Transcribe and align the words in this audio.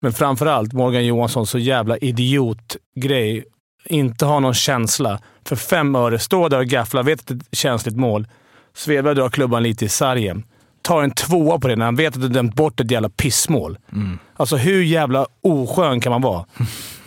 Men 0.00 0.12
framförallt 0.12 0.72
Morgan 0.72 1.06
Johansson, 1.06 1.46
så 1.46 1.58
jävla 1.58 1.96
idiotgrej. 1.96 3.44
Inte 3.84 4.26
ha 4.26 4.40
någon 4.40 4.54
känsla. 4.54 5.20
För 5.44 5.56
fem 5.56 5.94
öre, 5.94 6.18
stå 6.18 6.48
där 6.48 6.58
och 6.58 6.66
gaffla, 6.66 7.02
vet 7.02 7.20
att 7.20 7.26
det 7.26 7.34
är 7.34 7.36
ett 7.36 7.58
känsligt 7.58 7.96
mål. 7.96 8.26
Svedberg 8.74 9.14
drar 9.14 9.28
klubban 9.28 9.62
lite 9.62 9.84
i 9.84 9.88
sargen. 9.88 10.44
Tar 10.82 11.02
en 11.02 11.10
tvåa 11.10 11.58
på 11.58 11.68
det 11.68 11.76
när 11.76 11.84
han 11.84 11.96
vet 11.96 12.14
att 12.16 12.22
du 12.22 12.28
dömt 12.28 12.54
bort 12.54 12.80
ett 12.80 12.90
jävla 12.90 13.08
pissmål. 13.08 13.78
Alltså 14.36 14.56
hur 14.56 14.82
jävla 14.82 15.26
oskön 15.40 16.00
kan 16.00 16.10
man 16.12 16.22
vara? 16.22 16.44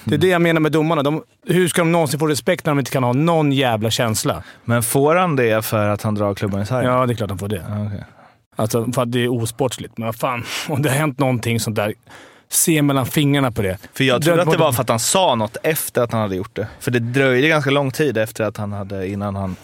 Det 0.03 0.15
är 0.15 0.19
det 0.19 0.27
jag 0.27 0.41
menar 0.41 0.61
med 0.61 0.71
domarna. 0.71 1.03
De, 1.03 1.23
hur 1.47 1.67
ska 1.67 1.81
de 1.81 1.91
någonsin 1.91 2.19
få 2.19 2.27
respekt 2.27 2.65
när 2.65 2.71
de 2.71 2.79
inte 2.79 2.91
kan 2.91 3.03
ha 3.03 3.13
någon 3.13 3.51
jävla 3.51 3.89
känsla? 3.91 4.43
Men 4.65 4.83
får 4.83 5.15
han 5.15 5.35
det 5.35 5.65
för 5.65 5.87
att 5.87 6.01
han 6.01 6.15
drar 6.15 6.33
klubban 6.33 6.61
i 6.61 6.65
sargen? 6.65 6.91
Ja, 6.91 7.05
det 7.05 7.13
är 7.13 7.15
klart 7.15 7.29
de 7.29 7.37
får 7.37 7.47
det. 7.47 7.65
Ja, 7.69 7.85
okej. 7.85 8.03
Alltså, 8.55 8.91
för 8.91 9.01
att 9.01 9.11
det 9.11 9.23
är 9.23 9.27
osportsligt. 9.33 9.97
Men 9.97 10.05
vad 10.05 10.15
fan, 10.15 10.43
om 10.69 10.81
det 10.81 10.89
har 10.89 10.97
hänt 10.97 11.19
någonting 11.19 11.59
sånt 11.59 11.75
där, 11.75 11.93
se 12.53 12.81
mellan 12.81 13.05
fingrarna 13.05 13.51
på 13.51 13.61
det. 13.61 13.77
För 13.93 14.03
jag 14.03 14.21
trodde 14.21 14.37
Död 14.37 14.47
att 14.47 14.53
det 14.53 14.59
var 14.59 14.71
för 14.71 14.81
att 14.81 14.89
han 14.89 14.99
sa 14.99 15.35
något 15.35 15.57
efter 15.63 16.01
att 16.01 16.11
han 16.11 16.21
hade 16.21 16.35
gjort 16.35 16.55
det. 16.55 16.67
För 16.79 16.91
det 16.91 16.99
dröjde 16.99 17.47
ganska 17.47 17.71
lång 17.71 17.91
tid 17.91 18.17
efter 18.17 18.43
att 18.43 18.57
han 18.57 18.71
hade, 18.71 19.07
innan 19.07 19.35
han... 19.35 19.55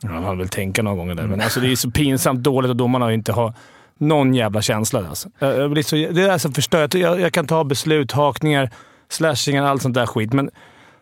Ja, 0.00 0.08
han 0.08 0.24
hade 0.24 0.38
väl 0.38 0.48
tänka 0.48 0.82
några 0.82 0.96
gånger 0.96 1.14
där, 1.14 1.26
men 1.26 1.40
alltså, 1.40 1.60
det 1.60 1.72
är 1.72 1.76
så 1.76 1.90
pinsamt 1.90 2.40
dåligt 2.40 2.70
att 2.70 2.78
domarna 2.78 3.12
inte 3.12 3.32
har 3.32 3.54
någon 3.98 4.34
jävla 4.34 4.62
känsla. 4.62 5.04
Alltså. 5.08 5.28
Jag, 5.38 5.58
jag 5.58 5.70
blir 5.70 5.82
så, 5.82 5.96
det 5.96 6.22
är 6.22 6.38
så 6.38 6.52
förstört. 6.52 6.94
Jag, 6.94 7.20
jag 7.20 7.32
kan 7.32 7.46
ta 7.46 7.64
beslut, 7.64 8.12
hakningar, 8.12 8.70
slashingar, 9.08 9.64
allt 9.64 9.82
sånt 9.82 9.94
där 9.94 10.06
skit, 10.06 10.32
men 10.32 10.50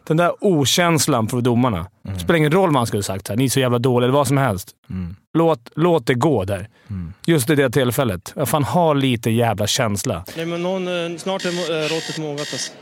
den 0.06 0.16
där 0.16 0.32
okänslan 0.40 1.28
för 1.28 1.40
domarna. 1.40 1.86
Det 2.02 2.18
spelar 2.18 2.36
ingen 2.36 2.52
roll 2.52 2.68
vad 2.68 2.76
han 2.76 2.86
skulle 2.86 3.02
sagt. 3.02 3.28
Här. 3.28 3.36
Ni 3.36 3.44
är 3.44 3.48
så 3.48 3.60
jävla 3.60 3.78
dåliga, 3.78 4.06
eller 4.06 4.18
vad 4.18 4.28
som 4.28 4.36
helst. 4.36 4.70
Låt, 5.34 5.60
låt 5.76 6.06
det 6.06 6.14
gå 6.14 6.44
där. 6.44 6.68
Just 7.26 7.50
i 7.50 7.54
det 7.54 7.70
tillfället. 7.70 8.32
Jag 8.36 8.48
fan, 8.48 8.64
ha 8.64 8.92
lite 8.92 9.30
jävla 9.30 9.66
känsla. 9.66 10.24
Nej, 10.36 10.46
men 10.46 10.62
någon, 10.62 11.12
eh, 11.12 11.18
snart 11.18 11.44
är 11.44 11.48
eh, 11.48 11.88
råttet 11.88 12.18
mogat 12.18 12.40
alltså. 12.52 12.72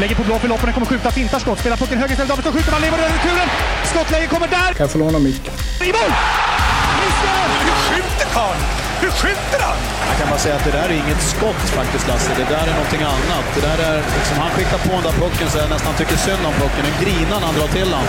Lägger 0.00 0.14
på 0.14 0.22
blå 0.22 0.38
för 0.38 0.48
loppen, 0.48 0.72
kommer 0.72 0.86
skjuta, 0.86 1.10
fintar 1.10 1.38
skott, 1.38 1.58
spelar 1.58 1.76
pucken 1.76 1.98
höger 1.98 2.12
istället, 2.12 2.28
Davidsson 2.28 2.52
skjuter, 2.52 2.72
man 2.72 2.80
lever 2.80 2.98
över 2.98 3.08
returen! 3.08 3.48
Skottläge 3.84 4.26
kommer 4.26 4.48
där! 4.48 4.72
Kan 4.72 4.84
jag 4.84 4.90
få 4.90 4.98
låna 4.98 5.18
micken? 5.18 5.54
I 5.82 5.86
mål! 5.86 6.10
Missar! 7.00 7.48
Hur 7.64 7.94
skjuter 7.94 8.34
karln? 8.34 8.83
Hur 9.04 9.10
skjuter 9.10 9.60
han? 9.68 9.78
Jag 10.08 10.16
kan 10.18 10.28
bara 10.32 10.38
säga 10.38 10.54
att 10.58 10.64
det 10.64 10.70
där 10.78 10.88
är 10.92 10.96
inget 11.04 11.22
skott 11.32 11.64
faktiskt, 11.78 12.08
Lasse. 12.08 12.30
Det 12.36 12.44
där 12.54 12.66
är 12.70 12.74
någonting 12.80 13.02
annat. 13.02 13.44
Det 13.54 13.60
där 13.68 13.78
är, 13.90 13.96
liksom, 14.18 14.36
han 14.44 14.50
skickar 14.50 14.78
på 14.78 14.90
den 14.98 15.02
där 15.08 15.16
pucken 15.22 15.48
så 15.50 15.58
jag 15.58 15.70
nästan 15.70 15.94
tycker 15.94 16.16
synd 16.16 16.46
om 16.46 16.52
pucken. 16.62 16.82
Den 16.88 16.96
grinar 17.04 17.38
när 17.40 17.46
han 17.50 17.54
drar 17.54 17.68
till 17.78 17.90
den. 17.94 18.04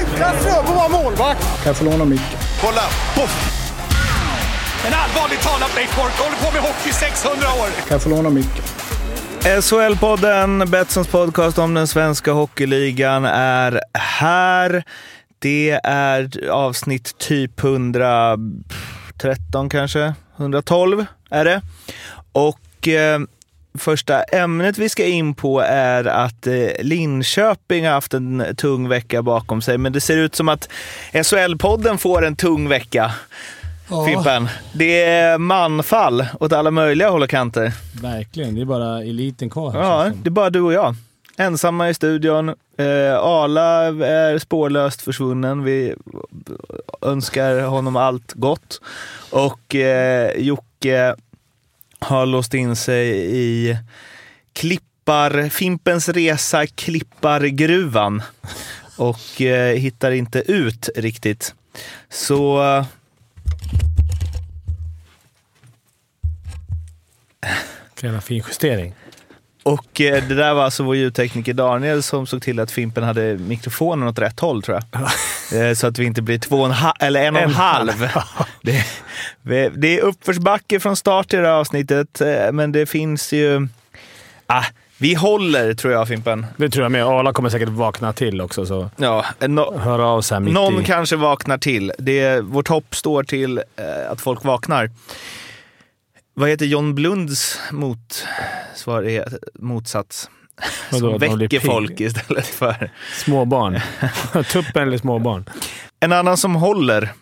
Utan 0.00 0.32
Fröbo 0.42 0.72
var 0.80 0.88
målvakt. 0.88 1.42
Kan 1.62 1.66
jag 1.70 1.76
få 1.76 1.84
låna 1.84 2.04
micken? 2.04 2.38
Kolla! 2.62 2.84
Poff! 3.16 3.34
En 4.86 4.94
allvarligt 5.02 5.42
talad 5.48 5.70
Blake 5.74 5.92
Bork 5.98 6.16
håller 6.24 6.38
på 6.44 6.48
med 6.56 6.62
hockey 6.68 6.88
i 6.90 6.92
600 6.92 7.46
år. 7.60 7.68
Kan 7.86 7.94
jag 7.96 8.02
få 8.02 8.08
låna 8.08 8.30
micken? 8.30 8.64
SHL-podden, 9.40 10.66
Betssons 10.66 11.08
podcast 11.08 11.58
om 11.58 11.74
den 11.74 11.86
svenska 11.86 12.32
hockeyligan, 12.32 13.24
är 13.24 13.80
här. 13.98 14.82
Det 15.38 15.80
är 15.84 16.48
avsnitt 16.50 17.18
typ 17.18 17.64
113 17.64 19.68
kanske, 19.70 20.14
112 20.36 21.06
är 21.30 21.44
det. 21.44 21.62
Och 22.32 22.88
eh, 22.88 23.20
första 23.78 24.22
ämnet 24.22 24.78
vi 24.78 24.88
ska 24.88 25.04
in 25.06 25.34
på 25.34 25.60
är 25.68 26.04
att 26.04 26.46
eh, 26.46 26.54
Linköping 26.80 27.86
har 27.86 27.92
haft 27.92 28.14
en 28.14 28.44
tung 28.56 28.88
vecka 28.88 29.22
bakom 29.22 29.62
sig, 29.62 29.78
men 29.78 29.92
det 29.92 30.00
ser 30.00 30.16
ut 30.16 30.34
som 30.34 30.48
att 30.48 30.68
SHL-podden 31.12 31.96
får 31.96 32.26
en 32.26 32.36
tung 32.36 32.68
vecka. 32.68 33.12
Fimpen. 34.06 34.48
Det 34.72 35.02
är 35.04 35.38
manfall 35.38 36.26
åt 36.40 36.52
alla 36.52 36.70
möjliga 36.70 37.10
håll 37.10 37.22
och 37.22 37.30
kanter. 37.30 37.72
Verkligen. 38.02 38.54
Det 38.54 38.60
är 38.60 38.64
bara 38.64 39.02
eliten 39.02 39.50
kvar. 39.50 39.72
här, 39.72 39.80
Ja, 39.80 40.10
det 40.22 40.28
är 40.28 40.30
bara 40.30 40.50
du 40.50 40.60
och 40.60 40.72
jag. 40.72 40.94
Ensamma 41.36 41.90
i 41.90 41.94
studion. 41.94 42.48
Eh, 42.76 43.16
Arla 43.18 43.84
är 44.06 44.38
spårlöst 44.38 45.02
försvunnen. 45.02 45.64
Vi 45.64 45.94
önskar 47.02 47.60
honom 47.60 47.96
allt 47.96 48.32
gott. 48.32 48.80
Och 49.30 49.74
eh, 49.74 50.32
Jocke 50.36 51.14
har 51.98 52.26
låst 52.26 52.54
in 52.54 52.76
sig 52.76 53.08
i 53.36 53.78
Klippar, 54.52 55.48
Fimpens 55.48 56.08
Resa 56.08 56.66
Klippargruvan 56.66 58.22
och 58.96 59.40
eh, 59.40 59.76
hittar 59.76 60.10
inte 60.10 60.38
ut 60.52 60.88
riktigt. 60.96 61.54
Så 62.08 62.62
Vilken 67.94 68.22
fin 68.22 68.42
justering. 68.48 68.94
Och 69.66 70.00
eh, 70.00 70.22
det 70.28 70.34
där 70.34 70.54
var 70.54 70.64
alltså 70.64 70.82
vår 70.82 70.96
ljudtekniker 70.96 71.54
Daniel 71.54 72.02
som 72.02 72.26
såg 72.26 72.42
till 72.42 72.60
att 72.60 72.70
Fimpen 72.70 73.04
hade 73.04 73.38
mikrofonen 73.38 74.08
åt 74.08 74.18
rätt 74.18 74.40
håll 74.40 74.62
tror 74.62 74.80
jag. 74.90 75.02
Eh, 75.68 75.74
Så 75.74 75.86
att 75.86 75.98
vi 75.98 76.04
inte 76.04 76.22
blir 76.22 76.38
två 76.38 76.56
och 76.60 76.66
en 76.66 76.72
ha- 76.72 76.94
eller 77.00 77.22
en 77.24 77.36
och 77.36 77.42
en 77.42 77.50
halv. 77.54 78.08
Det, 79.42 79.68
det 79.68 79.98
är 79.98 80.02
uppförsbacke 80.02 80.80
från 80.80 80.96
start 80.96 81.32
i 81.34 81.36
det 81.36 81.42
här 81.42 81.54
avsnittet, 81.54 82.20
eh, 82.20 82.52
men 82.52 82.72
det 82.72 82.86
finns 82.86 83.32
ju... 83.32 83.68
Ah, 84.46 84.64
vi 84.98 85.14
håller 85.14 85.74
tror 85.74 85.92
jag 85.92 86.08
Fimpen. 86.08 86.46
Det 86.56 86.70
tror 86.70 86.84
jag 86.84 86.92
med. 86.92 87.04
Arla 87.04 87.32
kommer 87.32 87.48
säkert 87.50 87.68
vakna 87.68 88.12
till 88.12 88.40
också, 88.40 88.66
så 88.66 88.90
Ja, 88.96 89.24
no, 89.40 89.78
hör 89.78 89.98
av 89.98 90.20
sig 90.22 90.40
mitt 90.40 90.54
någon 90.54 90.80
i. 90.80 90.84
kanske 90.84 91.16
vaknar 91.16 91.58
till. 91.58 91.92
Det, 91.98 92.40
vårt 92.40 92.68
hopp 92.68 92.94
står 92.96 93.22
till 93.22 93.58
eh, 93.58 94.10
att 94.12 94.20
folk 94.20 94.44
vaknar. 94.44 94.90
Vad 96.38 96.48
heter 96.48 96.66
John 96.66 96.94
Blunds 96.94 97.60
motsvarighet, 97.72 99.34
motsats? 99.54 100.30
Vadå, 100.92 101.18
Som 101.18 101.38
väcker 101.38 101.60
folk 101.60 102.00
istället 102.00 102.46
för... 102.46 102.90
Småbarn. 103.24 103.80
Tuppen 104.52 104.82
eller 104.88 104.98
småbarn. 104.98 105.44
En 106.00 106.12
annan 106.12 106.36
som 106.36 106.54
håller 106.54 107.12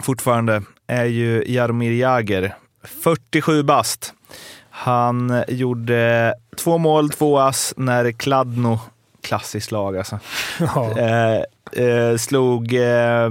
fortfarande 0.00 0.62
är 0.86 1.04
ju 1.04 1.44
Jaromir 1.46 1.92
Jagr. 1.92 2.54
47 3.02 3.62
bast. 3.62 4.14
Han 4.70 5.42
gjorde 5.48 6.34
två 6.56 6.78
mål, 6.78 7.10
två 7.10 7.38
ass 7.38 7.74
när 7.76 8.12
Kladno, 8.12 8.80
klassiskt 9.22 9.70
lag 9.72 9.96
alltså, 9.96 10.18
Ja. 10.58 10.98
eh, 10.98 11.42
eh, 11.84 12.16
slog 12.16 12.74
eh, 12.74 13.30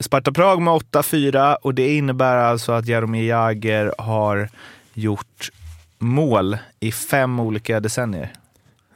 Sparta 0.00 0.32
Prag 0.32 0.62
med 0.62 0.74
8-4 0.74 1.54
och 1.54 1.74
det 1.74 1.94
innebär 1.96 2.36
alltså 2.36 2.72
att 2.72 2.86
Jaromir 2.86 3.28
Jagr 3.28 3.92
har 3.98 4.48
gjort 4.94 5.50
mål 5.98 6.58
i 6.80 6.92
fem 6.92 7.40
olika 7.40 7.80
decennier. 7.80 8.32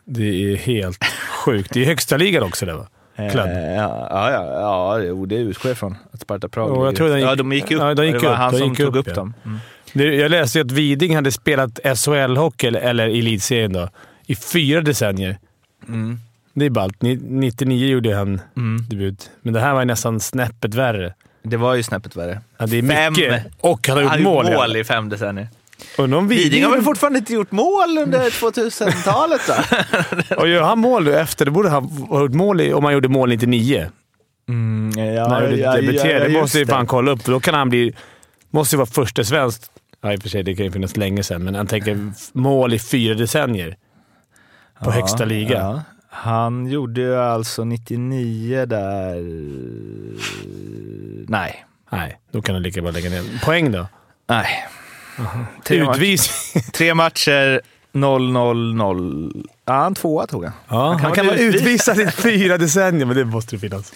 Det 0.04 0.52
är 0.52 0.56
helt 0.56 1.04
sjukt. 1.44 1.72
Det 1.74 1.82
är 1.82 1.86
högsta 1.86 2.16
ligan 2.16 2.42
också 2.42 2.66
det 2.66 2.74
va? 2.74 2.86
Eh, 3.16 3.26
ja, 3.36 3.46
ja, 4.10 4.30
ja, 4.32 4.44
ja 4.60 5.00
jo, 5.02 5.26
det 5.26 5.34
utgår 5.36 5.68
jag 5.68 5.72
ifrån. 5.76 5.96
Att 6.12 6.20
Sparta 6.20 6.48
Prag 6.48 6.68
Jo, 6.68 6.84
jag 6.84 6.96
tror 6.96 7.16
gick- 7.16 7.26
ja, 7.26 7.34
de 7.34 7.52
gick 7.52 7.64
upp. 7.70 7.80
ja, 7.80 7.94
de 7.94 8.06
gick 8.06 8.14
det 8.20 8.26
var 8.26 8.32
upp, 8.32 8.38
han 8.38 8.52
de 8.52 8.58
som 8.58 8.76
tog 8.76 8.86
upp, 8.86 8.96
upp 8.96 9.06
ja. 9.08 9.14
dem. 9.14 9.34
Mm. 9.44 9.58
Det- 9.92 10.14
Jag 10.16 10.30
läste 10.30 10.60
att 10.60 10.72
Viding 10.72 11.14
hade 11.14 11.32
spelat 11.32 11.78
SHL-hockey, 11.84 12.66
eller, 12.66 12.80
eller 12.80 13.06
elitserien 13.08 13.72
då, 13.72 13.88
i 14.26 14.34
fyra 14.36 14.80
decennier. 14.80 15.38
Mm. 15.88 16.18
Det 16.54 16.64
är 16.66 16.70
ballt. 16.70 17.02
Ni- 17.02 17.16
99 17.22 17.86
gjorde 17.88 18.16
han 18.16 18.40
debut, 18.88 19.30
men 19.42 19.54
det 19.54 19.60
här 19.60 19.72
var 19.72 19.80
ju 19.80 19.86
nästan 19.86 20.20
snäppet 20.20 20.74
värre. 20.74 21.14
Det 21.42 21.56
var 21.56 21.74
ju 21.74 21.82
snäppet 21.82 22.16
värre. 22.16 22.40
Ja, 22.58 22.66
det 22.66 22.78
är 22.78 22.82
Fem. 22.88 23.12
mycket. 23.12 23.46
Och 23.60 23.88
han 23.88 23.96
har 23.96 24.02
gjort 24.02 24.12
Han 24.12 24.22
mål. 24.22 24.44
har 24.44 24.52
gjort 24.52 24.60
ja. 24.60 24.66
mål 24.68 24.76
i 24.76 24.84
fem 24.84 25.08
decennier. 25.08 25.48
Viding 26.28 26.64
har 26.64 26.70
väl 26.70 26.82
fortfarande 26.82 27.18
inte 27.18 27.32
gjort 27.32 27.52
mål 27.52 27.98
under 27.98 28.30
2000-talet 28.30 29.40
då? 30.28 30.36
Och 30.36 30.48
gör 30.48 30.62
han 30.62 30.78
mål 30.78 31.08
efter, 31.08 31.44
då 31.46 31.52
borde 31.52 31.68
han 31.70 31.84
ha 31.84 32.20
gjort 32.20 32.34
mål 32.34 32.60
i, 32.60 32.72
om 32.72 32.84
han 32.84 32.92
gjorde 32.92 33.08
mål 33.08 33.28
99. 33.28 33.86
Mm, 34.48 34.90
ja, 35.14 35.28
när 35.28 35.40
han 35.66 35.76
debuterade. 35.76 36.28
det 36.28 36.40
måste 36.40 36.58
ju 36.58 36.66
fan 36.66 36.86
kolla 36.86 37.10
upp, 37.10 37.22
för 37.22 37.32
då 37.32 37.40
kan 37.40 37.54
han 37.54 37.68
bli... 37.68 37.92
Måste 38.50 38.74
ju 38.76 38.78
vara 38.78 38.86
första 38.86 39.24
svensk. 39.24 39.62
Ja, 40.02 40.12
i 40.12 40.16
och 40.16 40.22
för 40.22 40.28
sig, 40.28 40.42
det 40.42 40.54
kan 40.54 40.64
ju 40.66 40.72
finnas 40.72 40.96
länge 40.96 41.22
sedan, 41.22 41.44
men 41.44 41.54
han 41.54 41.66
tänker 41.66 42.12
mål 42.32 42.74
i 42.74 42.78
fyra 42.78 43.14
decennier. 43.14 43.76
På 44.84 44.90
högsta 44.90 45.24
liga. 45.24 45.82
Han 46.10 46.66
gjorde 46.66 47.00
ju 47.00 47.16
alltså 47.16 47.64
99 47.64 48.66
där... 48.66 49.14
Nej. 51.28 51.64
Nej, 51.90 52.20
då 52.30 52.42
kan 52.42 52.54
han 52.54 52.62
lika 52.62 52.82
bra 52.82 52.90
lägga 52.90 53.10
ner. 53.10 53.44
Poäng 53.44 53.72
då? 53.72 53.86
Nej. 54.26 54.46
Tre, 55.64 55.84
match, 55.84 55.96
Utvisning. 55.96 56.64
tre 56.72 56.94
matcher, 56.94 57.60
0-0-0. 57.92 59.46
Ja, 59.64 59.72
han 59.72 59.94
tvåa 59.94 60.26
tog 60.26 60.44
han. 60.44 60.52
Ja, 60.68 60.98
han 61.02 61.12
kan, 61.12 61.26
vara 61.26 61.36
utvisad 61.36 62.00
i 62.00 62.10
fyra 62.10 62.58
decennier, 62.58 63.06
men 63.06 63.16
det 63.16 63.24
måste 63.24 63.56
det 63.56 63.60
finnas. 63.60 63.92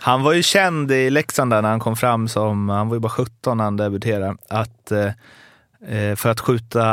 Han 0.00 0.22
var 0.22 0.32
ju 0.32 0.42
känd 0.42 0.92
i 0.92 1.10
Leksand 1.10 1.48
när 1.48 1.62
han 1.62 1.80
kom 1.80 1.96
fram 1.96 2.28
som, 2.28 2.68
han 2.68 2.88
var 2.88 2.96
ju 2.96 3.00
bara 3.00 3.08
17 3.08 3.56
när 3.56 3.64
han 3.64 3.76
debuterade, 3.76 4.36
att, 4.48 4.92
eh, 4.92 5.06
eh, 5.96 6.16
för 6.16 6.28
att 6.28 6.40
skjuta 6.40 6.84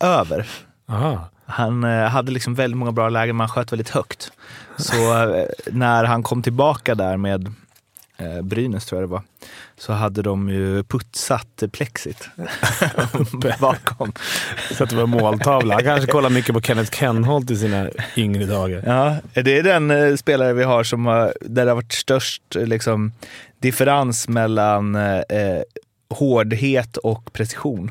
över. 0.00 0.46
Aha. 0.88 1.28
Han 1.46 1.84
eh, 1.84 2.08
hade 2.08 2.32
liksom 2.32 2.54
väldigt 2.54 2.78
många 2.78 2.92
bra 2.92 3.08
lägen, 3.08 3.36
men 3.36 3.40
han 3.40 3.48
sköt 3.48 3.72
väldigt 3.72 3.90
högt. 3.90 4.32
Så 4.76 5.28
eh, 5.34 5.44
när 5.66 6.04
han 6.04 6.22
kom 6.22 6.42
tillbaka 6.42 6.94
där 6.94 7.16
med 7.16 7.52
eh, 8.16 8.42
Brynäs 8.42 8.86
tror 8.86 9.00
jag 9.00 9.08
det 9.08 9.12
var, 9.12 9.22
så 9.78 9.92
hade 9.92 10.22
de 10.22 10.48
ju 10.48 10.82
putsat 10.82 11.62
plexit 11.72 12.28
bakom. 13.60 14.12
Så 14.72 14.84
att 14.84 14.90
det 14.90 14.96
var 14.96 15.06
måltavla. 15.06 15.74
Han 15.74 15.84
kanske 15.84 16.12
kollar 16.12 16.30
mycket 16.30 16.54
på 16.54 16.60
Kenneth 16.60 16.98
Kenholt 16.98 17.50
i 17.50 17.56
sina 17.56 17.90
yngre 18.16 18.46
dagar. 18.46 18.82
Ja, 18.86 19.42
det 19.42 19.58
är 19.58 19.62
den 19.62 20.18
spelare 20.18 20.52
vi 20.52 20.64
har 20.64 20.84
som 20.84 21.06
har, 21.06 21.34
där 21.40 21.64
det 21.64 21.70
har 21.70 21.76
varit 21.76 21.92
störst 21.92 22.42
liksom, 22.54 23.12
differens 23.58 24.28
mellan 24.28 24.94
eh, 24.94 25.62
hårdhet 26.10 26.96
och 26.96 27.32
precision. 27.32 27.90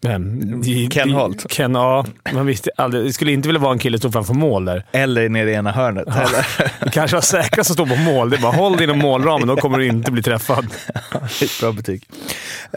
Vem? 0.00 0.62
Ken 0.90 1.10
Holt. 1.10 1.52
Ken, 1.52 1.74
ja. 1.74 2.06
Man 2.32 2.46
visste 2.46 2.70
aldrig. 2.76 3.04
Det 3.04 3.12
skulle 3.12 3.32
inte 3.32 3.48
vilja 3.48 3.60
vara 3.60 3.72
en 3.72 3.78
kille 3.78 3.98
som 3.98 4.10
står 4.10 4.18
framför 4.18 4.34
mål 4.34 4.64
där. 4.64 4.84
Eller 4.92 5.28
nere 5.28 5.50
i 5.50 5.54
ena 5.54 5.72
hörnet. 5.72 6.04
Ja. 6.06 6.20
Eller? 6.20 6.46
Det 6.84 6.90
kanske 6.90 7.16
var 7.16 7.22
säkrast 7.22 7.70
att 7.70 7.74
stå 7.74 7.86
på 7.86 7.96
mål. 7.96 8.30
Det 8.30 8.36
är 8.36 8.40
bara 8.40 8.52
håll 8.52 8.72
dig 8.76 8.84
inom 8.84 8.98
målramen, 8.98 9.48
då 9.48 9.56
kommer 9.56 9.78
du 9.78 9.86
inte 9.86 10.10
bli 10.10 10.22
träffad. 10.22 10.66
Bra 11.60 11.72
betyg. 11.72 12.02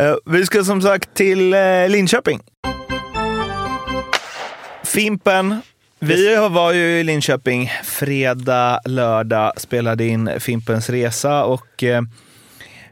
Uh, 0.01 0.15
vi 0.25 0.45
ska 0.45 0.63
som 0.63 0.81
sagt 0.81 1.13
till 1.13 1.53
uh, 1.53 1.89
Linköping. 1.89 2.39
Fimpen. 4.83 5.61
Vi 5.99 6.35
var 6.35 6.73
ju 6.73 6.99
i 6.99 7.03
Linköping 7.03 7.71
fredag, 7.83 8.79
lördag, 8.85 9.53
spelade 9.57 10.05
in 10.05 10.29
Fimpens 10.39 10.89
Resa 10.89 11.43
och 11.43 11.83
uh, 11.83 12.01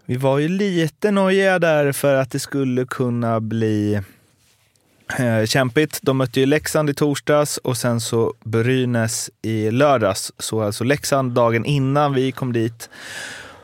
vi 0.05 0.17
var 0.17 0.39
ju 0.39 0.47
lite 0.47 1.11
nojiga 1.11 1.59
där 1.59 1.91
för 1.91 2.15
att 2.15 2.31
det 2.31 2.39
skulle 2.39 2.85
kunna 2.85 3.39
bli 3.39 4.01
eh, 5.17 5.45
kämpigt. 5.45 5.99
De 6.01 6.17
mötte 6.17 6.39
ju 6.39 6.45
Leksand 6.45 6.89
i 6.89 6.93
torsdags 6.93 7.57
och 7.57 7.77
sen 7.77 8.01
så 8.01 8.33
Brynäs 8.43 9.29
i 9.41 9.71
lördags. 9.71 10.31
Så 10.37 10.61
alltså 10.61 10.83
Leksand 10.83 11.31
dagen 11.31 11.65
innan 11.65 12.13
vi 12.13 12.31
kom 12.31 12.53
dit 12.53 12.89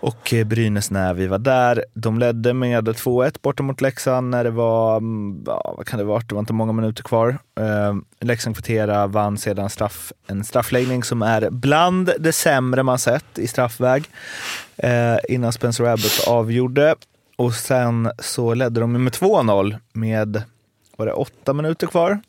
och 0.06 0.34
eh, 0.34 0.46
Brynäs 0.46 0.92
när 0.92 1.14
vi 1.14 1.28
var 1.28 1.40
där. 1.40 1.86
De 1.94 2.20
ledde 2.20 2.54
med 2.54 2.88
2-1 2.88 3.36
borta 3.42 3.64
mot 3.64 3.82
Leksand 3.82 4.30
när 4.30 4.44
det 4.44 4.50
var, 4.50 4.98
mm, 4.98 5.44
ja, 5.46 5.74
vad 5.78 5.86
kan 5.86 6.00
det 6.00 6.06
vara, 6.06 6.24
det 6.28 6.36
var 6.36 6.40
inte 6.40 6.54
många 6.54 6.72
minuter 6.72 7.04
kvar. 7.04 7.38
Eh, 7.60 7.96
Leksand 8.20 8.56
kvitterade, 8.56 9.08
vann 9.08 9.38
sedan 9.38 9.70
straff, 9.70 10.14
en 10.28 10.44
straffläggning 10.44 11.04
som 11.04 11.22
är 11.22 11.50
bland 11.50 12.12
det 12.20 12.34
sämre 12.34 12.84
man 12.84 13.00
sett 13.00 13.40
i 13.40 13.48
straffväg 13.48 14.10
eh, 14.78 15.18
innan 15.30 15.54
Spencer 15.54 15.84
Abbott 15.84 16.24
avgjorde. 16.28 16.96
Och 17.38 17.54
sen 17.54 18.12
så 18.20 18.54
ledde 18.54 18.80
de 18.80 19.04
med 19.04 19.14
2-0 19.14 19.76
med, 19.94 20.44
var 20.98 21.06
det 21.06 21.14
åtta 21.14 21.54
minuter 21.54 21.88
kvar 21.88 22.20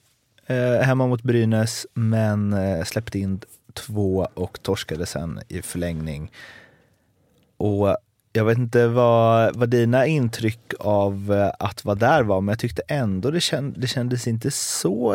eh, 0.47 0.81
hemma 0.83 1.07
mot 1.07 1.23
Brynäs, 1.23 1.87
men 1.95 2.53
eh, 2.53 2.85
släppte 2.85 3.19
in 3.19 3.41
två 3.75 4.29
och 4.35 4.63
torskade 4.63 5.07
sen 5.07 5.41
i 5.49 5.63
förlängning. 5.63 6.33
Och 7.57 7.97
jag 8.33 8.45
vet 8.45 8.59
inte 8.59 8.87
vad, 8.87 9.57
vad 9.57 9.69
dina 9.69 10.07
intryck 10.07 10.75
av 10.79 11.33
eh, 11.33 11.67
att 11.67 11.85
vara 11.85 11.95
där 11.95 12.23
var, 12.23 12.41
men 12.41 12.53
jag 12.53 12.59
tyckte 12.59 12.83
ändå 12.89 13.31
det, 13.31 13.41
känd, 13.41 13.75
det 13.79 13.87
kändes 13.87 14.27
inte 14.27 14.51
så 14.51 15.15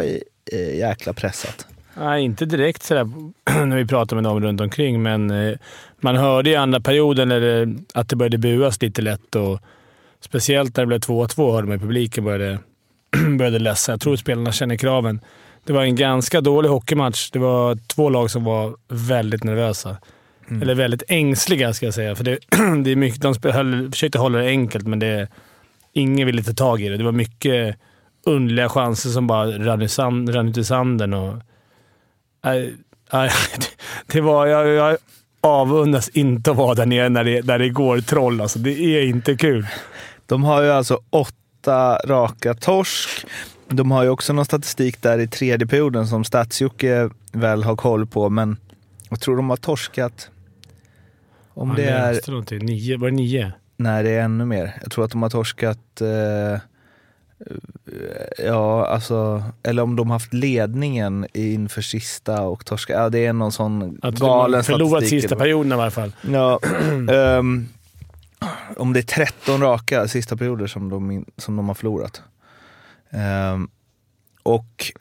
eh, 0.51 0.77
jäkla 0.77 1.13
pressat. 1.13 1.67
Nej, 1.97 2.23
inte 2.23 2.45
direkt 2.45 2.83
sådär 2.83 3.03
när 3.65 3.77
vi 3.77 3.87
pratade 3.87 4.21
med 4.21 4.31
dem 4.31 4.41
runt 4.41 4.61
omkring, 4.61 5.01
men 5.01 5.31
eh, 5.31 5.57
man 5.99 6.15
hörde 6.15 6.49
i 6.49 6.55
andra 6.55 6.79
perioden 6.79 7.31
eller, 7.31 7.75
att 7.93 8.09
det 8.09 8.15
började 8.15 8.37
buas 8.37 8.81
lite 8.81 9.01
lätt. 9.01 9.35
Och 9.35 9.59
speciellt 10.19 10.77
när 10.77 10.83
det 10.83 10.87
blev 10.87 10.99
2-2 10.99 11.51
hörde 11.51 11.67
man 11.67 11.77
i 11.77 11.79
publiken 11.79 12.23
började, 12.23 12.59
började 13.37 13.59
läsa. 13.59 13.91
Jag 13.91 14.01
tror 14.01 14.15
spelarna 14.15 14.51
känner 14.51 14.75
kraven. 14.75 15.21
Det 15.63 15.73
var 15.73 15.83
en 15.83 15.95
ganska 15.95 16.41
dålig 16.41 16.69
hockeymatch. 16.69 17.31
Det 17.31 17.39
var 17.39 17.75
två 17.87 18.09
lag 18.09 18.31
som 18.31 18.43
var 18.43 18.75
väldigt 18.87 19.43
nervösa. 19.43 19.97
Mm. 20.49 20.61
Eller 20.61 20.75
väldigt 20.75 21.03
ängsliga 21.07 21.73
ska 21.73 21.85
jag 21.85 21.93
säga. 21.93 22.15
För 22.15 22.23
det, 22.23 22.37
det 22.83 22.91
är 22.91 22.95
mycket, 22.95 23.21
de 23.21 23.51
höll, 23.51 23.91
försökte 23.91 24.19
hålla 24.19 24.39
det 24.39 24.47
enkelt, 24.47 24.87
men 24.87 24.99
det, 24.99 25.27
ingen 25.93 26.25
ville 26.25 26.43
ta 26.43 26.53
tag 26.53 26.81
i 26.81 26.89
det. 26.89 26.97
Det 26.97 27.03
var 27.03 27.11
mycket 27.11 27.75
underliga 28.25 28.69
chanser 28.69 29.09
som 29.09 29.27
bara 29.27 29.45
rann, 29.45 29.81
i 29.81 29.87
sand, 29.87 30.35
rann 30.35 30.47
ut 30.47 30.57
i 30.57 30.63
sanden. 30.63 31.13
Och, 31.13 31.33
äh, 32.45 32.53
äh, 33.25 33.31
det 34.07 34.21
var, 34.21 34.47
jag, 34.47 34.67
jag 34.67 34.97
avundas 35.41 36.09
inte 36.09 36.51
att 36.51 36.57
vara 36.57 36.75
där 36.75 36.85
nere 36.85 37.09
när 37.09 37.23
det, 37.23 37.45
när 37.45 37.59
det 37.59 37.69
går 37.69 38.01
troll. 38.01 38.41
Alltså, 38.41 38.59
det 38.59 38.71
är 38.71 39.05
inte 39.05 39.35
kul. 39.35 39.67
De 40.25 40.43
har 40.43 40.63
ju 40.63 40.69
alltså 40.69 40.99
åtta 41.09 41.35
raka 42.05 42.53
torsk. 42.53 43.25
De 43.67 43.91
har 43.91 44.03
ju 44.03 44.09
också 44.09 44.33
någon 44.33 44.45
statistik 44.45 45.01
där 45.01 45.19
i 45.19 45.27
tredje 45.27 45.67
perioden 45.67 46.07
som 46.07 46.23
Statsjocke 46.23 47.09
väl 47.31 47.63
har 47.63 47.75
koll 47.75 48.05
på, 48.05 48.29
men 48.29 48.57
jag 49.09 49.19
tror 49.19 49.35
de 49.35 49.49
har 49.49 49.57
torskat 49.57 50.29
om 51.53 51.69
ja, 51.69 51.75
det 51.75 51.89
är... 51.89 52.59
Nio, 52.63 52.97
var 52.97 53.09
det 53.09 53.15
nio? 53.15 53.51
Nej, 53.77 54.03
det 54.03 54.09
är 54.09 54.21
ännu 54.21 54.45
mer. 54.45 54.77
Jag 54.81 54.91
tror 54.91 55.05
att 55.05 55.11
de 55.11 55.21
har 55.21 55.29
torskat... 55.29 56.01
Eh, 56.01 56.59
ja, 58.37 58.87
alltså... 58.87 59.43
Eller 59.63 59.83
om 59.83 59.95
de 59.95 60.09
har 60.09 60.15
haft 60.15 60.33
ledningen 60.33 61.27
inför 61.33 61.81
sista 61.81 62.41
och 62.41 62.65
torskat. 62.65 62.97
Ja, 62.97 63.09
det 63.09 63.25
är 63.25 63.33
någon 63.33 63.51
sån 63.51 63.99
att 64.01 64.19
galen 64.19 64.63
statistik. 64.63 64.87
Förlorat 64.87 65.07
sista 65.07 65.35
perioden 65.35 65.71
i 65.71 65.75
alla 65.75 65.91
fall. 65.91 66.11
Ja. 66.31 66.59
um, 67.39 67.69
om 68.77 68.93
det 68.93 68.99
är 68.99 69.03
13 69.03 69.61
raka 69.61 70.07
sista 70.07 70.37
perioder 70.37 70.67
som 70.67 70.89
de, 70.89 71.25
som 71.37 71.55
de 71.55 71.67
har 71.67 71.75
förlorat. 71.75 72.21
Um, 73.53 73.69
och 74.43 74.91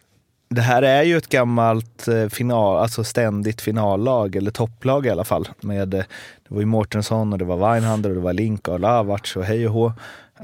det 0.49 0.61
här 0.61 0.83
är 0.83 1.03
ju 1.03 1.17
ett 1.17 1.29
gammalt 1.29 2.09
eh, 2.09 2.29
final, 2.29 2.79
alltså 2.79 3.05
ständigt 3.05 3.61
finallag, 3.61 4.37
eller 4.37 4.51
topplag 4.51 5.07
i 5.07 5.11
alla 5.11 5.25
fall. 5.25 5.49
Med, 5.61 5.95
eh, 5.95 6.05
det 6.49 6.55
var 6.55 6.61
ju 6.61 6.67
Mårtensson 6.67 7.33
och 7.33 7.39
det 7.39 7.45
var 7.45 7.57
Weinhander 7.57 8.11
och 8.11 8.17
det 8.17 8.23
var 8.23 8.33
Link 8.33 8.69
och 8.69 8.81
Lavac 8.81 9.37
och 9.37 9.45
hej 9.45 9.67
och 9.67 9.73
hå. 9.75 9.93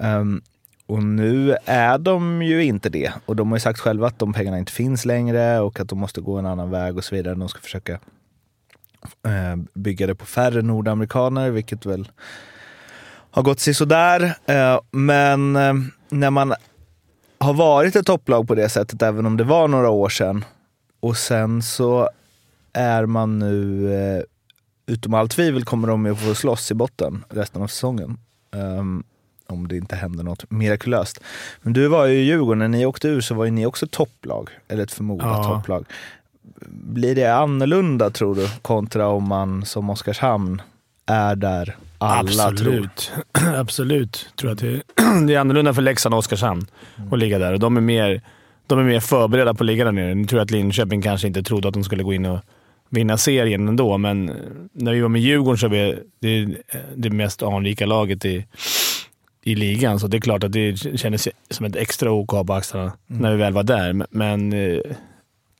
Um, 0.00 0.42
och 0.86 1.02
nu 1.02 1.56
är 1.64 1.98
de 1.98 2.42
ju 2.42 2.64
inte 2.64 2.88
det. 2.88 3.12
Och 3.26 3.36
de 3.36 3.48
har 3.48 3.56
ju 3.56 3.60
sagt 3.60 3.80
själva 3.80 4.06
att 4.06 4.18
de 4.18 4.32
pengarna 4.32 4.58
inte 4.58 4.72
finns 4.72 5.04
längre 5.04 5.60
och 5.60 5.80
att 5.80 5.88
de 5.88 5.98
måste 5.98 6.20
gå 6.20 6.36
en 6.36 6.46
annan 6.46 6.70
väg 6.70 6.96
och 6.96 7.04
så 7.04 7.14
vidare. 7.14 7.34
De 7.34 7.48
ska 7.48 7.60
försöka 7.60 7.92
uh, 7.92 9.56
bygga 9.74 10.06
det 10.06 10.14
på 10.14 10.26
färre 10.26 10.62
nordamerikaner, 10.62 11.50
vilket 11.50 11.86
väl 11.86 12.08
har 13.36 13.42
gått 13.42 13.60
sådär. 13.60 14.22
Uh, 14.50 14.80
men 14.90 15.56
uh, 15.56 15.74
när 16.08 16.30
man 16.30 16.54
har 17.38 17.54
varit 17.54 17.96
ett 17.96 18.06
topplag 18.06 18.48
på 18.48 18.54
det 18.54 18.68
sättet, 18.68 19.02
även 19.02 19.26
om 19.26 19.36
det 19.36 19.44
var 19.44 19.68
några 19.68 19.90
år 19.90 20.08
sedan. 20.08 20.44
Och 21.00 21.16
sen 21.16 21.62
så 21.62 22.08
är 22.72 23.06
man 23.06 23.38
nu, 23.38 23.92
eh, 23.94 24.22
utom 24.86 25.14
all 25.14 25.28
tvivel, 25.28 25.64
kommer 25.64 25.88
de 25.88 26.06
att 26.06 26.20
få 26.20 26.34
slåss 26.34 26.70
i 26.70 26.74
botten 26.74 27.24
resten 27.28 27.62
av 27.62 27.66
säsongen. 27.66 28.18
Om 29.46 29.68
det 29.68 29.76
inte 29.76 29.96
händer 29.96 30.24
något 30.24 30.50
mirakulöst. 30.50 31.20
Men 31.62 31.72
du 31.72 31.88
var 31.88 32.06
ju 32.06 32.14
i 32.14 32.22
Djurgården, 32.22 32.58
när 32.58 32.68
ni 32.68 32.86
åkte 32.86 33.08
ur 33.08 33.20
så 33.20 33.34
var 33.34 33.44
ju 33.44 33.50
ni 33.50 33.66
också 33.66 33.86
topplag, 33.86 34.50
eller 34.68 34.82
ett 34.82 34.92
förmodat 34.92 35.26
ja. 35.26 35.44
topplag. 35.44 35.86
Blir 36.68 37.14
det 37.14 37.34
annorlunda 37.34 38.10
tror 38.10 38.34
du, 38.34 38.48
kontra 38.62 39.08
om 39.08 39.28
man 39.28 39.64
som 39.64 39.90
Oskarshamn 39.90 40.62
är 41.06 41.36
där 41.36 41.76
alla 41.98 42.46
Absolut. 42.46 43.12
tror. 43.32 43.54
Absolut. 43.60 44.28
tror 44.36 44.50
att 44.50 44.58
det, 44.58 44.82
det 45.26 45.34
är 45.34 45.38
annorlunda 45.38 45.74
för 45.74 45.82
Leksand 45.82 46.14
och 46.14 46.18
Oskarshamn 46.18 46.66
mm. 46.96 47.12
att 47.12 47.18
ligga 47.18 47.38
där. 47.38 47.52
Och 47.52 47.60
de 47.60 47.76
är 47.76 47.80
mer, 47.80 48.22
de 48.66 48.78
är 48.78 48.82
mer 48.82 49.00
förberedda 49.00 49.54
på 49.54 49.64
att 49.64 49.66
ligga 49.66 49.84
där 49.84 49.92
nere. 49.92 50.14
Nu 50.14 50.26
tror 50.26 50.38
jag 50.38 50.44
att 50.44 50.50
Linköping 50.50 51.02
kanske 51.02 51.26
inte 51.26 51.42
trodde 51.42 51.68
att 51.68 51.74
de 51.74 51.84
skulle 51.84 52.02
gå 52.02 52.14
in 52.14 52.26
och 52.26 52.38
vinna 52.88 53.16
serien 53.16 53.68
ändå, 53.68 53.98
men 53.98 54.32
när 54.72 54.92
vi 54.92 55.00
var 55.00 55.08
med 55.08 55.22
Djurgården 55.22 55.58
så 55.58 55.68
var 55.68 55.76
det 55.76 55.98
det, 56.20 56.56
det 56.96 57.10
mest 57.10 57.42
anrika 57.42 57.86
laget 57.86 58.24
i, 58.24 58.46
i 59.42 59.54
ligan, 59.54 60.00
så 60.00 60.06
det 60.06 60.16
är 60.16 60.20
klart 60.20 60.44
att 60.44 60.52
det 60.52 60.76
kändes 60.76 61.28
som 61.50 61.66
ett 61.66 61.76
extra 61.76 62.12
OK 62.12 62.46
på 62.46 62.52
axlarna 62.52 62.92
mm. 63.10 63.22
när 63.22 63.30
vi 63.30 63.36
väl 63.36 63.52
var 63.52 63.62
där. 63.62 64.06
Men 64.10 64.52
eh, 64.52 64.80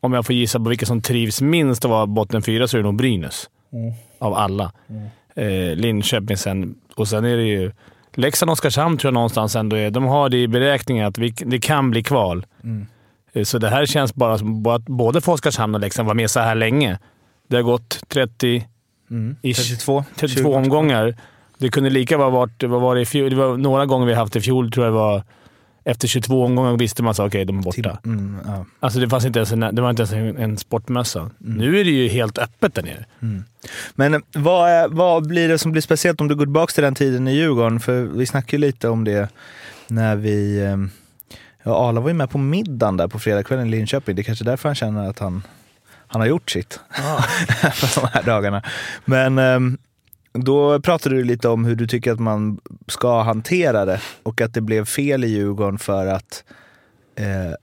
om 0.01 0.13
jag 0.13 0.27
får 0.27 0.35
gissa 0.35 0.59
på 0.59 0.69
vilka 0.69 0.87
som 0.87 1.03
trivs 1.03 1.41
minst 1.41 1.85
att 1.85 1.91
vara 1.91 2.07
botten 2.07 2.43
fyra 2.43 2.69
så 2.69 2.77
är 2.77 2.79
det 2.79 2.85
nog 2.89 2.97
Brynäs. 2.97 3.51
Mm. 3.73 3.93
Av 4.19 4.35
alla. 4.35 4.73
Mm 4.89 5.09
eh, 5.37 5.77
Linköping 5.77 6.37
sen. 6.37 6.75
Och 6.95 7.09
sen 7.09 7.25
är 7.25 7.37
det 7.37 7.47
ju 7.47 7.73
Leksand 8.15 8.51
och 8.51 8.53
Oskarshamn 8.53 8.99
tror 8.99 9.09
jag 9.09 9.15
någonstans 9.15 9.57
ändå 9.57 9.77
är. 9.77 9.91
De 9.91 10.05
har 10.05 10.29
det 10.29 10.37
i 10.37 10.49
beräkningen 10.49 11.07
att 11.07 11.19
vi, 11.19 11.35
det 11.39 11.59
kan 11.59 11.91
bli 11.91 12.03
kval. 12.03 12.47
Mm. 12.65 12.87
Eh, 13.33 13.45
så 13.45 13.59
det 13.59 13.69
här 13.69 13.87
känns 13.87 14.15
bara 14.15 14.39
som 14.39 14.67
att 14.67 14.83
både 14.83 15.21
för 15.21 15.33
Oskarshamn 15.33 15.75
och 15.75 15.81
Leksand 15.81 16.09
var 16.09 16.15
med 16.15 16.31
så 16.31 16.41
här 16.41 16.55
länge. 16.55 16.99
Det 17.49 17.57
har 17.57 17.63
gått 17.63 18.01
30... 18.09 18.67
Mm. 19.11 19.37
32, 19.43 20.05
32 20.17 20.55
omgångar. 20.55 21.17
Det 21.59 21.69
kunde 21.69 21.91
lika 21.91 22.19
väl 22.19 22.31
varit... 22.31 22.63
Vad 22.63 22.81
var 22.81 22.95
det, 22.95 23.01
i 23.01 23.07
fjol? 23.07 23.31
det 23.31 23.37
var 23.37 23.57
några 23.57 23.87
gånger 23.87 24.07
vi 24.07 24.15
haft 24.15 24.37
i 24.37 24.41
fjol, 24.41 24.73
tror 24.73 24.87
jag 24.87 24.95
det 24.95 24.99
var 24.99 25.23
efter 25.87 26.09
22 26.09 26.45
omgångar 26.45 26.77
visste 26.77 27.03
man 27.03 27.11
att 27.11 27.19
okej, 27.19 27.27
okay, 27.27 27.45
de 27.45 27.59
är 27.59 27.63
borta. 27.63 27.99
Mm, 28.05 28.39
ja. 28.47 28.65
Alltså 28.81 28.99
det, 29.01 29.09
fanns 29.09 29.25
inte 29.25 29.39
ens 29.39 29.53
en, 29.53 29.61
det 29.61 29.83
var 29.83 29.91
inte 29.91 30.03
ens 30.03 30.13
en, 30.13 30.37
en 30.37 30.59
sportmössa. 30.59 31.21
Mm. 31.21 31.33
Nu 31.41 31.81
är 31.81 31.85
det 31.85 31.91
ju 31.91 32.09
helt 32.09 32.39
öppet 32.39 32.75
där 32.75 32.83
nere. 32.83 33.05
Mm. 33.23 33.45
Men 33.95 34.23
vad, 34.35 34.71
är, 34.71 34.89
vad 34.89 35.27
blir 35.27 35.49
det 35.49 35.59
som 35.59 35.73
blir 35.73 35.83
speciellt 35.83 36.21
om 36.21 36.29
du 36.29 36.35
går 36.35 36.45
tillbaka 36.45 36.73
till 36.73 36.85
den 36.85 36.95
tiden 36.95 37.29
i 37.29 37.35
Djurgården? 37.35 37.81
För 37.81 38.03
vi 38.03 38.27
snackade 38.27 38.57
ju 38.57 38.59
lite 38.59 38.89
om 38.89 39.05
det 39.05 39.29
när 39.89 40.17
vi... 40.17 40.65
Ehm, 40.65 40.91
ja, 41.63 41.89
Arla 41.89 42.01
var 42.01 42.09
ju 42.09 42.15
med 42.15 42.31
på 42.31 42.39
middagen 42.39 42.97
där 42.97 43.09
på 43.09 43.19
fredagskvällen 43.19 43.67
i 43.67 43.71
Linköping. 43.71 44.17
Det 44.17 44.23
är 44.23 44.25
kanske 44.25 44.45
därför 44.45 44.69
han 44.69 44.77
känner 44.77 45.11
att 45.11 45.19
han, 45.19 45.43
han 46.07 46.21
har 46.21 46.29
gjort 46.29 46.51
sitt 46.51 46.81
ah. 46.91 47.23
för 47.73 48.01
de 48.01 48.09
här 48.13 48.23
dagarna. 48.23 48.63
Men 49.05 49.39
um, 49.39 49.79
Då 50.39 50.81
pratade 50.81 51.15
du 51.15 51.25
lite 51.25 51.49
om 51.49 51.65
hur 51.65 51.75
du 51.75 51.87
tycker 51.87 52.13
att 52.13 52.21
man 52.21 52.61
ska 52.89 53.23
hantera 53.23 53.85
det 53.85 54.01
och 54.23 54.41
att 54.41 54.55
det 54.55 54.61
blev 54.61 54.85
fel 54.85 55.25
i 55.25 55.29
Djurgården 55.29 55.79
för 55.79 56.07
att 56.07 56.45
eh, 57.17 57.55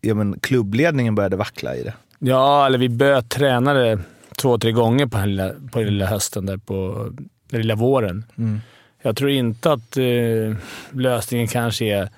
ja, 0.00 0.14
men 0.14 0.40
klubbledningen 0.40 1.14
började 1.14 1.36
vackla 1.36 1.76
i 1.76 1.82
det. 1.82 1.94
Ja, 2.18 2.66
eller 2.66 2.78
vi 2.78 2.88
böt 2.88 3.28
tränare 3.28 3.98
två, 4.36 4.58
tre 4.58 4.72
gånger 4.72 5.06
på 5.06 5.18
den 5.18 5.30
lilla, 5.30 5.50
på 5.72 5.78
den 5.78 5.88
lilla 5.88 6.06
hösten, 6.06 6.46
där 6.46 6.56
på 6.56 7.08
den 7.50 7.60
lilla 7.60 7.74
våren. 7.74 8.24
Mm. 8.38 8.60
Jag 9.02 9.16
tror 9.16 9.30
inte 9.30 9.72
att 9.72 9.96
eh, 9.96 10.56
lösningen 10.92 11.46
kanske 11.46 11.84
är 11.84 12.08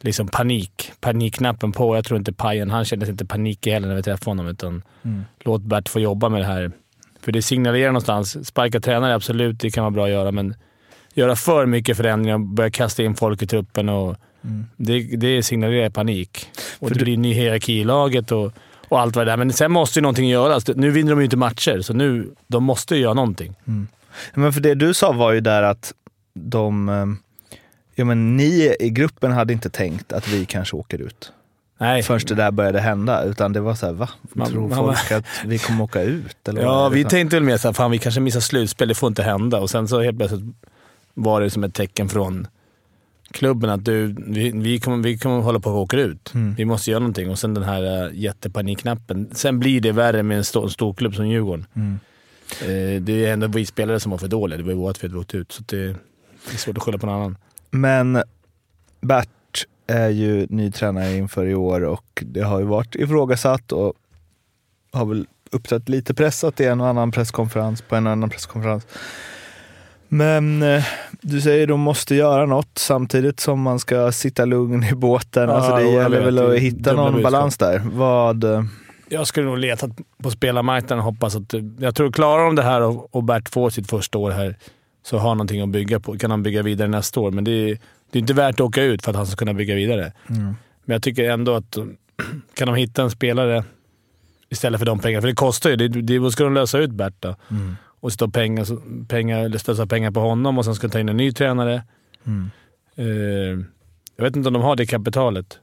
liksom 0.00 0.28
panik. 0.28 0.92
Panikknappen 1.00 1.72
på. 1.72 1.96
Jag 1.96 2.04
tror 2.04 2.18
inte 2.18 2.32
Pajen, 2.32 2.70
han 2.70 2.84
kände 2.84 3.06
sig 3.06 3.12
inte 3.12 3.26
panikig 3.26 3.72
heller 3.72 3.88
när 3.88 3.96
vi 3.96 4.02
träffade 4.02 4.30
honom. 4.30 4.46
Utan 4.48 4.82
Mm. 5.02 5.24
låt 5.40 5.62
Bert 5.62 5.88
få 5.88 6.00
jobba 6.00 6.28
med 6.28 6.40
det 6.40 6.46
här. 6.46 6.72
För 7.22 7.32
det 7.32 7.42
signalerar 7.42 7.88
någonstans. 7.88 8.46
Sparka 8.46 8.80
tränare, 8.80 9.14
absolut, 9.14 9.60
det 9.60 9.70
kan 9.70 9.84
vara 9.84 9.90
bra 9.90 10.04
att 10.04 10.10
göra, 10.10 10.32
men 10.32 10.54
göra 11.14 11.36
för 11.36 11.66
mycket 11.66 11.96
förändringar 11.96 12.34
och 12.34 12.40
börja 12.40 12.70
kasta 12.70 13.02
in 13.02 13.14
folk 13.14 13.42
i 13.42 13.46
truppen, 13.46 13.88
och 13.88 14.16
det, 14.76 15.00
det 15.02 15.42
signalerar 15.42 15.90
panik. 15.90 16.46
Och 16.78 16.88
För 16.88 16.94
det 16.94 17.04
blir 17.04 17.16
ny 17.16 17.32
hierarki 17.32 17.80
i 17.80 17.84
laget 17.84 18.32
och, 18.32 18.52
och 18.88 19.00
allt 19.00 19.16
vad 19.16 19.26
det 19.26 19.32
är. 19.32 19.36
Men 19.36 19.52
sen 19.52 19.72
måste 19.72 19.98
ju 19.98 20.02
någonting 20.02 20.28
göras. 20.28 20.68
Nu 20.68 20.90
vinner 20.90 21.10
de 21.10 21.18
ju 21.18 21.24
inte 21.24 21.36
matcher, 21.36 21.80
så 21.80 21.94
nu 21.94 22.34
de 22.46 22.64
måste 22.64 22.96
ju 22.96 23.02
göra 23.02 23.14
någonting. 23.14 23.54
Men 24.34 24.52
för 24.52 24.60
det 24.60 24.74
du 24.74 24.94
sa 24.94 25.12
var 25.12 25.32
ju 25.32 25.40
där 25.40 25.62
att 25.62 25.94
de, 26.34 26.88
eh, 26.88 27.06
ja 27.94 28.04
men 28.04 28.36
ni 28.36 28.76
i 28.80 28.90
gruppen 28.90 29.32
hade 29.32 29.52
inte 29.52 29.70
tänkt 29.70 30.12
att 30.12 30.28
vi 30.28 30.44
kanske 30.44 30.76
åker 30.76 30.98
ut. 30.98 31.32
Nej. 31.80 32.02
Först 32.02 32.28
det 32.28 32.34
där 32.34 32.50
började 32.50 32.80
hända, 32.80 33.24
utan 33.24 33.52
det 33.52 33.60
var 33.60 33.74
så 33.74 33.86
här, 33.86 33.92
va? 33.92 34.08
Man- 34.32 34.50
Tror 34.50 34.68
man- 34.68 34.78
folk 34.78 35.12
att 35.12 35.24
vi 35.44 35.58
kommer 35.58 35.84
åka 35.84 36.02
ut? 36.02 36.48
Eller 36.48 36.62
Ja, 36.62 36.88
vi 36.88 37.04
tänkte 37.04 37.36
väl 37.36 37.42
mer 37.42 37.56
såhär, 37.56 37.72
fan 37.72 37.90
vi 37.90 37.98
kanske 37.98 38.20
missar 38.20 38.40
slutspel, 38.40 38.88
det 38.88 38.94
får 38.94 39.06
inte 39.06 39.22
hända. 39.22 39.60
Och 39.60 39.70
sen 39.70 39.88
så 39.88 40.00
helt 40.00 40.18
plötsligt 40.18 40.54
var 41.14 41.40
det 41.40 41.50
som 41.50 41.64
ett 41.64 41.74
tecken 41.74 42.08
från 42.08 42.46
klubben 43.30 43.70
att 43.70 43.84
du, 43.84 44.16
vi, 44.26 44.50
vi, 44.54 44.80
kommer, 44.80 44.96
vi 44.96 45.18
kommer 45.18 45.40
hålla 45.40 45.60
på 45.60 45.70
att 45.70 45.76
åka 45.76 45.96
ut. 45.96 46.34
Mm. 46.34 46.54
Vi 46.54 46.64
måste 46.64 46.90
göra 46.90 47.00
någonting. 47.00 47.30
Och 47.30 47.38
sen 47.38 47.54
den 47.54 47.64
här 47.64 48.06
uh, 48.06 48.14
jättepanikknappen. 48.14 49.28
Sen 49.32 49.58
blir 49.58 49.80
det 49.80 49.92
värre 49.92 50.22
med 50.22 50.36
en 50.38 50.44
stor, 50.44 50.68
stor 50.68 50.94
klubb 50.94 51.14
som 51.14 51.28
Djurgården. 51.28 51.66
Mm. 51.74 51.98
Eh, 52.62 53.02
det 53.02 53.24
är 53.26 53.32
ändå 53.32 53.46
vi 53.46 53.66
spelare 53.66 54.00
som 54.00 54.10
var 54.10 54.18
för 54.18 54.28
dåliga. 54.28 54.56
Det 54.56 54.62
var 54.64 54.70
ju 54.70 54.78
vårt 54.78 54.96
fel 54.96 55.10
att 55.10 55.14
vi 55.14 55.18
åkte 55.18 55.36
ut. 55.36 55.52
Så 55.52 55.62
det, 55.66 55.76
det 55.86 55.94
är 56.52 56.56
svårt 56.56 56.76
att 56.76 56.82
skylla 56.82 56.98
på 56.98 57.06
någon 57.06 57.14
annan. 57.14 57.36
Men 57.70 58.22
Bert 59.00 59.28
är 59.90 60.08
ju 60.08 60.46
ny 60.50 60.70
tränare 60.70 61.16
inför 61.16 61.46
i 61.46 61.54
år 61.54 61.84
och 61.84 62.22
det 62.26 62.40
har 62.40 62.58
ju 62.58 62.64
varit 62.64 62.94
ifrågasatt 62.94 63.72
och 63.72 63.92
har 64.92 65.06
väl 65.06 65.26
uppträtt 65.50 65.88
lite 65.88 66.14
pressat 66.14 66.60
i 66.60 66.64
en 66.64 66.80
och 66.80 66.86
annan 66.86 67.10
presskonferens, 67.10 67.82
på 67.82 67.96
en 67.96 68.06
och 68.06 68.12
annan 68.12 68.30
presskonferens. 68.30 68.86
Men 70.08 70.62
eh, 70.62 70.84
du 71.20 71.40
säger 71.40 71.66
de 71.66 71.80
måste 71.80 72.14
göra 72.14 72.46
något 72.46 72.78
samtidigt 72.78 73.40
som 73.40 73.60
man 73.62 73.78
ska 73.78 74.12
sitta 74.12 74.44
lugn 74.44 74.84
i 74.84 74.94
båten. 74.94 75.48
Ja, 75.48 75.54
alltså 75.54 75.76
det 75.76 75.90
gäller 75.90 76.24
väl 76.24 76.38
att 76.38 76.58
hitta 76.58 76.92
någon 76.92 77.22
balans 77.22 77.58
där. 77.58 77.82
Vad... 77.92 78.44
eh, 78.44 78.64
Jag 79.08 79.26
skulle 79.26 79.46
nog 79.46 79.58
leta 79.58 79.90
på 80.22 80.30
spelarmarknaden 80.30 80.98
och 80.98 81.04
hoppas 81.04 81.36
att... 81.36 81.54
Jag 81.78 81.94
tror 81.94 82.12
klarar 82.12 82.44
de 82.44 82.54
det 82.54 82.62
här 82.62 82.80
och, 83.16 83.24
Bert 83.24 83.48
får 83.48 83.70
sitt 83.70 83.90
första 83.90 84.18
år 84.18 84.30
här, 84.30 84.56
så 85.02 85.18
har 85.18 85.34
någonting 85.34 85.60
att 85.60 85.68
bygga 85.68 86.00
på. 86.00 86.18
Kan 86.18 86.30
han 86.30 86.42
bygga 86.42 86.62
vidare 86.62 86.88
nästa 86.88 87.20
år, 87.20 87.30
men 87.30 87.44
det 87.44 87.70
är, 87.70 87.78
det 88.10 88.18
är 88.18 88.20
inte 88.20 88.34
värt 88.34 88.54
att 88.54 88.60
åka 88.60 88.82
ut 88.82 89.02
för 89.02 89.10
att 89.10 89.16
han 89.16 89.26
ska 89.26 89.36
kunna 89.36 89.54
bygga 89.54 89.74
vidare. 89.74 90.12
Men 90.84 90.94
jag 90.94 91.02
tycker 91.02 91.30
ändå 91.30 91.54
att 91.54 91.78
kan 92.54 92.66
de 92.66 92.74
hitta 92.74 93.02
en 93.02 93.10
spelare 93.10 93.64
istället 94.48 94.78
för 94.80 94.86
de 94.86 94.98
pengarna, 94.98 95.20
för 95.20 95.28
det 95.28 95.34
kostar 95.34 95.70
ju. 95.70 95.76
Det, 95.76 95.88
det, 95.88 96.18
vad 96.18 96.32
ska 96.32 96.44
de 96.44 96.54
lösa 96.54 96.78
ut 96.78 96.90
Bert 96.90 97.14
då? 97.20 97.36
Och 98.00 98.12
stå 98.12 98.28
pengar, 98.28 98.66
pengar, 99.06 99.38
eller 99.44 99.58
slösa 99.58 99.86
pengar 99.86 100.10
på 100.10 100.20
honom 100.20 100.58
och 100.58 100.64
sen 100.64 100.74
ska 100.74 100.86
de 100.86 100.92
ta 100.92 101.00
in 101.00 101.08
en 101.08 101.16
ny 101.16 101.32
tränare. 101.32 101.82
Eh, 102.96 103.04
jag 104.16 104.24
vet 104.24 104.36
inte 104.36 104.48
om 104.48 104.52
de 104.52 104.62
har 104.62 104.76
det 104.76 104.86
kapitalet. 104.86 105.58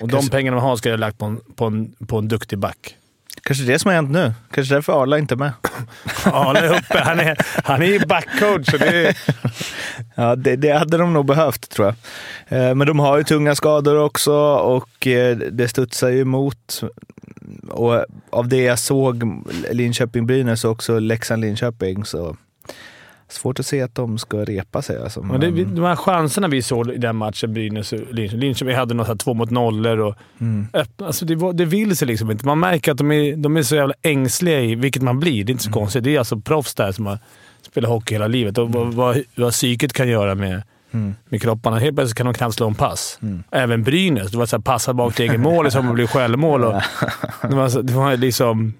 Och 0.00 0.08
de 0.08 0.12
Kanske- 0.12 0.30
pengarna 0.30 0.56
de 0.56 0.62
har 0.62 0.76
ska 0.76 0.88
jag 0.88 0.96
ha 0.96 1.00
lagt 1.00 1.18
på 1.18 1.24
en, 1.24 1.40
på 1.56 1.64
en, 1.66 1.92
på 2.06 2.18
en 2.18 2.28
duktig 2.28 2.58
back. 2.58 2.96
Kanske 3.42 3.64
det 3.64 3.78
som 3.78 3.88
har 3.88 3.94
hänt 3.94 4.10
nu. 4.10 4.32
Kanske 4.50 4.74
därför 4.74 5.02
Arla 5.02 5.18
inte 5.18 5.34
är 5.34 5.36
med. 5.36 5.52
Han 6.24 6.56
är 6.56 6.68
uppe. 6.78 6.98
Han 6.98 7.20
är, 7.20 7.36
han 7.64 7.82
är 7.82 7.86
ju 7.86 8.06
backcoach. 8.06 8.66
Det 8.66 9.14
Ja, 10.14 10.36
det, 10.36 10.56
det 10.56 10.70
hade 10.78 10.96
de 10.98 11.12
nog 11.12 11.26
behövt 11.26 11.70
tror 11.70 11.86
jag. 12.48 12.68
Eh, 12.68 12.74
Men 12.74 12.86
de 12.86 12.98
har 12.98 13.18
ju 13.18 13.24
tunga 13.24 13.54
skador 13.54 13.96
också 13.98 14.32
och 14.56 15.06
eh, 15.06 15.36
det 15.36 15.68
studsar 15.68 16.08
ju 16.08 16.20
emot. 16.20 16.82
Och 17.70 18.04
av 18.30 18.48
det 18.48 18.62
jag 18.62 18.78
såg 18.78 19.22
Linköping-Brynäs 19.70 20.64
och 20.64 20.70
också 20.70 20.98
Leksand-Linköping 20.98 22.04
så 22.04 22.36
svårt 23.28 23.60
att 23.60 23.66
se 23.66 23.82
att 23.82 23.94
de 23.94 24.18
ska 24.18 24.36
repa 24.44 24.82
sig. 24.82 24.98
Alltså. 25.02 25.22
men 25.22 25.40
det, 25.40 25.50
de 25.64 25.84
här 25.84 25.96
chanserna 25.96 26.48
vi 26.48 26.62
såg 26.62 26.90
i 26.90 26.96
den 26.98 27.16
matchen, 27.16 27.54
Brynäs 27.54 27.92
och 27.92 27.98
Linköping. 28.14 28.40
Linköping 28.40 28.74
hade 28.76 28.94
något 28.94 29.06
här 29.08 29.14
två 29.14 29.34
mot 29.34 29.50
nollor 29.50 29.98
och 30.00 30.14
Mm. 30.40 30.66
öppna, 30.72 31.06
alltså 31.06 31.24
det, 31.24 31.52
det 31.52 31.64
vill 31.64 31.96
sig 31.96 32.08
liksom 32.08 32.30
inte. 32.30 32.46
Man 32.46 32.60
märker 32.60 32.92
att 32.92 32.98
de 32.98 33.12
är, 33.12 33.36
de 33.36 33.56
är 33.56 33.62
så 33.62 33.74
jävla 33.76 33.94
ängsliga 34.02 34.60
i 34.60 34.74
vilket 34.74 35.02
man 35.02 35.20
blir. 35.20 35.44
Det 35.44 35.50
är 35.50 35.52
inte 35.52 35.64
så 35.64 35.68
Mm. 35.68 35.74
konstigt. 35.80 36.04
Det 36.04 36.14
är 36.14 36.18
alltså 36.18 36.40
proffs 36.40 36.74
där 36.74 36.92
som 36.92 37.06
har 37.06 37.18
spelat 37.74 37.90
hockey 37.90 38.14
hela 38.14 38.26
livet 38.26 38.58
och 38.58 38.72
vad, 38.72 38.94
vad, 38.94 39.22
vad 39.34 39.52
psyket 39.52 39.92
kan 39.92 40.08
göra 40.08 40.34
med, 40.34 40.62
Mm. 40.90 41.14
med 41.28 41.42
kropparna. 41.42 41.78
Helt 41.78 41.96
plötsligt 41.96 42.16
kan 42.16 42.26
de 42.26 42.34
knappt 42.34 42.54
slå 42.54 42.66
en 42.68 42.74
pass. 42.74 43.18
Även 43.50 43.82
Brynäs. 43.82 44.30
Det 44.30 44.38
var 44.38 44.46
så 44.46 44.56
här, 44.56 44.62
passa 44.62 44.94
bak 44.94 45.14
till 45.14 45.24
egen 45.30 45.40
mål 45.42 45.70
som 45.70 45.88
att 45.88 45.94
bli 45.94 46.06
självmål. 46.06 46.64
Och, 46.64 46.72
det, 47.42 47.54
var, 47.56 47.82
det 47.82 47.92
var 47.92 48.16
liksom... 48.16 48.74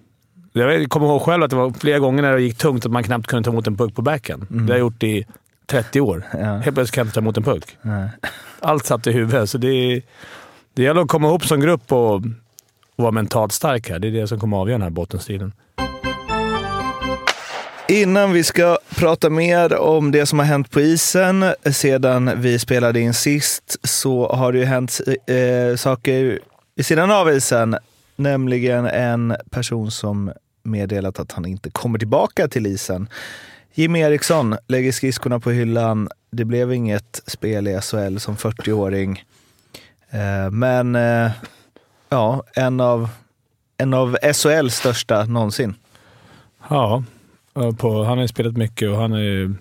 Jag 0.52 0.88
kommer 0.88 1.06
ihåg 1.06 1.22
själv 1.22 1.42
att 1.42 1.50
det 1.50 1.56
var 1.56 1.70
flera 1.70 1.98
gånger 1.98 2.22
när 2.22 2.32
det 2.32 2.42
gick 2.42 2.58
tungt 2.58 2.86
att 2.86 2.92
man 2.92 3.02
knappt 3.02 3.26
kunde 3.26 3.44
ta 3.44 3.50
emot 3.50 3.66
en 3.66 3.76
puck 3.76 3.94
på 3.94 4.02
backen. 4.02 4.46
Det 4.50 4.58
har 4.62 4.68
jag 4.70 4.78
gjort 4.78 5.02
i 5.02 5.26
30 5.66 6.00
år. 6.00 6.22
Ja. 6.32 6.38
Helt 6.38 6.62
plötsligt 6.74 6.90
kan 6.90 7.00
jag 7.00 7.06
inte 7.06 7.14
ta 7.14 7.20
emot 7.20 7.36
en 7.36 7.42
puck. 7.42 7.64
Nej. 7.82 8.08
Allt 8.60 8.86
satt 8.86 9.06
i 9.06 9.12
huvudet. 9.12 9.50
Så 9.50 9.58
det, 9.58 10.02
det 10.74 10.82
gäller 10.82 11.00
att 11.00 11.08
komma 11.08 11.28
ihop 11.28 11.44
som 11.46 11.60
grupp 11.60 11.92
och, 11.92 12.14
och 12.14 12.22
vara 12.96 13.10
mentalt 13.10 13.52
stark 13.52 13.90
här. 13.90 13.98
Det 13.98 14.08
är 14.08 14.12
det 14.12 14.26
som 14.26 14.40
kommer 14.40 14.56
avgöra 14.56 14.74
den 14.78 14.82
här 14.82 14.90
bottenstriden. 14.90 15.52
Innan 17.88 18.32
vi 18.32 18.44
ska 18.44 18.78
prata 18.96 19.30
mer 19.30 19.76
om 19.76 20.10
det 20.10 20.26
som 20.26 20.38
har 20.38 20.46
hänt 20.46 20.70
på 20.70 20.80
isen 20.80 21.44
sedan 21.72 22.40
vi 22.40 22.58
spelade 22.58 23.00
in 23.00 23.14
sist 23.14 23.76
så 23.82 24.32
har 24.32 24.52
det 24.52 24.58
ju 24.58 24.64
hänt 24.64 25.00
eh, 25.26 25.76
saker 25.76 26.38
vid 26.74 26.86
sidan 26.86 27.10
av 27.10 27.30
isen. 27.30 27.76
Nämligen 28.16 28.86
en 28.86 29.36
person 29.50 29.90
som 29.90 30.32
meddelat 30.62 31.18
att 31.18 31.32
han 31.32 31.46
inte 31.46 31.70
kommer 31.70 31.98
tillbaka 31.98 32.48
till 32.48 32.66
isen. 32.66 33.08
Jimmy 33.74 34.00
Eriksson 34.00 34.56
lägger 34.66 34.92
skridskorna 34.92 35.40
på 35.40 35.50
hyllan. 35.50 36.08
Det 36.30 36.44
blev 36.44 36.72
inget 36.72 37.22
spel 37.26 37.68
i 37.68 37.80
SHL 37.80 38.18
som 38.18 38.36
40-åring. 38.36 39.24
Eh, 40.10 40.50
men 40.50 40.94
eh, 40.94 41.30
ja, 42.08 42.42
en 42.54 42.80
av, 42.80 43.08
en 43.78 43.94
av 43.94 44.16
SHLs 44.32 44.76
största 44.76 45.24
någonsin. 45.24 45.74
Ja, 46.68 46.68
ja, 46.68 47.04
på, 47.54 48.04
han 48.04 48.18
har 48.18 48.22
ju 48.22 48.28
spelat 48.28 48.56
mycket 48.56 48.90
och 48.90 48.96
han 48.96 49.12
är 49.12 49.18
ju 49.18 49.54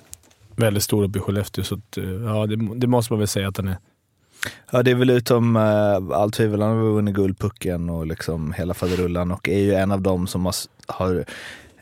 väldigt 0.56 0.84
stor 0.84 1.04
uppe 1.04 1.20
i 1.20 1.22
Skellefteå. 1.22 1.64
Så 1.64 1.76
att, 1.76 1.98
eh, 1.98 2.04
ja, 2.04 2.46
det, 2.46 2.56
det 2.76 2.88
måste 2.88 3.14
man 3.14 3.20
väl 3.20 3.28
säga 3.28 3.48
att 3.48 3.58
han 3.58 3.68
är. 3.68 3.78
Ja, 4.72 4.84
det 4.84 4.92
är 4.92 4.96
väl 4.96 5.10
utom 5.10 5.56
eh, 5.56 5.64
äh, 5.64 6.12
allt 6.12 6.34
tvivel. 6.34 6.62
Han 6.62 6.78
har 6.78 6.84
vunnit 6.84 7.16
Guldpucken 7.16 7.90
och 7.90 8.08
liksom 8.08 8.54
hela 8.54 8.74
faderullan 8.74 9.32
och 9.32 9.50
är 9.50 9.60
ju 9.60 9.74
en 9.74 9.92
av 9.92 10.02
dem 10.02 10.28
som 10.28 10.46
har, 10.46 10.56
har 10.88 11.26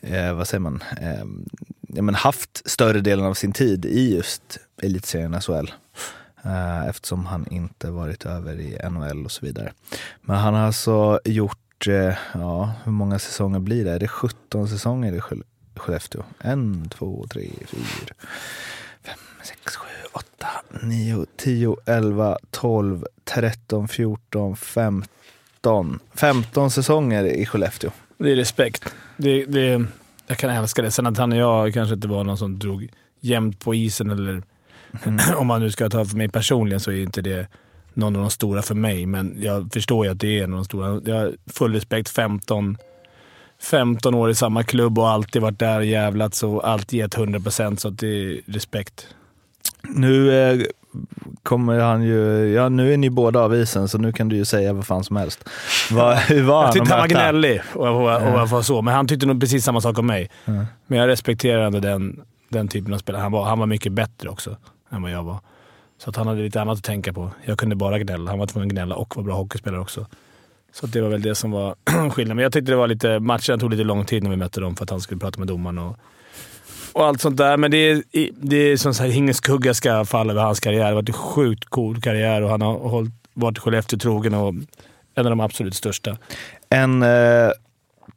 eh, 0.02 0.34
vad 0.34 0.48
säger 0.48 0.60
man, 0.60 0.84
eh, 1.02 1.26
ja, 1.88 2.02
men 2.02 2.16
haft 2.16 2.70
större 2.70 3.02
delen 3.02 3.26
av 3.26 3.34
sin 3.34 3.52
tid 3.52 3.86
i 3.86 4.16
just 4.16 4.60
elitserien 4.82 5.42
SHL. 5.42 5.68
Eh, 6.44 6.88
eftersom 6.88 7.26
han 7.26 7.48
inte 7.52 7.92
varit 7.92 8.26
över 8.26 8.60
i 8.60 8.90
NHL 8.90 9.26
och 9.26 9.32
så 9.32 9.46
vidare. 9.46 9.74
Men 10.22 10.38
han 10.38 10.54
har 10.54 10.62
alltså 10.62 11.20
gjort, 11.26 11.88
eh, 11.88 12.16
ja, 12.34 12.74
hur 12.84 12.92
många 12.92 13.20
säsonger 13.20 13.60
blir 13.60 13.86
det? 13.86 13.92
Är 13.92 14.00
det 14.00 14.08
17 14.08 14.68
säsonger 14.68 15.14
i 15.14 15.22
Skellefteå? 15.82 16.24
En, 16.40 16.90
två, 16.90 17.26
tre, 17.30 17.50
fyra, 17.68 18.16
fem, 19.04 19.20
sex, 19.44 19.76
sju, 19.76 19.88
åtta, 20.12 20.48
nio, 20.82 21.26
tio, 21.38 21.76
elva, 21.86 22.38
tolv, 22.52 23.06
tretton, 23.24 23.88
fjorton, 23.88 24.56
femton. 24.56 26.00
Femton 26.14 26.72
säsonger 26.72 27.24
i 27.24 27.46
Skellefteå. 27.46 27.92
Det 28.18 28.32
är 28.32 28.36
respekt. 28.36 28.96
Det, 29.18 29.46
det, 29.46 29.86
jag 30.28 30.38
kan 30.38 30.50
älska 30.50 30.82
det. 30.82 30.92
Sen 30.92 31.08
att 31.08 31.18
han 31.18 31.32
och 31.32 31.38
jag 31.38 31.74
kanske 31.74 31.96
inte 31.96 32.08
var 32.08 32.24
någon 32.24 32.38
som 32.38 32.60
drog 32.60 32.88
jämnt 33.20 33.60
på 33.60 33.76
isen 33.76 34.10
eller 34.10 34.44
om 35.36 35.48
man 35.48 35.62
nu 35.62 35.72
ska 35.72 35.90
ta 35.90 36.06
för 36.06 36.18
mig 36.18 36.30
personligen 36.30 36.80
så 36.80 36.92
är 36.92 37.02
inte 37.02 37.22
det 37.22 37.48
någon 37.94 38.16
av 38.16 38.22
de 38.22 38.32
stora 38.32 38.62
för 38.62 38.76
mig. 38.76 39.06
Men 39.06 39.36
jag 39.42 39.74
förstår 39.74 40.06
ju 40.06 40.12
att 40.12 40.20
det 40.20 40.40
är 40.40 40.44
en 40.44 40.54
av 40.54 40.58
de 40.58 40.66
stora. 40.66 41.02
Jag 41.06 41.16
har 41.16 41.34
full 41.48 41.74
respekt. 41.74 42.10
15, 42.10 42.78
15 43.62 44.16
år 44.16 44.30
i 44.30 44.36
samma 44.36 44.64
klubb 44.64 45.00
och 45.00 45.10
alltid 45.10 45.42
varit 45.42 45.60
där 45.60 45.78
och 45.78 45.86
jävlats 45.86 46.44
och 46.44 46.68
alltid 46.68 47.00
gett 47.00 47.18
100 47.18 47.40
procent. 47.40 47.80
Så 47.80 47.88
att 47.88 48.00
det 48.00 48.08
är 48.08 48.42
respekt. 48.46 49.08
Nu 49.84 50.42
eh, 50.52 50.62
kommer 51.44 51.80
han 51.80 52.04
ju, 52.04 52.48
ja 52.54 52.70
nu 52.70 52.94
är 52.94 52.98
ni 52.98 53.10
båda 53.10 53.40
av 53.40 53.56
isen 53.56 53.88
så 53.88 53.98
nu 53.98 54.12
kan 54.12 54.30
du 54.30 54.36
ju 54.36 54.46
säga 54.46 54.74
vad 54.74 54.88
fan 54.88 55.04
som 55.04 55.16
helst. 55.16 55.50
Va, 55.92 56.16
hur 56.28 56.44
var 56.44 56.56
Jag 56.56 56.64
han 56.64 56.74
tyckte 56.74 56.96
att 56.96 57.00
han 57.00 57.00
var 57.00 57.08
gnällig 57.08 57.62
och, 57.74 57.88
och, 57.88 58.34
och, 58.34 58.42
och 58.42 58.50
var 58.50 58.62
så, 58.62 58.82
men 58.82 58.94
han 58.94 59.08
tyckte 59.08 59.26
nog 59.26 59.40
precis 59.40 59.64
samma 59.64 59.82
sak 59.82 60.00
om 60.00 60.08
mig. 60.08 60.30
Ja. 60.46 60.66
Men 60.88 61.00
jag 61.00 61.08
respekterar 61.08 61.66
ändå 61.66 61.80
den, 61.80 62.22
den 62.50 62.68
typen 62.68 62.94
av 62.94 62.98
spelare. 62.98 63.22
Han 63.22 63.32
var, 63.32 63.46
han 63.46 63.60
var 63.60 63.66
mycket 63.66 63.92
bättre 63.92 64.30
också 64.30 64.56
än 64.92 65.02
vad 65.02 65.12
jag 65.12 65.24
var. 65.24 65.40
Så 66.04 66.10
att 66.10 66.16
han 66.16 66.28
hade 66.28 66.42
lite 66.42 66.62
annat 66.62 66.78
att 66.78 66.84
tänka 66.84 67.14
på. 67.14 67.32
Jag 67.46 67.58
kunde 67.58 67.76
bara 67.76 68.00
gnälla. 68.00 68.32
Han 68.32 68.40
var 68.40 68.48
tvungen 68.48 68.70
att 68.70 68.74
gnälla 68.74 68.96
och 68.96 69.16
var 69.16 69.24
bra 69.24 69.36
hockeyspelare 69.36 69.82
också. 69.82 70.06
Så 70.74 70.88
det 70.88 71.02
var 71.02 71.10
väl 71.10 71.22
det 71.22 71.36
som 71.36 71.52
var 71.52 71.76
skillnaden. 72.10 72.36
Men 72.36 72.44
jag 72.44 72.54
tyckte 72.54 72.72
det 72.72 72.76
var 72.76 72.88
lite... 72.88 73.20
Matchen 73.20 73.60
tog 73.60 73.72
lite 73.72 73.84
lång 73.84 74.06
tid 74.06 74.24
när 74.24 74.30
vi 74.30 74.36
mötte 74.36 74.60
dem 74.60 74.76
för 74.76 74.84
att 74.84 74.90
han 74.90 75.02
skulle 75.02 75.20
prata 75.20 75.40
med 75.40 75.48
domaren 75.48 75.78
och, 75.78 75.98
och 76.94 77.06
allt 77.06 77.22
sånt 77.22 77.38
där. 77.38 77.58
Men 77.58 77.72
det 77.72 77.78
är, 77.78 78.04
det 78.42 78.56
är 78.56 78.78
som 78.78 78.94
sagt, 78.94 79.14
ingen 79.14 79.34
skugga 79.34 79.74
ska 79.74 80.06
falla 80.06 80.34
över 80.34 80.44
hans 80.44 80.60
karriär. 80.60 80.80
Det 80.80 80.86
har 80.86 80.94
varit 80.94 81.10
en 81.10 81.14
sjukt 81.14 81.66
cool 81.66 82.02
karriär 82.02 82.42
och 82.42 82.50
han 82.50 82.62
har 82.62 82.74
hållit, 82.74 83.14
varit 83.34 83.58
Skellefteå 83.58 84.00
trogen 84.00 84.34
och 84.34 84.54
en 85.16 85.26
av 85.26 85.30
de 85.30 85.40
absolut 85.40 85.76
största. 85.76 86.18
En 86.70 87.04
eh, 87.04 87.50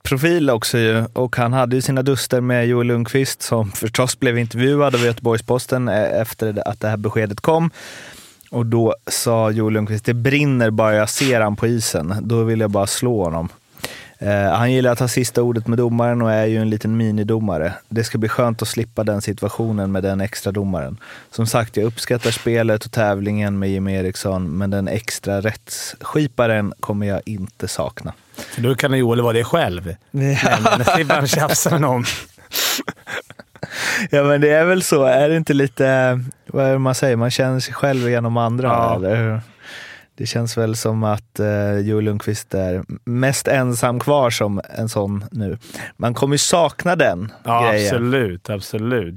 profil 0.02 0.50
också 0.50 0.78
ju, 0.78 1.04
och 1.12 1.36
han 1.36 1.52
hade 1.52 1.76
ju 1.76 1.82
sina 1.82 2.02
duster 2.02 2.40
med 2.40 2.66
Joel 2.66 2.86
Lundqvist 2.86 3.42
som 3.42 3.72
förstås 3.72 4.20
blev 4.20 4.38
intervjuad 4.38 4.94
av 4.94 5.04
Göteborgs-Posten 5.04 5.88
eh, 5.88 6.20
efter 6.20 6.68
att 6.68 6.80
det 6.80 6.88
här 6.88 6.96
beskedet 6.96 7.40
kom. 7.40 7.70
Och 8.54 8.66
då 8.66 8.94
sa 9.06 9.50
Joel 9.50 9.72
Lundqvist, 9.72 10.04
det 10.04 10.14
brinner 10.14 10.70
bara 10.70 10.94
jag 10.94 11.08
ser 11.08 11.40
han 11.40 11.56
på 11.56 11.66
isen. 11.66 12.14
Då 12.22 12.42
vill 12.42 12.60
jag 12.60 12.70
bara 12.70 12.86
slå 12.86 13.24
honom. 13.24 13.48
Eh, 14.18 14.52
han 14.52 14.72
gillar 14.72 14.92
att 14.92 15.00
ha 15.00 15.08
sista 15.08 15.42
ordet 15.42 15.66
med 15.66 15.78
domaren 15.78 16.22
och 16.22 16.32
är 16.32 16.46
ju 16.46 16.58
en 16.58 16.70
liten 16.70 16.96
minidomare. 16.96 17.74
Det 17.88 18.04
ska 18.04 18.18
bli 18.18 18.28
skönt 18.28 18.62
att 18.62 18.68
slippa 18.68 19.04
den 19.04 19.22
situationen 19.22 19.92
med 19.92 20.02
den 20.02 20.20
extra 20.20 20.52
domaren. 20.52 20.96
Som 21.30 21.46
sagt, 21.46 21.76
jag 21.76 21.86
uppskattar 21.86 22.30
spelet 22.30 22.84
och 22.84 22.92
tävlingen 22.92 23.58
med 23.58 23.70
Jimmy 23.70 23.92
Eriksson, 23.94 24.58
men 24.58 24.70
den 24.70 24.88
extra 24.88 25.40
rättsskiparen 25.40 26.74
kommer 26.80 27.06
jag 27.06 27.20
inte 27.26 27.68
sakna. 27.68 28.12
För 28.34 28.62
då 28.62 28.74
kan 28.74 28.98
Joel 28.98 29.20
vara 29.20 29.32
det 29.32 29.44
själv. 29.44 29.94
Ja. 30.10 30.58
Men 30.78 30.84
slipper 30.84 31.14
han 31.14 31.26
tjafsa 31.26 31.70
med 31.70 31.80
någon. 31.80 32.04
Ja 34.10 34.22
men 34.24 34.40
det 34.40 34.50
är 34.50 34.64
väl 34.64 34.82
så, 34.82 35.04
är 35.04 35.28
det 35.28 35.36
inte 35.36 35.54
lite, 35.54 36.20
vad 36.46 36.66
är 36.66 36.72
det 36.72 36.78
man 36.78 36.94
säger, 36.94 37.16
man 37.16 37.30
känner 37.30 37.60
sig 37.60 37.74
själv 37.74 38.10
genom 38.10 38.36
andra? 38.36 38.68
Ja. 38.68 38.96
Eller? 38.96 39.16
hur? 39.16 39.40
Det 40.16 40.26
känns 40.26 40.56
väl 40.58 40.76
som 40.76 41.04
att 41.04 41.40
uh, 41.40 41.78
Joel 41.80 42.04
Lundqvist 42.04 42.54
är 42.54 42.84
mest 43.04 43.48
ensam 43.48 44.00
kvar 44.00 44.30
som 44.30 44.60
en 44.78 44.88
sån 44.88 45.24
nu. 45.30 45.58
Man 45.96 46.14
kommer 46.14 46.34
ju 46.34 46.38
sakna 46.38 46.96
den 46.96 47.32
Ja, 47.44 47.70
grejen. 47.70 47.86
absolut. 47.94 48.50
Absolut. 48.50 49.14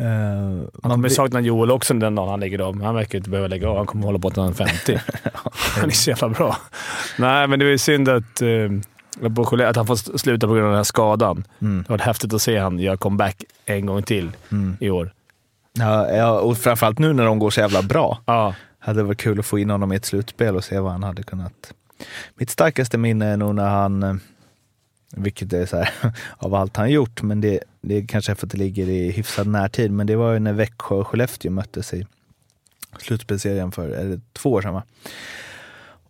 Uh, 0.00 0.06
man 0.06 0.70
kommer 0.82 0.96
blir- 0.96 1.10
sakna 1.10 1.40
Joel 1.40 1.70
också 1.70 1.94
den 1.94 2.14
dagen 2.14 2.28
han 2.28 2.40
lägger 2.40 2.58
av. 2.58 2.82
Han 2.82 2.94
verkar 2.94 3.18
inte 3.18 3.30
behöva 3.30 3.48
lägga 3.48 3.68
av. 3.68 3.76
Han 3.76 3.86
kommer 3.86 4.04
hålla 4.06 4.18
på 4.18 4.30
till 4.30 4.42
han 4.42 4.50
är 4.50 4.54
50. 4.54 5.00
han 5.80 5.84
är 5.90 5.94
så 5.94 6.10
jävla 6.10 6.28
bra. 6.28 6.56
Nej, 7.18 7.46
men 7.48 7.58
det 7.58 7.64
var 7.64 7.70
ju 7.72 7.78
synd 7.78 8.08
att, 8.08 8.42
eh, 8.42 8.46
Skellefteå- 8.46 8.82
att 9.66 9.76
han 9.76 9.86
får 9.86 10.18
sluta 10.18 10.46
på 10.46 10.52
grund 10.52 10.64
av 10.66 10.70
den 10.70 10.76
här 10.76 10.84
skadan. 10.84 11.44
Mm. 11.60 11.82
Det 11.86 11.90
var 11.92 11.98
häftigt 11.98 12.32
att 12.34 12.42
se 12.42 12.58
han 12.58 12.78
göra 12.78 12.96
comeback 12.96 13.44
en 13.64 13.86
gång 13.86 14.02
till 14.02 14.30
Mm. 14.50 14.76
i 14.80 14.90
år. 14.90 15.12
ja, 15.72 16.08
ja, 16.10 16.40
och 16.40 16.58
framförallt 16.58 16.98
nu 16.98 17.12
när 17.12 17.24
de 17.24 17.38
går 17.38 17.50
så 17.50 17.60
jävla 17.60 17.82
bra. 17.82 18.18
Ja, 18.26 18.54
Hade 18.78 19.02
varit 19.02 19.18
kul 19.20 19.38
att 19.38 19.46
få 19.46 19.58
in 19.58 19.70
honom 19.70 19.92
i 19.92 19.96
ett 19.96 20.04
slutspel 20.04 20.56
och 20.56 20.64
se 20.64 20.78
vad 20.78 20.92
han 20.92 21.02
hade 21.02 21.22
kunnat... 21.22 21.72
Mitt 22.34 22.50
starkaste 22.50 22.98
minne 22.98 23.26
är 23.26 23.36
nog 23.36 23.54
när 23.54 23.68
han, 23.68 24.02
eh, 24.02 24.14
vilket 25.16 25.52
är 25.52 25.66
så 25.66 25.76
här, 25.76 25.90
av 26.36 26.54
allt 26.54 26.76
han 26.76 26.90
gjort, 26.90 27.22
men 27.22 27.40
det, 27.40 27.60
det 27.80 27.94
är 27.96 28.06
kanske 28.06 28.34
för 28.34 28.46
att 28.46 28.52
det 28.52 28.58
ligger 28.58 28.88
i 28.88 29.10
hyfsad 29.10 29.46
närtid, 29.46 29.90
men 29.90 30.06
det 30.06 30.16
var 30.16 30.32
ju 30.32 30.38
när 30.38 30.52
Växjö 30.52 30.94
och 30.94 31.06
Skellefteå 31.08 31.50
möttes 31.50 31.94
i 31.94 32.06
slutspelserien 33.00 33.72
för 33.72 33.88
är 33.90 34.04
det 34.04 34.20
två 34.32 34.52
år 34.52 34.62
sedan. 34.62 34.74
Va? 34.74 34.82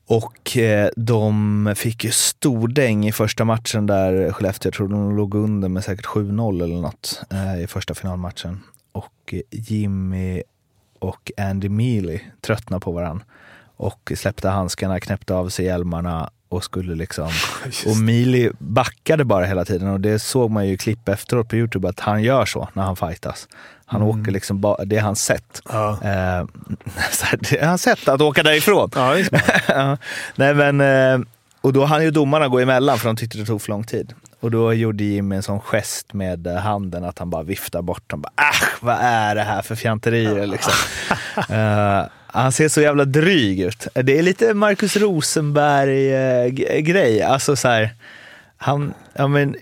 Och 0.08 0.56
eh, 0.56 0.88
de 0.96 1.74
fick 1.76 2.04
ju 2.04 2.10
stor 2.10 2.68
däng 2.68 3.06
i 3.06 3.12
första 3.12 3.44
matchen 3.44 3.86
där 3.86 4.32
Skellefteå, 4.32 4.68
jag 4.68 4.74
tror 4.74 4.88
de 4.88 5.16
låg 5.16 5.34
under 5.34 5.68
med 5.68 5.84
säkert 5.84 6.06
7-0 6.06 6.64
eller 6.64 6.76
något 6.76 7.22
eh, 7.30 7.62
i 7.62 7.66
första 7.66 7.94
finalmatchen. 7.94 8.60
Och 8.92 9.12
eh, 9.32 9.40
Jimmy 9.50 10.42
och 10.98 11.32
Andy 11.36 11.68
Mealy 11.68 12.20
tröttnade 12.40 12.80
på 12.80 12.92
varandra 12.92 13.24
och 13.76 14.12
släppte 14.16 14.48
handskarna, 14.48 15.00
knäppte 15.00 15.34
av 15.34 15.48
sig 15.48 15.64
hjälmarna 15.64 16.30
och 16.48 16.64
skulle 16.64 16.94
liksom... 16.94 17.30
Och 17.86 17.96
Mealy 17.96 18.50
backade 18.58 19.24
bara 19.24 19.44
hela 19.44 19.64
tiden 19.64 19.88
och 19.88 20.00
det 20.00 20.18
såg 20.18 20.50
man 20.50 20.66
ju 20.66 20.72
i 20.72 20.76
klipp 20.76 21.08
efteråt 21.08 21.48
på 21.48 21.56
Youtube 21.56 21.88
att 21.88 22.00
han 22.00 22.22
gör 22.22 22.44
så 22.44 22.68
när 22.72 22.82
han 22.82 22.96
fightas. 22.96 23.48
Han 23.88 24.02
åker 24.02 24.32
liksom, 24.32 24.60
ba- 24.60 24.84
det 24.84 24.96
är 24.96 25.00
hans 25.00 25.24
sätt. 25.24 25.62
Ja. 25.68 25.90
Eh, 25.92 25.98
det 27.40 27.52
är 27.60 27.66
hans 27.66 27.82
sätt 27.82 28.08
att 28.08 28.20
åka 28.20 28.42
därifrån. 28.42 28.90
ja. 28.94 29.16
Ja. 29.68 29.96
Nej 30.34 30.54
men, 30.54 30.80
eh, 30.80 31.18
och 31.60 31.72
då 31.72 31.84
hann 31.84 32.02
ju 32.02 32.10
domarna 32.10 32.48
gå 32.48 32.60
emellan 32.60 32.98
för 32.98 33.06
de 33.08 33.16
tyckte 33.16 33.38
det 33.38 33.44
tog 33.44 33.62
för 33.62 33.68
lång 33.70 33.84
tid. 33.84 34.12
Och 34.40 34.50
då 34.50 34.72
gjorde 34.72 35.04
Jimmy 35.04 35.36
en 35.36 35.42
sån 35.42 35.60
gest 35.60 36.12
med 36.12 36.46
eh, 36.46 36.56
handen 36.56 37.04
att 37.04 37.18
han 37.18 37.30
bara 37.30 37.42
viftar 37.42 37.82
bort 37.82 38.10
dem. 38.10 38.20
Bara, 38.22 38.32
Äsch, 38.50 38.64
vad 38.80 38.96
är 39.00 39.34
det 39.34 39.42
här 39.42 39.62
för 39.62 39.74
fjanterier 39.74 40.46
liksom. 40.46 40.72
Eh, 41.48 42.02
han 42.26 42.52
ser 42.52 42.68
så 42.68 42.80
jävla 42.80 43.04
dryg 43.04 43.60
ut. 43.60 43.86
Det 43.94 44.18
är 44.18 44.22
lite 44.22 44.54
Marcus 44.54 44.96
Rosenberg-grej. 44.96 47.22
Alltså 47.22 47.56
så 47.56 47.68
här, 47.68 47.90
han, 48.56 48.94
ja, 49.14 49.26
men, 49.26 49.56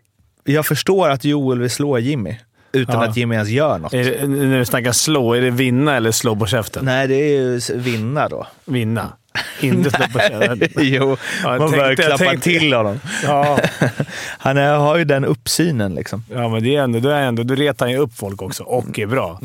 jag 0.44 0.66
förstår 0.66 1.08
att 1.10 1.24
Joel 1.24 1.60
vill 1.60 1.70
slå 1.70 1.98
Jimmy 1.98 2.36
utan 2.74 2.94
Ja. 3.02 3.04
att 3.08 3.16
Jimmy 3.16 3.34
ens 3.34 3.48
gör 3.50 3.78
något. 3.78 3.90
Det, 3.92 4.28
när 4.28 4.58
du 4.58 4.64
snackar 4.64 4.92
slå, 4.92 5.34
är 5.34 5.40
det 5.40 5.50
vinna 5.50 5.96
eller 5.96 6.10
slå 6.12 6.36
på 6.36 6.46
käften? 6.46 6.84
Nej, 6.84 7.08
det 7.08 7.14
är 7.14 7.28
ju 7.40 7.60
vinna 7.74 8.28
då. 8.28 8.46
Vinna. 8.64 9.12
Inte 9.60 9.90
slå 9.90 10.04
på 10.12 10.18
käften. 10.18 10.60
jo, 10.76 11.16
Ja, 11.42 11.48
man 11.58 11.58
bör 11.58 11.86
tänkte- 11.86 12.02
jag 12.02 12.18
klappa 12.18 12.30
tänkte- 12.30 12.50
till 12.50 12.72
honom. 12.74 13.00
Ja. 13.24 13.58
Han 14.38 14.56
är, 14.56 14.74
har 14.76 14.96
ju 14.96 15.04
den 15.04 15.24
uppsynen 15.24 15.94
liksom. 15.94 16.24
ja, 16.32 16.48
men 16.48 16.62
det 16.62 16.76
är 16.76 16.82
ändå, 16.82 16.98
då, 17.00 17.08
är 17.08 17.20
ändå, 17.22 17.42
då 17.42 17.54
retar 17.54 17.86
han 17.86 17.92
ju 17.92 17.98
upp 17.98 18.16
folk 18.16 18.42
också 18.42 18.62
och 18.62 18.98
är 18.98 19.06
bra. 19.06 19.38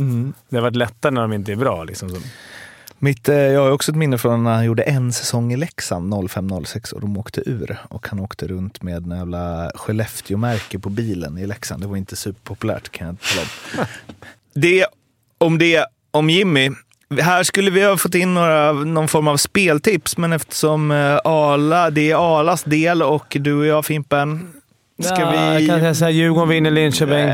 Det 0.49 0.57
har 0.57 0.61
varit 0.61 0.75
lättare 0.75 1.11
när 1.11 1.21
de 1.21 1.33
inte 1.33 1.51
är 1.51 1.55
bra. 1.55 1.83
Liksom. 1.83 2.09
Mitt, 3.01 3.29
eh, 3.29 3.35
jag 3.35 3.61
har 3.61 3.71
också 3.71 3.91
ett 3.91 3.97
minne 3.97 4.17
från 4.17 4.43
när 4.43 4.53
han 4.53 4.65
gjorde 4.65 4.83
en 4.83 5.13
säsong 5.13 5.53
i 5.53 5.57
Leksand, 5.57 6.13
05-06, 6.13 6.93
och 6.93 7.01
de 7.01 7.17
åkte 7.17 7.41
ur. 7.49 7.77
Och 7.89 8.07
han 8.07 8.19
åkte 8.19 8.47
runt 8.47 8.81
med 8.81 9.03
en 9.03 9.17
jävla 9.17 9.71
Skellefteå-märke 9.75 10.79
på 10.79 10.89
bilen 10.89 11.37
i 11.37 11.47
Leksand. 11.47 11.83
Det 11.83 11.87
var 11.87 11.97
inte 11.97 12.15
superpopulärt 12.15 12.89
kan 12.89 13.07
jag 13.07 13.17
tala 13.19 13.41
om. 13.41 13.85
Det 14.53 14.85
om 15.37 15.57
det 15.57 15.85
om 16.11 16.29
Jimmy. 16.29 16.71
Här 17.21 17.43
skulle 17.43 17.71
vi 17.71 17.83
ha 17.83 17.97
fått 17.97 18.15
in 18.15 18.33
några, 18.33 18.71
någon 18.71 19.07
form 19.07 19.27
av 19.27 19.37
speltips, 19.37 20.17
men 20.17 20.33
eftersom 20.33 20.91
eh, 20.91 21.17
Ala, 21.23 21.89
det 21.89 22.11
är 22.11 22.39
Alas 22.39 22.63
del 22.63 23.03
och 23.03 23.37
du 23.39 23.53
och 23.53 23.65
jag 23.65 23.85
Fimpen, 23.85 24.53
ska 25.03 25.19
ja, 25.19 25.31
vi... 25.31 25.37
Jag 25.37 25.67
kan 25.67 25.79
säga 25.79 25.95
såhär, 25.95 26.11
Djurgården 26.11 26.49
vinner 26.49 26.71
Linköping. 26.71 27.33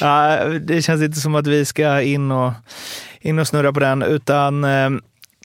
Ja, 0.00 0.44
det 0.44 0.82
känns 0.82 1.02
inte 1.02 1.20
som 1.20 1.34
att 1.34 1.46
vi 1.46 1.64
ska 1.64 2.02
in 2.02 2.30
och, 2.30 2.52
in 3.20 3.38
och 3.38 3.48
snurra 3.48 3.72
på 3.72 3.80
den, 3.80 4.02
utan 4.02 4.64
eh, 4.64 4.90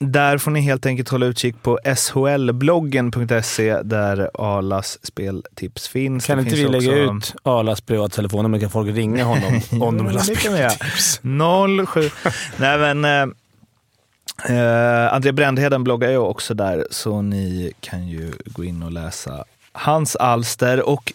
där 0.00 0.38
får 0.38 0.50
ni 0.50 0.60
helt 0.60 0.86
enkelt 0.86 1.08
hålla 1.08 1.26
utkik 1.26 1.62
på 1.62 1.78
shlbloggen.se 1.96 3.82
där 3.82 4.30
Alas 4.34 4.98
speltips 5.06 5.88
finns. 5.88 6.26
Kan 6.26 6.36
Det 6.36 6.42
inte 6.42 6.54
vi 6.56 6.60
finns 6.62 6.72
lägga 6.86 7.06
också- 7.06 7.16
ut 7.16 7.34
Arlas 7.42 7.80
privattelefon 7.80 8.50
men 8.50 8.60
kan 8.60 8.70
folk 8.70 8.96
ringa 8.96 9.24
honom 9.24 9.60
om 9.80 9.96
de 9.98 10.06
vill 10.06 10.16
ha 10.16 10.22
vi 10.28 10.58
göra. 10.58 10.70
speltips? 10.70 11.20
07. 11.22 12.10
Nej 12.56 12.78
men, 12.94 13.04
eh, 13.04 14.56
eh, 14.56 15.12
André 15.14 15.32
Brändheden 15.32 15.84
bloggar 15.84 16.10
ju 16.10 16.16
också 16.18 16.54
där, 16.54 16.86
så 16.90 17.22
ni 17.22 17.72
kan 17.80 18.08
ju 18.08 18.32
gå 18.46 18.64
in 18.64 18.82
och 18.82 18.92
läsa 18.92 19.44
hans 19.72 20.16
alster. 20.16 20.88
Och 20.88 21.12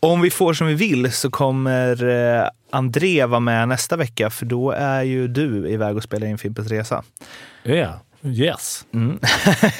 om 0.00 0.20
vi 0.20 0.30
får 0.30 0.52
som 0.54 0.66
vi 0.66 0.74
vill 0.74 1.12
så 1.12 1.30
kommer 1.30 2.08
eh, 2.08 2.48
André 2.70 3.24
vara 3.26 3.40
med 3.40 3.68
nästa 3.68 3.96
vecka, 3.96 4.30
för 4.30 4.46
då 4.46 4.70
är 4.70 5.02
ju 5.02 5.28
du 5.28 5.68
iväg 5.68 5.96
och 5.96 6.02
spelar 6.02 6.26
in 6.26 6.38
Fimpens 6.38 6.68
Resa. 6.68 7.02
Ja, 7.62 8.00
yes. 8.22 8.86
Mm. 8.94 9.18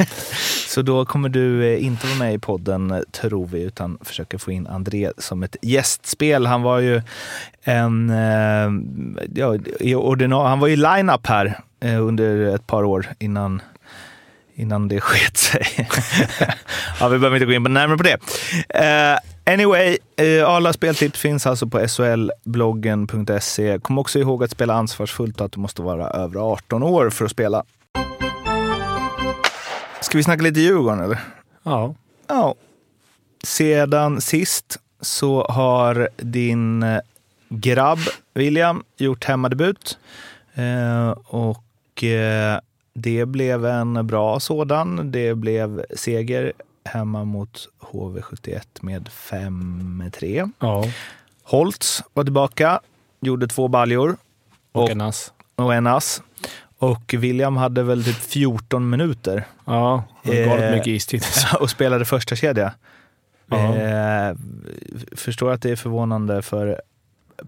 så 0.68 0.82
då 0.82 1.04
kommer 1.04 1.28
du 1.28 1.64
eh, 1.74 1.84
inte 1.84 2.06
vara 2.06 2.18
med 2.18 2.34
i 2.34 2.38
podden, 2.38 3.04
tror 3.12 3.46
vi, 3.46 3.62
utan 3.62 3.98
försöka 4.00 4.38
få 4.38 4.52
in 4.52 4.66
André 4.66 5.10
som 5.18 5.42
ett 5.42 5.56
gästspel. 5.62 6.46
Han 6.46 6.62
var 6.62 6.78
ju 6.78 7.02
en, 7.62 8.10
eh, 8.10 8.70
ja, 9.34 9.54
i 9.80 9.94
ordina- 9.94 10.48
han 10.48 10.60
var 10.60 10.68
ju 10.68 10.76
line-up 10.76 11.26
här 11.26 11.60
under 12.00 12.54
ett 12.54 12.66
par 12.66 12.84
år 12.84 13.06
innan 13.18 13.62
innan 14.54 14.88
det 14.88 15.00
sket 15.00 15.36
sig. 15.36 15.66
ja, 17.00 17.08
vi 17.08 17.18
behöver 17.18 17.36
inte 17.36 17.46
gå 17.46 17.52
in 17.52 17.64
på 17.64 17.70
närmare 17.70 17.96
på 17.96 18.02
det. 18.02 18.18
Eh, 18.68 19.18
anyway, 19.48 19.98
eh, 20.16 20.48
alla 20.48 20.72
speltips 20.72 21.20
finns 21.20 21.46
alltså 21.46 21.66
på 21.66 21.88
solbloggen.se. 21.88 23.78
Kom 23.78 23.98
också 23.98 24.18
ihåg 24.18 24.44
att 24.44 24.50
spela 24.50 24.74
ansvarsfullt 24.74 25.40
och 25.40 25.46
att 25.46 25.52
du 25.52 25.60
måste 25.60 25.82
vara 25.82 26.10
över 26.10 26.52
18 26.52 26.82
år 26.82 27.10
för 27.10 27.24
att 27.24 27.30
spela. 27.30 27.64
Ska 30.00 30.18
vi 30.18 30.24
snacka 30.24 30.42
lite 30.42 30.60
Djurgården 30.60 31.00
eller? 31.00 31.18
Ja. 31.62 31.94
Ja. 32.26 32.54
Sedan 33.42 34.20
sist 34.20 34.78
så 35.00 35.44
har 35.44 36.08
din 36.16 36.82
eh, 36.82 37.00
grabb 37.48 37.98
William 38.34 38.82
gjort 38.96 39.24
hemmadebut. 39.24 39.98
Eh, 40.54 41.10
och 41.26 42.04
eh, 42.04 42.60
det 42.94 43.26
blev 43.26 43.66
en 43.66 44.06
bra 44.06 44.40
sådan. 44.40 45.12
Det 45.12 45.34
blev 45.34 45.84
seger 45.96 46.52
hemma 46.88 47.24
mot 47.24 47.68
HV71 47.80 48.60
med 48.80 49.08
5-3. 49.08 50.50
ja. 50.58 50.84
Holtz 51.42 52.02
var 52.12 52.24
tillbaka, 52.24 52.80
gjorde 53.20 53.46
två 53.48 53.68
baljor 53.68 54.16
Och 54.72 54.90
en 54.90 55.00
ass. 55.00 55.32
och 55.56 55.74
en 55.74 55.86
ass. 55.86 56.22
Och 56.78 57.14
William 57.18 57.56
hade 57.56 57.82
väl 57.82 58.04
typ 58.04 58.16
14 58.16 58.90
minuter 58.90 59.44
Ja, 59.64 60.04
var 60.22 60.34
galet 60.34 60.64
Eh, 60.64 60.70
mycket 60.70 60.86
istid. 60.86 61.22
och 61.60 61.70
spelade 61.70 62.04
första 62.04 62.36
kedja. 62.36 62.72
Ja. 63.46 63.74
Eh, 63.76 64.36
förstår 65.16 65.52
att 65.52 65.62
det 65.62 65.70
är 65.70 65.76
förvånande 65.76 66.42
för 66.42 66.80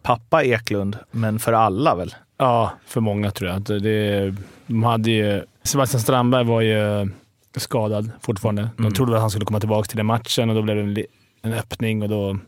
pappa 0.03 0.43
Eklund, 0.45 0.99
men 1.11 1.39
för 1.39 1.53
alla 1.53 1.95
väl? 1.95 2.15
Ja, 2.39 2.73
för 2.87 3.01
många 3.01 3.31
tror 3.31 3.51
jag. 3.51 3.63
Det, 3.63 4.35
de 4.67 4.83
hade 4.83 5.11
ju, 5.11 5.43
Sebastian 5.63 6.01
Strandberg 6.01 6.45
var 6.45 6.61
ju 6.61 7.11
skadad 7.57 8.11
fortfarande. 8.21 8.63
De 8.77 8.83
Mm. 8.83 8.93
trodde 8.93 9.15
att 9.15 9.21
han 9.21 9.31
skulle 9.31 9.45
komma 9.45 9.61
tillbaka 9.61 9.87
till 9.87 9.97
den 9.97 10.07
matchen 10.07 10.49
och 10.51 10.55
då 10.57 10.63
blev 10.63 10.77
det 10.77 10.83
en, 10.83 11.07
en 11.43 11.59
öppning 11.59 12.03
och 12.03 12.09
då... 12.09 12.39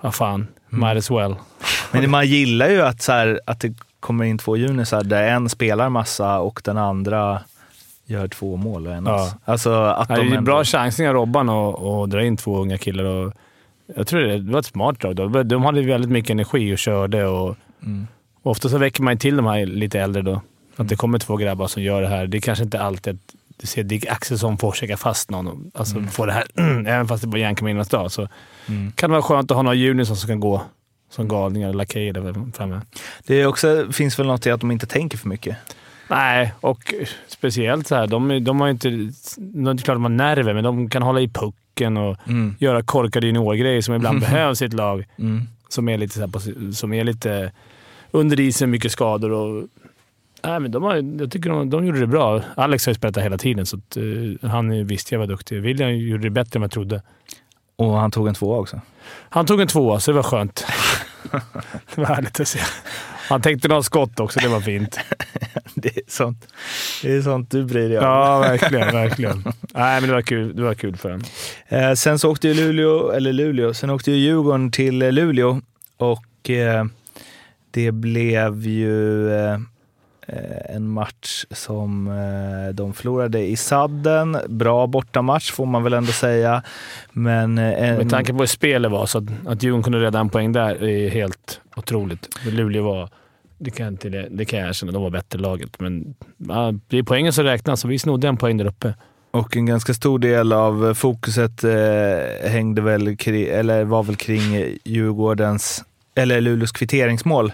Vad 0.00 0.14
fan, 0.14 0.46
Mm. 0.72 0.80
might 0.88 0.98
as 0.98 1.10
well. 1.10 1.34
Men 1.92 2.10
man 2.10 2.26
gillar 2.26 2.68
ju 2.68 2.82
att, 2.82 3.02
så 3.02 3.12
här, 3.12 3.40
att 3.46 3.60
det 3.60 3.74
kommer 4.00 4.24
in 4.24 4.38
två 4.38 4.56
junisar 4.56 5.02
där 5.04 5.22
en 5.22 5.48
spelar 5.48 5.88
massa 5.88 6.38
och 6.38 6.60
den 6.64 6.78
andra 6.78 7.40
gör 8.06 8.28
två 8.28 8.56
mål. 8.56 8.86
Och 8.86 8.92
en 8.92 9.06
Ja. 9.06 9.32
Alltså 9.44 9.72
att 9.72 10.08
de 10.08 10.14
det 10.14 10.20
är 10.20 10.24
ändå- 10.24 10.40
bra 10.42 10.64
chansning 10.64 11.08
av 11.08 11.14
Robban 11.14 11.48
och, 11.48 12.00
och 12.00 12.08
dra 12.08 12.24
in 12.24 12.36
två 12.36 12.58
unga 12.58 12.78
killar. 12.78 13.04
Och, 13.04 13.32
jag 13.96 14.06
tror 14.06 14.20
det, 14.20 14.52
var 14.52 14.58
ett 14.60 14.66
smart 14.66 15.00
drag. 15.00 15.16
De, 15.16 15.48
de 15.48 15.62
hade 15.64 15.82
väldigt 15.82 16.10
mycket 16.10 16.30
energi 16.30 16.74
och 16.74 16.78
körde. 16.78 17.26
Och, 17.26 17.56
Mm. 17.82 18.06
Ofta 18.42 18.68
så 18.68 18.78
väcker 18.78 19.02
man 19.02 19.18
till 19.18 19.36
de 19.36 19.46
här 19.46 19.66
lite 19.66 20.00
äldre 20.00 20.22
då. 20.22 20.40
Att 20.76 20.88
det 20.88 20.96
kommer 20.96 21.18
två 21.18 21.36
grabbar 21.36 21.66
som 21.66 21.82
gör 21.82 22.02
det 22.02 22.08
här. 22.08 22.26
Det 22.26 22.38
är 22.38 22.40
kanske 22.40 22.64
inte 22.64 22.80
alltid 22.80 23.14
att 23.14 23.34
du 23.60 23.66
ser 23.66 23.82
Dick 23.82 24.06
Axelsson 24.06 24.58
försöka 24.58 24.96
fast 24.96 25.30
någon. 25.30 25.46
och- 25.48 25.58
Alltså 25.80 26.02
få 26.02 26.26
det 26.26 26.32
här, 26.32 26.44
även 26.86 27.08
fast 27.08 27.22
det 27.22 27.26
bara 27.28 27.38
järnkaminens 27.38 27.88
dag. 27.88 28.12
Så 28.12 28.28
Mm. 28.68 28.92
kan 28.92 29.10
det 29.10 29.12
vara 29.12 29.22
skönt 29.22 29.50
att 29.50 29.54
ha 29.56 29.62
några 29.62 29.74
junior 29.74 30.04
som 30.04 30.16
kan 30.16 30.40
gå 30.40 30.62
som 31.10 31.28
galningar, 31.28 31.72
lakejer 31.72 32.12
där 32.12 32.52
framme. 32.56 32.80
Det 33.26 33.40
är 33.40 33.46
också, 33.46 33.86
finns 33.92 34.18
väl 34.18 34.26
något 34.26 34.46
i 34.46 34.50
att 34.50 34.60
de 34.60 34.70
inte 34.70 34.86
tänker 34.86 35.18
för 35.18 35.28
mycket. 35.28 35.56
Nej, 36.10 36.52
och 36.60 36.94
speciellt 37.28 37.86
så 37.86 37.94
här. 37.94 38.06
De, 38.06 38.44
de 38.44 38.60
har 38.60 38.68
inte... 38.68 38.88
Det 39.36 39.68
är 39.68 39.70
inte 39.70 39.82
klart 39.84 39.94
de 39.96 40.02
har 40.02 40.08
nerver, 40.10 40.54
men 40.54 40.64
de 40.64 40.90
kan 40.90 41.02
hålla 41.02 41.20
i 41.20 41.28
pucken 41.28 41.96
och 41.96 42.16
Mm. 42.28 42.54
göra 42.58 42.82
korkade 42.82 43.26
juniorgrejer 43.26 43.80
som 43.82 43.94
ibland 43.94 44.20
behövs 44.30 44.62
i 44.62 44.64
ett 44.64 44.72
lag. 44.72 45.04
Mm. 45.18 45.42
Som 45.68 45.88
är 45.88 45.98
lite, 45.98 46.14
så 46.14 46.20
här, 46.20 46.72
som 46.72 46.92
är 46.92 47.04
lite 47.04 47.52
under 48.10 48.40
isen, 48.40 48.70
mycket 48.70 48.92
skador 48.92 49.30
och... 49.32 49.64
Nej, 50.42 50.60
men 50.60 50.70
de 50.70 50.82
har, 50.82 51.20
jag 51.20 51.30
tycker 51.30 51.50
de, 51.50 51.70
de 51.70 51.86
gjorde 51.86 52.00
det 52.00 52.06
bra. 52.06 52.42
Alex 52.54 52.86
har 52.86 52.90
ju 52.90 52.94
spelat 52.94 53.14
där 53.14 53.22
hela 53.22 53.38
tiden, 53.38 53.66
så 53.66 53.76
att, 53.76 53.96
eh, 53.96 54.50
han 54.50 54.86
visste 54.86 55.14
jag 55.14 55.18
var 55.18 55.26
duktig. 55.26 55.62
William 55.62 55.96
gjorde 55.96 56.22
det 56.22 56.30
bättre 56.30 56.58
än 56.58 56.62
jag 56.62 56.70
trodde. 56.70 57.02
Och 57.76 57.92
han 57.92 58.10
tog 58.10 58.28
en 58.28 58.34
tvåa 58.34 58.58
också. 58.58 58.80
Han 59.28 59.46
tog 59.46 59.60
en 59.60 59.68
tvåa, 59.68 60.00
så 60.00 60.10
det 60.10 60.16
var 60.16 60.22
skönt. 60.22 60.66
det 61.94 62.00
var 62.00 62.06
härligt 62.06 62.40
att 62.40 62.48
se. 62.48 62.60
Han 63.28 63.42
tänkte 63.42 63.68
några 63.68 63.82
skott 63.82 64.20
också, 64.20 64.40
det 64.40 64.48
var 64.48 64.60
fint. 64.60 64.98
Det 65.74 65.96
är 65.96 66.02
sånt, 66.08 66.46
det 67.02 67.12
är 67.12 67.22
sånt 67.22 67.50
du 67.50 67.64
bryr 67.64 67.88
dig 67.88 67.98
om. 67.98 68.04
Ja, 68.04 68.38
verkligen. 68.38 68.92
verkligen. 68.92 69.44
Nej, 69.74 70.00
men 70.00 70.08
det 70.08 70.14
var 70.14 70.22
kul, 70.22 70.56
det 70.56 70.62
var 70.62 70.74
kul 70.74 70.96
för 70.96 71.10
honom. 71.10 71.26
Eh, 71.68 71.92
sen 71.92 72.18
så 72.18 72.30
åkte 72.30 72.48
ju 72.48 72.54
Luleå, 72.54 73.10
eller 73.10 73.32
Luleå, 73.32 73.74
sen 73.74 73.90
åkte 73.90 74.10
ju 74.10 74.16
Djurgården 74.16 74.70
till 74.70 75.02
eh, 75.02 75.12
Luleå 75.12 75.60
och 75.96 76.50
eh, 76.50 76.84
det 77.70 77.92
blev 77.92 78.66
ju 78.66 79.32
eh, 79.34 79.58
en 80.68 80.88
match 80.88 81.44
som 81.50 82.08
eh, 82.08 82.74
de 82.74 82.92
förlorade 82.92 83.40
i 83.46 83.56
sadden. 83.56 84.36
Bra 84.48 84.86
bortamatch 84.86 85.52
får 85.52 85.66
man 85.66 85.82
väl 85.82 85.92
ändå 85.92 86.12
säga. 86.12 86.62
Men 87.12 87.58
eh, 87.58 87.88
en, 87.88 87.96
Med 87.96 88.10
tanke 88.10 88.32
på 88.32 88.38
hur 88.38 88.46
spelet 88.46 88.90
var, 88.90 89.06
så 89.06 89.18
att, 89.18 89.24
att 89.46 89.62
Djurgården 89.62 89.82
kunde 89.82 90.00
rädda 90.00 90.18
en 90.18 90.28
poäng 90.28 90.52
där 90.52 90.84
är 90.84 91.08
helt 91.08 91.60
otroligt. 91.76 92.28
Luleå 92.46 92.82
var, 92.82 93.08
det 93.58 93.70
kan, 93.70 93.86
inte, 93.86 94.08
det 94.08 94.44
kan 94.44 94.58
jag 94.58 94.68
erkänna, 94.68 94.92
de 94.92 95.02
var 95.02 95.10
bättre 95.10 95.38
laget. 95.38 95.80
Men 95.80 96.14
ja, 96.36 96.74
det 96.88 96.98
är 96.98 97.02
poängen 97.02 97.32
som 97.32 97.44
räknas 97.44 97.84
och 97.84 97.90
vi 97.90 97.98
snodde 97.98 98.28
en 98.28 98.36
poäng 98.36 98.56
där 98.56 98.66
uppe. 98.66 98.94
Och 99.30 99.56
en 99.56 99.66
ganska 99.66 99.94
stor 99.94 100.18
del 100.18 100.52
av 100.52 100.94
fokuset 100.94 101.64
eh, 101.64 102.50
hängde 102.50 102.82
väl 102.82 103.16
kring, 103.16 103.42
eller 103.44 103.84
var 103.84 104.02
väl 104.02 104.16
kring 104.16 104.76
Djurgårdens, 104.84 105.84
eller 106.14 106.40
Luleås 106.40 106.72
kvitteringsmål. 106.72 107.52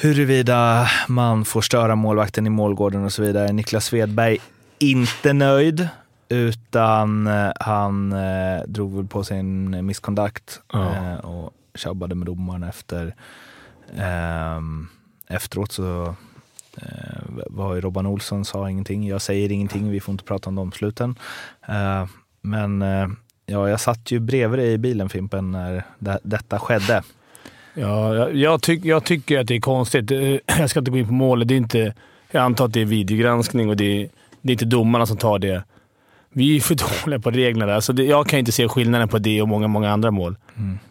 Huruvida 0.00 0.88
man 1.08 1.44
får 1.44 1.60
störa 1.60 1.94
målvakten 1.94 2.46
i 2.46 2.50
målgården 2.50 3.04
och 3.04 3.12
så 3.12 3.22
vidare. 3.22 3.52
Niklas 3.52 3.84
Svedberg 3.84 4.38
inte 4.78 5.32
nöjd, 5.32 5.88
utan 6.28 7.26
eh, 7.26 7.50
han 7.60 8.12
eh, 8.12 8.62
drog 8.66 8.96
väl 8.96 9.06
på 9.06 9.24
sig 9.24 9.38
en 9.38 9.86
misskontakt 9.86 10.60
Ja. 10.72 10.94
eh, 10.94 11.14
och 11.14 11.52
tjabbade 11.74 12.14
med 12.14 12.26
domaren 12.26 12.62
efter. 12.62 13.14
Ehm, 13.96 14.88
efteråt 15.28 15.72
så 15.72 16.14
eh, 16.76 17.22
var 17.46 17.74
ju 17.74 17.80
Robban 17.80 18.06
Olsson 18.06 18.44
sa 18.44 18.70
ingenting. 18.70 19.08
Jag 19.08 19.22
säger 19.22 19.52
ingenting, 19.52 19.90
vi 19.90 20.00
får 20.00 20.12
inte 20.12 20.24
prata 20.24 20.48
om 20.50 20.54
domsluten. 20.54 21.18
Eh, 21.68 22.06
men 22.40 22.82
eh, 22.82 23.08
ja, 23.46 23.68
jag 23.68 23.80
satt 23.80 24.10
ju 24.10 24.18
bredvid 24.18 24.58
dig 24.58 24.72
i 24.72 24.78
bilen 24.78 25.08
Fimpen 25.08 25.52
när 25.52 25.84
det, 25.98 26.18
detta 26.22 26.58
skedde. 26.58 27.02
Ja, 27.80 28.30
jag, 28.30 28.62
tyck, 28.62 28.84
jag 28.84 29.04
tycker 29.04 29.38
att 29.40 29.46
det 29.46 29.56
är 29.56 29.60
konstigt. 29.60 30.10
Eh, 30.10 30.18
Jag 30.58 30.70
ska 30.70 30.78
inte 30.78 30.90
gå 30.90 30.98
in 30.98 31.06
på 31.06 31.12
målet. 31.12 31.48
Det 31.48 31.54
är 31.54 31.56
inte, 31.56 31.94
jag 32.30 32.42
antar 32.42 32.64
att 32.64 32.72
det 32.72 32.80
är 32.80 32.84
videogranskning 32.84 33.68
och 33.68 33.76
det 33.76 34.02
är, 34.02 34.08
det 34.40 34.50
är 34.50 34.52
inte 34.52 34.64
domarna 34.64 35.06
som 35.06 35.16
tar 35.16 35.38
det. 35.38 35.64
Vi 36.32 36.56
är 36.56 36.60
för 36.60 36.74
dåliga 37.04 37.20
på 37.20 37.30
reglerna 37.30 37.72
där. 37.72 37.80
Så 37.80 37.92
det, 37.92 38.04
jag 38.04 38.26
kan 38.26 38.38
inte 38.38 38.52
se 38.52 38.68
skillnaden 38.68 39.08
på 39.08 39.18
det 39.18 39.42
och 39.42 39.48
många, 39.48 39.68
många 39.68 39.90
andra 39.90 40.10
mål. 40.10 40.36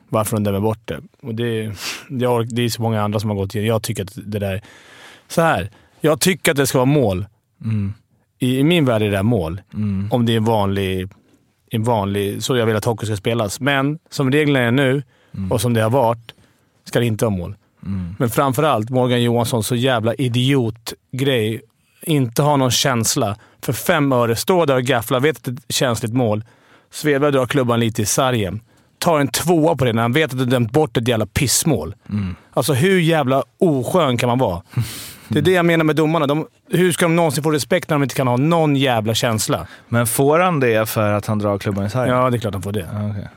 Varför 0.10 0.36
de 0.36 0.44
dömer 0.44 0.60
bort 0.60 0.80
det. 0.86 1.00
Och 1.22 1.36
det, 1.36 1.72
det, 2.10 2.46
det 2.50 2.62
är 2.62 2.70
så 2.70 2.82
många 2.82 3.02
andra 3.02 3.20
som 3.20 3.30
har 3.30 3.38
gått 3.38 3.56
igenom. 3.56 3.68
Jag 3.68 3.84
tycker 3.84 4.04
att 4.04 4.14
det 4.16 4.40
där... 4.40 4.62
Så 5.28 5.42
här. 5.42 5.70
Jag 6.02 6.20
tycker 6.20 6.52
att 6.52 6.58
det 6.58 6.68
ska 6.68 6.78
vara 6.78 6.86
mål. 6.86 7.26
Mm. 7.64 7.94
I, 8.40 8.60
I 8.60 8.64
min 8.64 8.86
värld 8.86 9.02
är 9.02 9.06
det 9.06 9.18
där 9.18 9.24
mål. 9.24 9.62
Mm. 9.74 10.08
Om 10.12 10.26
det 10.26 10.34
är 10.34 10.38
en 10.38 10.46
vanlig, 10.46 11.10
en 11.72 11.84
vanlig... 11.84 12.44
Så 12.44 12.58
jag 12.58 12.66
vill 12.66 12.76
att 12.76 12.86
hockey 12.86 13.06
ska 13.06 13.16
spelas. 13.16 13.60
Men 13.60 14.00
som 14.10 14.32
reglerna 14.32 14.60
är 14.60 14.72
nu 14.72 15.04
och 15.50 15.62
som 15.62 15.74
det 15.74 15.82
har 15.82 15.90
varit, 15.90 16.34
ska 16.88 17.00
det 17.00 17.06
inte 17.06 17.26
vara 17.26 17.36
mål. 17.36 17.56
Mm. 17.86 18.16
Men 18.20 18.30
framförallt 18.30 18.90
Morgan 18.90 19.24
Johansson, 19.24 19.64
så 19.64 19.76
jävla 19.76 20.14
idiotgrej. 20.14 21.62
Inte 22.02 22.42
ha 22.42 22.58
någon 22.58 22.72
känsla. 22.72 23.36
För 23.62 23.74
fem 23.74 24.12
öre, 24.12 24.36
stå 24.36 24.66
där 24.66 24.76
och 24.76 24.84
gaffla, 24.84 25.20
vet 25.20 25.38
att 25.38 25.44
det 25.44 25.52
är 25.52 25.54
ett 25.54 25.66
känsligt 25.70 26.14
mål. 26.14 26.44
Svedberg 26.92 27.32
drar 27.32 27.46
klubban 27.46 27.80
lite 27.80 28.02
i 28.02 28.06
sargen. 28.06 28.62
Tar 29.00 29.20
en 29.20 29.28
tvåa 29.28 29.76
på 29.76 29.86
det 29.86 29.94
när 29.94 30.02
han 30.02 30.14
vet 30.14 30.32
att 30.32 30.40
du 30.40 30.46
dömt 30.46 30.72
bort 30.72 30.98
ett 30.98 31.08
jävla 31.08 31.26
pissmål. 31.26 31.96
Alltså 32.54 32.74
hur 32.74 33.00
jävla 33.00 33.44
oskön 33.60 34.18
kan 34.18 34.30
man 34.30 34.40
vara? 34.40 34.62
Det 35.30 35.40
är 35.40 35.44
det 35.44 35.52
jag 35.52 35.66
menar 35.66 35.84
med 35.84 35.96
domarna. 35.96 36.28
De, 36.28 36.48
hur 36.72 36.92
ska 36.92 37.06
de 37.06 37.16
någonsin 37.16 37.44
få 37.44 37.52
respekt 37.52 37.90
när 37.90 37.96
de 37.96 38.04
inte 38.04 38.16
kan 38.16 38.28
ha 38.28 38.38
någon 38.38 38.76
jävla 38.76 39.14
känsla? 39.14 39.68
Men 39.88 40.08
får 40.08 40.40
han 40.40 40.60
det 40.60 40.90
för 40.90 41.12
att 41.12 41.26
han 41.26 41.40
drar 41.40 41.58
klubban 41.58 41.86
i 41.86 41.90
sargen? 41.90 42.16
Ja, 42.16 42.30
det 42.30 42.38
är 42.38 42.40
klart 42.40 42.54
de 42.54 42.62
får 42.62 42.72
det. 42.72 42.90
Okej. 43.12 43.28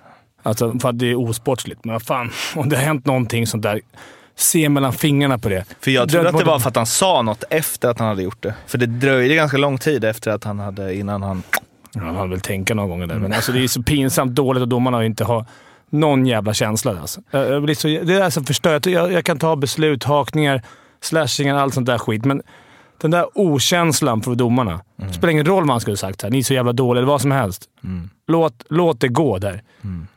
Alltså, 0.43 0.79
för 0.79 0.89
att 0.89 0.99
det 0.99 1.11
är 1.11 1.19
osportsligt. 1.19 1.85
Men 1.85 1.93
vad 1.93 2.03
fan, 2.03 2.31
om 2.57 2.69
det 2.69 2.77
har 2.77 2.85
hänt 2.85 3.07
någonting 3.07 3.47
sånt 3.47 3.63
där, 3.63 3.81
se 4.35 4.69
mellan 4.69 4.93
fingrarna 4.93 5.39
på 5.39 5.49
det. 5.49 5.65
För 5.81 5.91
jag 5.91 6.09
trodde 6.09 6.29
att 6.29 6.39
det 6.39 6.45
var 6.45 6.59
för 6.59 6.69
att 6.69 6.77
han 6.77 6.87
sa 6.87 7.23
något 7.23 7.45
efter 7.51 7.89
att 7.89 7.99
han 7.99 8.09
hade 8.09 8.23
gjort 8.23 8.43
det. 8.43 8.55
För 8.67 8.79
det 8.79 8.87
dröjde 8.87 9.35
ganska 9.35 9.57
lång 9.57 9.79
tid 9.79 10.05
efter 10.05 10.31
att 10.31 10.45
han 10.45 10.59
hade, 10.59 10.95
innan 10.95 11.23
han... 11.23 11.43
Ja, 11.93 12.01
han 12.01 12.17
hade 12.17 12.29
väl 12.29 12.41
tänka 12.41 12.75
några 12.75 12.89
gånger 12.89 13.07
där, 13.07 13.19
men 13.19 13.33
alltså, 13.33 13.53
det 13.53 13.65
är 13.65 13.69
så 13.69 13.83
pinsamt 13.83 14.35
dåligt 14.35 14.63
att 14.63 14.71
domarna 14.71 15.05
inte 15.05 15.25
har 15.25 15.45
någon 15.91 16.27
jävla 16.27 16.55
känsla. 16.55 17.01
Alltså. 17.01 17.21
Jag, 17.31 17.51
jag 17.51 17.63
blir 17.63 17.75
så, 17.75 17.89
det 17.89 18.15
är 18.15 18.31
så 18.31 18.45
förstört. 18.45 18.87
Jag, 18.87 19.13
jag 19.13 19.25
kan 19.25 19.39
ta 19.39 19.57
beslut, 19.57 20.05
hakningar, 20.05 20.63
slashingar, 21.01 21.57
allt 21.57 21.75
sånt 21.75 21.87
där 21.87 21.99
skit, 21.99 22.25
men 22.25 22.43
den 23.01 23.11
där 23.11 23.27
okänslan 23.35 24.23
för 24.23 24.35
domarna. 24.35 24.81
Det 24.97 25.13
spelar 25.13 25.31
ingen 25.31 25.47
roll 25.47 25.63
vad 25.63 25.71
han 25.71 25.81
skulle 25.81 25.97
sagt. 25.97 26.23
Här. 26.23 26.31
Ni 26.31 26.39
är 26.39 26.43
så 26.43 26.55
jävla 26.55 26.73
dåliga, 26.73 27.01
eller 27.01 27.13
vad 27.13 27.21
som 27.21 27.31
helst. 27.31 27.65
Låt, 28.27 28.65
låt 28.69 29.01
det 29.01 29.09
gå 29.09 29.39
där. 29.39 29.63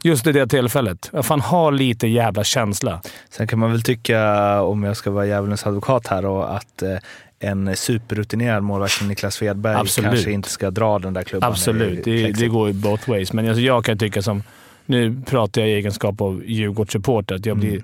Just 0.03 0.27
i 0.27 0.31
det 0.31 0.47
tillfället. 0.47 1.11
Fan, 1.21 1.41
ha 1.41 1.69
lite 1.69 2.07
jävla 2.07 2.43
känsla. 2.43 3.01
Sen 3.29 3.47
kan 3.47 3.59
man 3.59 3.71
väl 3.71 3.81
tycka, 3.81 4.61
om 4.61 4.83
jag 4.83 4.97
ska 4.97 5.11
vara 5.11 5.25
djävulens 5.25 5.67
advokat 5.67 6.07
här, 6.07 6.21
då, 6.21 6.41
att 6.41 6.81
eh, 6.81 6.97
en 7.39 7.75
superrutinerad 7.75 8.63
målvakt 8.63 8.93
som 8.93 9.07
Niklas 9.07 9.35
Svedberg 9.35 9.75
Absolut. 9.75 10.11
kanske 10.11 10.31
inte 10.31 10.49
ska 10.49 10.71
dra 10.71 10.99
den 10.99 11.13
där 11.13 11.23
klubban. 11.23 11.49
Absolut, 11.49 12.07
i 12.07 12.23
det, 12.23 12.31
det 12.31 12.47
går 12.47 12.67
ju 12.67 12.73
both 12.73 13.09
ways. 13.09 13.33
Men 13.33 13.47
alltså 13.47 13.61
jag 13.61 13.85
kan 13.85 13.97
tycka 13.97 14.21
som... 14.21 14.43
Nu 14.85 15.21
pratar 15.25 15.61
jag 15.61 15.69
i 15.69 15.73
egenskap 15.73 16.21
av 16.21 16.43
Djurgårdssupporter. 16.45 17.41
Jag 17.43 17.57
blir... 17.57 17.83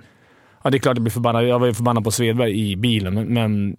Ja, 0.63 0.69
det 0.69 0.77
är 0.77 0.79
klart 0.79 0.97
jag 0.97 1.03
blir 1.03 1.11
förbannad. 1.11 1.47
Jag 1.47 1.59
var 1.59 1.67
ju 1.67 1.73
förbannad 1.73 2.03
på 2.03 2.11
Svedberg 2.11 2.71
i 2.71 2.75
bilen, 2.75 3.33
men 3.33 3.77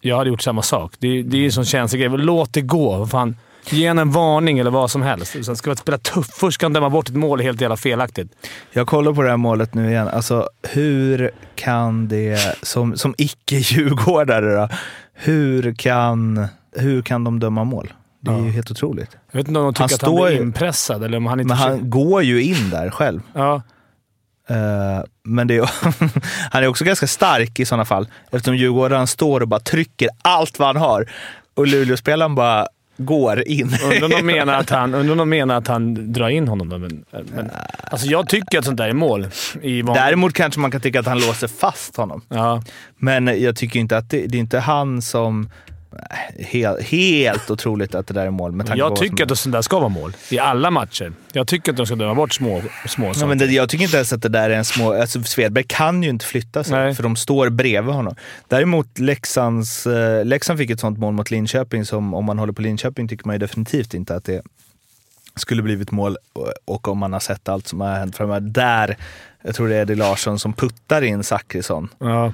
jag 0.00 0.16
hade 0.16 0.30
gjort 0.30 0.42
samma 0.42 0.62
sak. 0.62 0.92
Det, 0.98 1.22
det 1.22 1.36
är 1.38 1.44
en 1.44 1.52
sån 1.52 1.64
känslig 1.64 2.00
grej. 2.02 2.10
Låt 2.18 2.52
det 2.52 2.60
gå. 2.60 3.06
Fan. 3.06 3.36
Ge 3.70 3.86
en 3.86 3.98
en 3.98 4.10
varning 4.10 4.58
eller 4.58 4.70
vad 4.70 4.90
som 4.90 5.02
helst. 5.02 5.36
Sen 5.44 5.56
ska 5.56 5.70
vi 5.70 5.76
spela 5.76 5.98
tuff. 5.98 6.26
Först 6.32 6.54
ska 6.54 6.66
han 6.66 6.72
döma 6.72 6.90
bort 6.90 7.08
ett 7.08 7.14
mål 7.16 7.40
helt 7.40 7.60
jävla 7.60 7.76
felaktigt. 7.76 8.32
Jag 8.72 8.86
kollar 8.86 9.12
på 9.12 9.22
det 9.22 9.30
här 9.30 9.36
målet 9.36 9.74
nu 9.74 9.90
igen. 9.90 10.08
Alltså, 10.08 10.48
hur 10.72 11.30
kan 11.54 12.08
det, 12.08 12.56
som, 12.62 12.96
som 12.96 13.14
icke-djurgårdare 13.18 14.54
då, 14.56 14.68
hur 15.14 15.74
kan, 15.74 16.46
hur 16.76 17.02
kan 17.02 17.24
de 17.24 17.38
döma 17.40 17.64
mål? 17.64 17.92
Det 18.20 18.30
är 18.30 18.34
Ja. 18.38 18.44
ju 18.44 18.50
helt 18.50 18.70
otroligt. 18.70 19.16
Jag 19.32 19.38
vet 19.38 19.48
inte 19.48 19.60
om 19.60 19.64
de 19.66 19.74
tycker 19.74 19.82
Han 19.82 19.94
att 19.94 20.02
han 20.02 20.14
blir 20.28 20.36
ju- 20.36 20.42
inpressad 20.42 21.04
eller 21.04 21.16
om 21.16 21.26
han 21.26 21.40
inte... 21.40 21.48
Men 21.48 21.56
han 21.56 21.90
går 21.90 22.22
ju 22.22 22.42
in 22.42 22.70
där 22.70 22.90
själv. 22.90 23.20
Ja, 23.32 23.62
Eh, 24.50 25.04
men 25.22 25.46
det 25.46 25.56
är, 25.56 25.70
han 26.50 26.62
är 26.62 26.66
också 26.66 26.84
ganska 26.84 27.06
stark 27.06 27.60
i 27.60 27.64
sådana 27.64 27.84
fall 27.84 28.08
eftersom 28.30 28.56
Djurgården 28.56 29.06
står 29.06 29.40
och 29.40 29.48
bara 29.48 29.60
trycker 29.60 30.08
allt 30.22 30.58
vad 30.58 30.68
han 30.68 30.76
har 30.76 31.10
och 31.54 31.66
Luleåspelaren 31.66 32.34
bara 32.34 32.66
går 32.96 33.48
in. 33.48 33.76
Undrar 33.84 34.04
om 34.04 34.10
de 34.10 34.22
menar 34.26 34.54
att 34.54 34.70
han, 34.70 34.94
undrar 34.94 35.24
menar 35.24 35.54
att 35.54 35.66
han 35.66 36.12
drar 36.12 36.28
in 36.28 36.48
honom. 36.48 36.68
Då, 36.68 36.78
men, 36.78 37.04
men, 37.10 37.50
alltså 37.90 38.06
jag 38.06 38.28
tycker 38.28 38.58
att 38.58 38.64
sånt 38.64 38.76
där 38.76 38.88
är 38.88 38.92
mål. 38.92 39.26
I 39.62 39.82
van... 39.82 39.94
Däremot 39.94 40.32
kanske 40.32 40.60
man 40.60 40.70
kan 40.70 40.80
tycka 40.80 41.00
att 41.00 41.06
han 41.06 41.20
låser 41.20 41.48
fast 41.48 41.96
honom. 41.96 42.22
Ja. 42.28 42.62
Men 42.96 43.42
jag 43.42 43.56
tycker 43.56 43.80
inte 43.80 43.96
att 43.96 44.10
det, 44.10 44.26
det 44.26 44.36
är 44.36 44.40
inte 44.40 44.58
han 44.58 45.02
som... 45.02 45.50
Helt, 46.38 46.82
helt 46.82 47.50
otroligt 47.50 47.94
att 47.94 48.06
det 48.06 48.14
där 48.14 48.26
är 48.26 48.30
mål. 48.30 48.52
Med 48.52 48.72
Jag 48.76 48.88
som- 48.98 49.06
tycker 49.06 49.32
att 49.32 49.38
sånt 49.38 49.52
där 49.52 49.62
ska 49.62 49.78
vara 49.78 49.88
mål. 49.88 50.12
I 50.30 50.38
alla 50.38 50.70
matcher. 50.70 51.12
Jag 51.32 51.46
tycker 51.46 51.70
att 51.72 51.76
de 51.76 51.86
ska 51.86 51.94
döma 51.94 52.14
bort 52.14 52.32
små, 52.32 52.62
små 52.88 53.12
Ja, 53.16 53.26
men 53.26 53.38
det, 53.38 53.46
jag 53.46 53.68
tycker 53.68 53.84
inte 53.84 53.96
ens 53.96 54.12
att 54.12 54.22
det 54.22 54.28
där 54.28 54.50
är 54.50 54.54
en 54.54 54.64
små... 54.64 54.92
Alltså 55.00 55.22
Svedberg 55.22 55.64
kan 55.68 56.02
ju 56.02 56.08
inte 56.08 56.24
flytta 56.24 56.64
sig, 56.64 56.72
Nej. 56.78 56.94
för 56.94 57.02
de 57.02 57.16
står 57.16 57.48
bredvid 57.48 57.94
honom. 57.94 58.14
Däremot 58.48 58.98
Leksands, 58.98 59.86
eh, 59.86 60.24
Leksand 60.24 60.58
fick 60.58 60.70
ett 60.70 60.80
sånt 60.80 60.98
mål 60.98 61.12
mot 61.14 61.30
Linköping 61.30 61.84
som, 61.84 62.14
om 62.14 62.24
man 62.24 62.38
håller 62.38 62.52
på 62.52 62.62
Linköping, 62.62 63.08
tycker 63.08 63.26
man 63.26 63.34
ju 63.34 63.38
definitivt 63.38 63.94
inte 63.94 64.14
att 64.16 64.24
det 64.24 64.42
skulle 65.36 65.62
blivit 65.62 65.90
mål. 65.90 66.16
Och, 66.32 66.52
och 66.64 66.88
om 66.88 66.98
man 66.98 67.12
har 67.12 67.20
sett 67.20 67.48
allt 67.48 67.66
som 67.66 67.80
har 67.80 67.94
hänt 67.94 68.16
framöver. 68.16 68.40
Där, 68.40 68.96
jag 69.42 69.54
tror 69.54 69.68
det 69.68 69.76
är 69.76 69.82
Eddie 69.82 69.94
Larsson 69.94 70.38
som 70.38 70.52
puttar 70.52 71.02
in 71.02 71.24
Zachrisson. 71.24 71.88
Ja. 71.98 72.32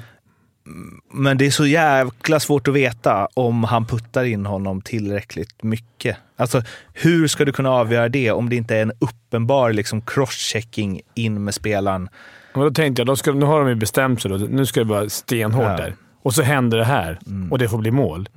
Men 1.13 1.39
det 1.39 1.47
är 1.47 1.51
så 1.51 1.67
jäkla 1.67 2.41
svårt 2.41 2.69
att 2.69 2.75
veta 2.75 3.29
om 3.35 3.65
han 3.65 3.87
puttar 3.87 4.25
in 4.25 4.47
honom 4.47 4.81
tillräckligt 4.83 5.63
mycket. 5.63 6.17
Alltså, 6.37 6.63
hur 6.93 7.29
ska 7.29 7.45
du 7.45 7.53
kunna 7.53 7.71
avgöra 7.71 8.09
det 8.09 8.31
om 8.31 8.49
det 8.49 8.57
inte 8.57 8.77
är 8.77 8.83
en 8.83 8.93
uppenbar 8.99 9.73
liksom, 9.73 10.01
crosschecking 10.03 11.01
in 11.15 11.45
med 11.45 11.55
spelaren? 11.55 12.09
Men 12.55 12.63
då 12.65 12.71
tänkte 12.71 13.01
jag, 13.01 13.07
då 13.07 13.17
ska, 13.17 13.33
nu 13.33 13.47
har 13.47 13.61
de 13.61 13.69
ju 13.69 13.75
bestämt 13.75 14.23
sig. 14.23 14.31
Då. 14.31 14.37
Nu 14.37 14.67
ska 14.67 14.81
det 14.81 14.87
vara 14.87 15.09
stenhårt 15.09 15.65
Ja. 15.65 15.77
där. 15.77 15.95
Och 16.23 16.35
så 16.35 16.43
händer 16.43 16.79
det 16.79 16.85
här 16.85 17.19
och 17.51 17.59
det 17.59 17.69
får 17.69 17.79
bli 17.79 17.91
mål. 17.91 18.29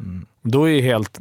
Då 0.42 0.70
är 0.70 0.74
det 0.74 0.82
helt... 0.82 1.20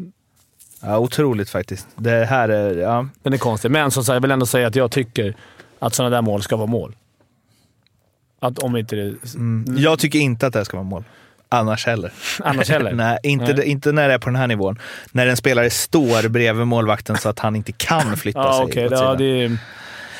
Ja, 0.82 0.98
otroligt 0.98 1.50
faktiskt. 1.50 1.86
Det 1.96 2.24
här 2.24 2.48
är... 2.48 2.78
Ja. 2.78 3.08
Den 3.22 3.32
är 3.32 3.38
konstig. 3.38 3.70
Men 3.70 3.90
som 3.90 4.04
sagt, 4.04 4.14
jag 4.14 4.20
vill 4.20 4.30
ändå 4.30 4.46
säga 4.46 4.66
att 4.66 4.76
jag 4.76 4.90
tycker 4.90 5.34
att 5.78 5.94
sådana 5.94 6.16
där 6.16 6.22
mål 6.22 6.42
ska 6.42 6.56
vara 6.56 6.66
mål. 6.66 6.96
Att 8.40 8.58
om 8.58 8.76
inte 8.76 8.96
det... 8.96 9.14
Jag 9.76 9.98
tycker 9.98 10.18
inte 10.18 10.46
att 10.46 10.52
det 10.52 10.58
här 10.58 10.64
ska 10.64 10.76
vara 10.76 10.84
mål. 10.88 11.04
Annars 11.48 11.86
heller. 11.86 12.12
Annars 12.44 12.70
heller? 12.70 12.92
Nej, 12.92 13.18
inte, 13.22 13.52
Nej. 13.52 13.68
inte 13.68 13.92
när 13.92 14.08
det 14.08 14.14
är 14.14 14.18
på 14.18 14.28
den 14.28 14.36
här 14.36 14.46
nivån. 14.46 14.78
När 15.12 15.26
en 15.26 15.36
spelare 15.36 15.70
står 15.70 16.28
bredvid 16.28 16.66
målvakten 16.66 17.16
så 17.16 17.28
att 17.28 17.38
han 17.38 17.56
inte 17.56 17.72
kan 17.72 18.16
flytta 18.16 18.38
Ja, 18.38 18.68
sig 18.72 18.86
åt 18.86 18.92
Ja, 18.92 19.14
det 19.14 19.58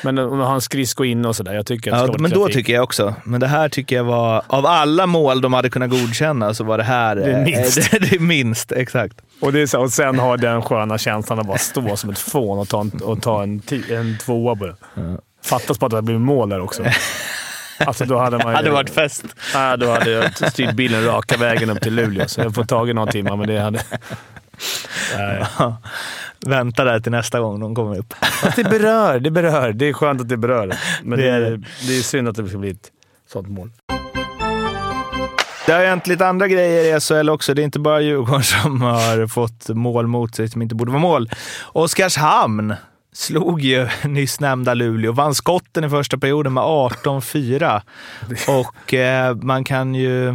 men 0.03 0.17
om 0.17 0.39
han 0.39 0.61
skridskor 0.61 1.05
in 1.05 1.25
och 1.25 1.35
sådär. 1.35 1.53
Jag 1.53 1.65
tycker 1.65 1.91
att 1.91 2.07
Ja, 2.07 2.15
men 2.19 2.31
då 2.31 2.47
tycker 2.47 2.73
jag 2.73 2.83
också. 2.83 3.15
Men 3.23 3.39
det 3.39 3.47
här 3.47 3.69
tycker 3.69 3.95
jag 3.95 4.03
var, 4.03 4.41
av 4.47 4.65
alla 4.65 5.05
mål 5.05 5.41
de 5.41 5.53
hade 5.53 5.69
kunnat 5.69 5.89
godkänna 5.89 6.53
så 6.53 6.63
var 6.63 6.77
det 6.77 6.83
här 6.83 7.15
Det 7.15 7.23
är 7.23 7.37
eh, 7.37 7.43
minst. 7.43 7.91
det, 7.91 7.99
det 8.09 8.15
är 8.15 8.19
minst, 8.19 8.71
exakt. 8.71 9.21
Och, 9.41 9.53
det 9.53 9.59
är 9.61 9.67
så, 9.67 9.81
och 9.81 9.91
sen 9.91 10.19
har 10.19 10.37
den 10.37 10.61
sköna 10.61 10.97
känslan 10.97 11.39
att 11.39 11.47
bara 11.47 11.57
stå 11.57 11.95
som 11.95 12.09
ett 12.09 12.19
fån 12.19 12.59
och 12.59 12.69
ta 12.69 12.81
en, 12.81 12.91
och 13.03 13.21
ta 13.21 13.43
en, 13.43 13.61
en 13.89 14.17
tvåa 14.17 14.55
på 14.55 14.65
det. 14.65 14.75
Fattas 15.43 15.77
på 15.77 15.85
att 15.85 15.89
det 15.89 15.97
hade 15.97 16.05
blivit 16.05 16.21
mål 16.21 16.49
där 16.49 16.61
också. 16.61 16.83
Alltså 17.85 18.05
då 18.05 18.17
hade 18.17 18.37
man 18.37 18.47
ju, 18.51 18.55
hade 18.55 18.69
varit 18.71 18.89
fest. 18.89 19.23
Ja, 19.53 19.77
då 19.77 19.91
hade 19.91 20.11
jag 20.11 20.51
styrt 20.51 20.73
bilen 20.73 21.05
raka 21.05 21.37
vägen 21.37 21.69
upp 21.69 21.81
till 21.81 21.95
Luleå, 21.95 22.27
så 22.27 22.41
jag 22.41 22.55
får 22.55 22.63
tagit 22.63 22.95
några 22.95 23.11
timmar, 23.11 23.35
men 23.35 23.47
det 23.47 23.59
hade... 23.59 23.79
Nej. 25.17 25.45
Vänta 26.45 26.83
där 26.83 26.99
till 26.99 27.11
nästa 27.11 27.39
gång 27.39 27.59
de 27.59 27.75
kommer 27.75 27.99
upp. 27.99 28.13
Fast 28.41 28.55
det 28.55 28.63
berör, 28.63 29.19
det 29.19 29.31
berör. 29.31 29.73
Det 29.73 29.85
är 29.89 29.93
skönt 29.93 30.21
att 30.21 30.29
det 30.29 30.37
berör. 30.37 30.73
Men 31.03 31.19
Det 31.19 31.25
det 31.25 31.31
är 31.31 31.41
det. 31.41 31.57
det 31.87 31.97
är 31.97 32.01
synd 32.01 32.27
att 32.27 32.35
det 32.35 32.47
ska 32.49 32.57
bli 32.57 32.69
ett 32.69 32.91
sånt 33.31 33.47
mål. 33.49 33.71
Det 35.65 35.71
har 35.73 35.85
hänt 35.85 36.07
lite 36.07 36.27
andra 36.27 36.47
grejer 36.47 36.97
i 36.97 36.99
SHL 36.99 37.29
också. 37.29 37.53
Det 37.53 37.61
är 37.61 37.63
inte 37.63 37.79
bara 37.79 38.01
Djurgården 38.01 38.43
som 38.43 38.81
har 38.81 39.27
fått 39.27 39.67
mål 39.69 40.07
mot 40.07 40.35
sig 40.35 40.47
som 40.47 40.61
inte 40.61 40.75
borde 40.75 40.91
vara 40.91 41.01
mål. 41.01 41.29
Oskarshamn 41.65 42.73
slog 43.19 43.61
ju 43.61 43.87
nyss 44.03 44.39
nämnda 44.39 44.73
Luleå, 44.73 45.11
vann 45.11 45.35
skotten 45.35 45.83
i 45.83 45.89
första 45.89 46.17
perioden 46.17 46.53
med 46.53 46.63
18-4. 46.63 47.81
Och 48.61 48.93
eh, 48.93 49.35
man 49.35 49.63
kan 49.63 49.95
ju 49.95 50.29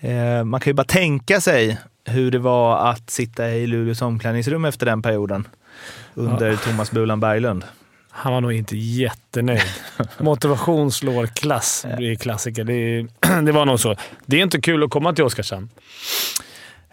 eh, 0.00 0.44
man 0.44 0.60
kan 0.60 0.70
ju 0.70 0.74
bara 0.74 0.84
tänka 0.84 1.40
sig 1.40 1.78
hur 2.04 2.30
det 2.30 2.38
var 2.38 2.90
att 2.90 3.10
sitta 3.10 3.50
i 3.50 3.66
Luleås 3.66 4.02
omklädningsrum 4.02 4.64
efter 4.64 4.86
den 4.86 5.02
perioden 5.02 5.48
under 6.14 6.56
Thomas 6.56 6.90
Bulan 6.90 7.20
Berglund. 7.20 7.64
Han 8.10 8.32
var 8.32 8.40
nog 8.40 8.52
inte 8.52 8.76
jättenöjd. 8.76 9.62
Motivation 10.18 10.92
slår 10.92 11.26
klass, 11.26 11.86
blir 11.96 12.16
klassiker. 12.16 12.64
Det, 12.64 13.06
det 13.42 13.52
var 13.52 13.64
nog 13.64 13.80
så. 13.80 13.96
Det 14.26 14.36
är 14.36 14.42
inte 14.42 14.60
kul 14.60 14.82
att 14.82 14.90
komma 14.90 15.12
till 15.12 15.24
Oskarshamn. 15.24 15.68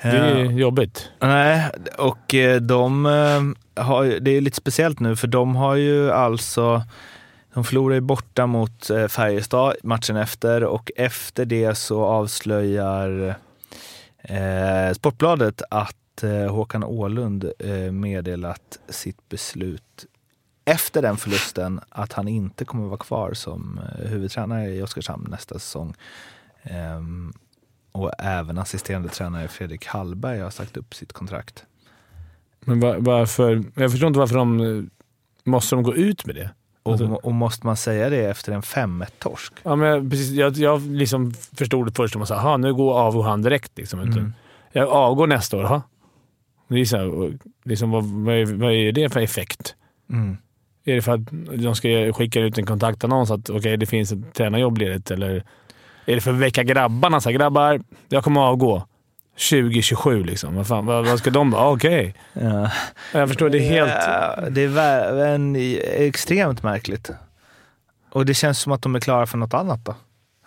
Det 0.01 0.07
är 0.07 0.35
Eh, 0.35 0.57
jobbigt. 0.57 1.09
Nej, 1.19 1.69
och 1.97 2.35
eh, 2.35 2.61
de 2.61 3.05
eh, 3.05 3.41
har 3.81 4.05
det 4.05 4.31
är 4.31 4.41
lite 4.41 4.57
speciellt 4.57 4.99
nu 4.99 5.15
för 5.15 5.27
de 5.27 5.55
har 5.55 5.75
ju 5.75 6.11
alltså 6.11 6.83
de 7.53 7.63
förlorar 7.63 7.95
ju 7.95 8.01
borta 8.01 8.47
mot 8.47 8.89
eh, 8.89 9.07
Färjestad 9.07 9.75
matchen 9.83 10.15
efter 10.15 10.63
och 10.63 10.91
efter 10.95 11.45
det 11.45 11.75
så 11.75 12.03
avslöjar 12.03 13.35
eh, 14.17 14.93
Sportbladet 14.93 15.61
att 15.69 16.23
eh, 16.23 16.51
Håkan 16.53 16.83
Åhlund 16.83 17.51
eh, 17.59 17.91
meddelat 17.91 18.79
sitt 18.89 19.29
beslut 19.29 20.05
efter 20.65 21.01
den 21.01 21.17
förlusten 21.17 21.81
att 21.89 22.13
han 22.13 22.27
inte 22.27 22.65
kommer 22.65 22.87
vara 22.87 22.97
kvar 22.97 23.33
som 23.33 23.79
eh, 23.79 24.09
huvudtränare 24.09 24.69
i 24.69 24.81
Oskarshamn 24.81 25.27
nästa 25.29 25.59
säsong. 25.59 25.93
Ehm, 26.63 27.33
och 27.91 28.11
även 28.19 28.57
assisterande 28.57 29.09
tränare 29.09 29.47
Fredrik 29.47 29.85
Hallberg 29.85 30.39
har 30.39 30.49
sagt 30.49 30.77
upp 30.77 30.93
sitt 30.93 31.13
kontrakt. 31.13 31.65
Men 32.65 32.79
va- 32.79 32.95
varför? 32.99 33.63
Jag 33.75 33.91
förstår 33.91 34.07
inte 34.07 34.19
varför 34.19 34.35
de... 34.35 34.59
eh, 34.59 34.83
Måste 35.43 35.75
de 35.75 35.83
gå 35.83 35.95
ut 35.95 36.25
med 36.25 36.35
det? 36.35 36.49
Och, 36.83 36.91
Alltså- 36.91 37.07
och 37.07 37.33
måste 37.33 37.65
man 37.67 37.77
säga 37.77 38.09
det 38.09 38.25
efter 38.25 38.51
en 38.51 38.61
5-1-torsk? 38.61 39.53
Ja, 39.63 39.75
men 39.75 39.87
jag, 39.89 40.09
precis, 40.11 40.29
jag, 40.31 40.53
jag 40.57 40.81
liksom 40.81 41.33
förstod 41.57 41.87
det 41.87 41.91
först 41.95 42.13
som 42.13 42.21
att 42.21 42.29
"Ha, 42.29 42.57
nu 42.57 42.73
går 42.73 42.93
avgår 42.99 43.23
han 43.23 43.41
direkt. 43.41 43.77
Liksom, 43.77 43.99
Mm. 43.99 44.33
Jag 44.71 44.89
avgår 44.89 45.27
nästa 45.27 45.57
år. 45.57 45.63
Ha? 45.63 45.81
Det 46.67 46.79
är 46.79 46.85
så 46.85 46.97
här, 46.97 47.07
och 47.09 47.29
liksom, 47.63 47.91
vad, 47.91 48.03
vad, 48.05 48.35
är, 48.35 48.45
vad 48.45 48.71
är 48.73 48.91
det 48.91 49.09
för 49.09 49.19
effekt? 49.19 49.75
Mm. 50.09 50.37
Är 50.85 50.95
det 50.95 51.01
för 51.01 51.11
att 51.13 51.21
de 51.63 51.75
ska 51.75 52.13
skicka 52.13 52.39
ut 52.39 52.57
en 52.57 52.65
kontaktannons 52.65 53.31
att 53.31 53.49
okej, 53.49 53.77
det 53.77 53.85
finns 53.85 54.11
ett 54.11 54.33
tränarjobb 54.33 54.77
ledigt? 54.77 55.11
Eller 55.11 55.43
är 56.05 56.15
det 56.15 56.21
för 56.21 56.31
att 56.33 56.39
väcka 56.39 56.63
grabbarna? 56.63 57.21
Så 57.21 57.29
här, 57.29 57.37
grabbar, 57.37 57.81
jag 58.09 58.23
kommer 58.23 58.41
avgå 58.41 58.83
2027. 59.35 60.23
Liksom. 60.23 60.55
Vad, 60.55 60.67
fan, 60.67 60.85
vad, 60.85 61.05
vad 61.07 61.19
ska 61.19 61.29
de 61.29 61.51
vara? 61.51 61.69
Okej. 61.69 62.15
Ja. 62.33 62.71
Jag 63.13 63.27
förstår, 63.27 63.49
det 63.49 63.57
är 63.57 63.69
helt... 63.69 63.91
Ja, 63.91 64.49
det 64.49 64.63
är 64.63 65.25
en, 65.25 65.55
extremt 65.81 66.63
märkligt. 66.63 67.09
Och 68.11 68.25
det 68.25 68.33
känns 68.33 68.59
som 68.59 68.71
att 68.71 68.81
de 68.81 68.95
är 68.95 68.99
klara 68.99 69.25
för 69.25 69.37
något 69.37 69.53
annat 69.53 69.85
då. 69.85 69.95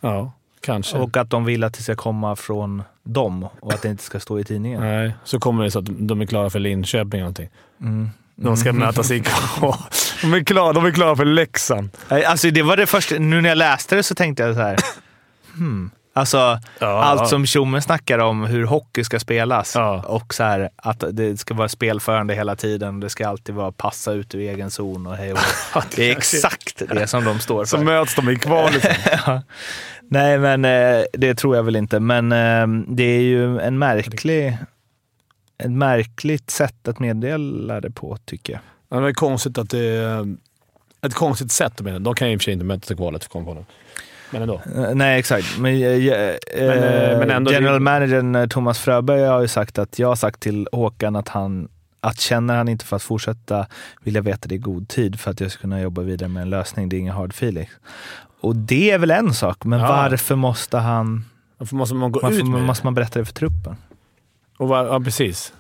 Ja, 0.01 0.33
kanske. 0.61 0.99
Och 0.99 1.17
att 1.17 1.31
de 1.31 1.45
vill 1.45 1.65
att 1.65 1.75
det 1.75 1.83
ska 1.83 1.97
komma 1.97 2.37
från 2.37 2.83
dem 3.03 3.49
och 3.61 3.73
att 3.75 3.83
det 3.83 3.89
inte 3.89 4.03
ska 4.03 4.21
stå 4.21 4.41
i 4.41 4.45
tidningen. 4.45 4.81
Nej, 4.81 5.15
så 5.25 5.41
kommer 5.41 5.65
det 5.65 5.71
så 5.71 5.79
att 5.79 5.87
de 5.89 6.21
är 6.21 6.27
klara 6.27 6.51
för 6.51 6.59
Linköping 6.59 7.11
eller 7.11 7.21
någonting. 7.21 7.49
Mm. 7.81 8.11
De 8.37 8.57
ska 8.57 8.73
mötas 8.73 9.11
i 9.11 9.23
de, 10.23 10.35
är 10.35 10.45
klara, 10.45 10.73
de 10.73 10.87
är 10.87 10.91
klara 10.91 11.17
för 11.17 11.25
Leksand. 11.25 11.91
Alltså 12.09 12.51
det 12.51 12.63
var 12.63 12.77
det 12.77 12.87
första, 12.87 13.19
nu 13.19 13.41
när 13.41 13.49
jag 13.49 13.59
läste 13.59 13.97
det 13.97 14.03
så 14.03 14.15
tänkte 14.15 14.43
jag 14.43 14.55
så 14.55 14.61
här. 14.61 14.77
Hmm. 15.57 15.91
Alltså 16.17 16.59
Ja, 16.79 17.03
allt 17.03 17.29
som 17.29 17.47
Tjomme 17.47 17.81
snackar 17.81 18.19
om 18.19 18.45
hur 18.45 18.65
hockey 18.65 19.05
ska 19.05 19.21
spelas 19.21 19.75
Ja. 19.75 20.03
och 20.07 20.35
så 20.35 20.43
här, 20.43 20.71
att 20.77 21.05
det 21.13 21.37
ska 21.41 21.55
vara 21.55 21.69
spelförande 21.69 22.35
hela 22.35 22.57
tiden. 22.57 23.01
Det 23.01 23.11
ska 23.11 23.29
alltid 23.29 23.55
vara 23.55 23.73
passa 23.73 24.13
ut 24.13 24.35
ur 24.35 24.41
egen 24.41 24.71
zon 24.71 25.07
och 25.07 25.17
hej 25.17 25.33
och. 25.33 25.39
Det 25.97 26.11
är 26.11 26.17
exakt 26.17 26.83
det 26.95 27.07
som 27.07 27.25
de 27.25 27.39
står 27.41 27.65
Så 27.65 27.77
för. 27.77 27.85
möts 27.85 28.15
de 28.15 28.29
i 28.31 28.37
kvalet. 28.37 28.89
Ja. 29.27 29.43
Nej, 30.03 30.39
men 30.39 30.65
eh, 30.65 31.05
det 31.13 31.35
tror 31.35 31.57
jag 31.57 31.63
väl 31.63 31.77
inte. 31.77 32.01
Men 32.01 32.33
eh, 32.33 32.85
det 32.89 33.03
är 33.05 33.21
ju 33.21 33.59
en 33.61 33.79
märklig, 33.79 34.59
ett 35.59 35.71
märkligt 35.71 36.51
sätt 36.51 36.89
att 36.89 36.99
meddela 36.99 37.81
det 37.81 37.91
på, 37.91 38.17
tycker 38.25 38.53
jag. 38.53 38.63
Ja, 38.89 39.01
det 39.01 39.09
är 39.09 39.13
konstigt 39.13 39.59
att 39.59 39.71
det 39.71 39.79
är 39.87 40.37
ett 41.07 41.15
konstigt 41.15 41.53
sätt. 41.53 41.81
Men 41.81 42.03
de 42.03 42.15
kan 42.15 42.29
ju 42.29 42.35
i 42.35 42.37
och 42.37 42.41
för 42.41 42.45
sig 42.45 42.53
inte 42.53 42.65
mötas 42.65 42.91
i 42.91 42.97
kvalet, 42.97 43.29
kom 43.29 43.45
på 43.45 43.55
det. 43.55 43.65
Men 44.35 44.43
ändå. 44.43 44.63
Eh, 44.77 44.95
Nej, 44.95 45.19
exakt. 45.19 45.59
Men, 45.59 45.75
eh, 45.83 45.89
eh, 45.89 46.37
Men, 46.59 47.19
men 47.19 47.31
ändå- 47.31 47.53
general 47.53 47.81
managern 47.81 48.49
Thomas 48.49 48.79
Fröberg 48.79 49.23
har 49.25 49.41
ju 49.41 49.49
sagt 49.49 49.79
att 49.79 49.99
jag 49.99 50.09
har 50.09 50.17
sagt 50.17 50.41
till 50.41 50.69
Håkan 50.73 51.17
att 51.17 51.29
han 51.29 51.69
att 52.01 52.21
känner 52.21 52.57
han 52.57 52.69
inte 52.69 52.85
för 52.85 52.97
att 52.97 53.03
fortsätta 53.03 53.67
vill 54.03 54.15
jag 54.15 54.23
veta 54.23 54.49
det 54.49 54.55
i 54.55 54.59
god 54.59 54.89
tid 54.89 55.21
för 55.21 55.31
att 55.31 55.41
jag 55.41 55.51
ska 55.53 55.61
kunna 55.61 55.81
jobba 55.81 56.03
vidare 56.03 56.29
med 56.29 56.43
en 56.43 56.51
lösning. 56.51 56.89
Det 56.89 56.97
är 56.97 56.99
inga 56.99 57.13
hard 57.13 57.31
feelings. 57.31 57.69
Och 58.41 58.57
det 58.57 58.91
är 58.91 58.99
väl 58.99 59.11
en 59.11 59.35
sak, 59.35 59.65
men 59.65 59.81
Ja. 59.81 59.87
varför 59.89 60.35
måste 60.37 60.79
han 60.79 61.25
Varför 61.59 61.77
måste 61.77 61.95
man 61.95 62.13
gå 62.13 62.21
varför 62.23 62.39
ut 62.39 62.47
med 62.49 62.63
måste 62.63 62.87
man 62.87 62.95
berätta 62.95 63.19
det 63.19 63.25
för 63.25 63.33
truppen? 63.35 63.77
Och 64.57 64.69
var, 64.69 64.85
ja, 64.87 65.01
precis. 65.01 65.53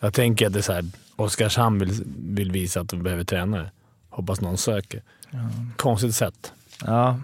Jag 0.00 0.14
tänker 0.14 0.46
att 0.46 0.52
det 0.52 0.58
är 0.60 0.62
så 0.62 0.72
här, 0.72 0.84
Oskarshamn 1.16 1.78
vill, 1.78 2.02
vill 2.18 2.52
visa 2.52 2.80
att 2.80 2.88
de 2.88 3.02
behöver 3.02 3.24
tränare. 3.24 3.70
Hoppas 4.10 4.40
någon 4.40 4.56
söker. 4.58 5.02
Konstigt 5.76 6.14
sätt. 6.14 6.52
Ja. 6.84 7.18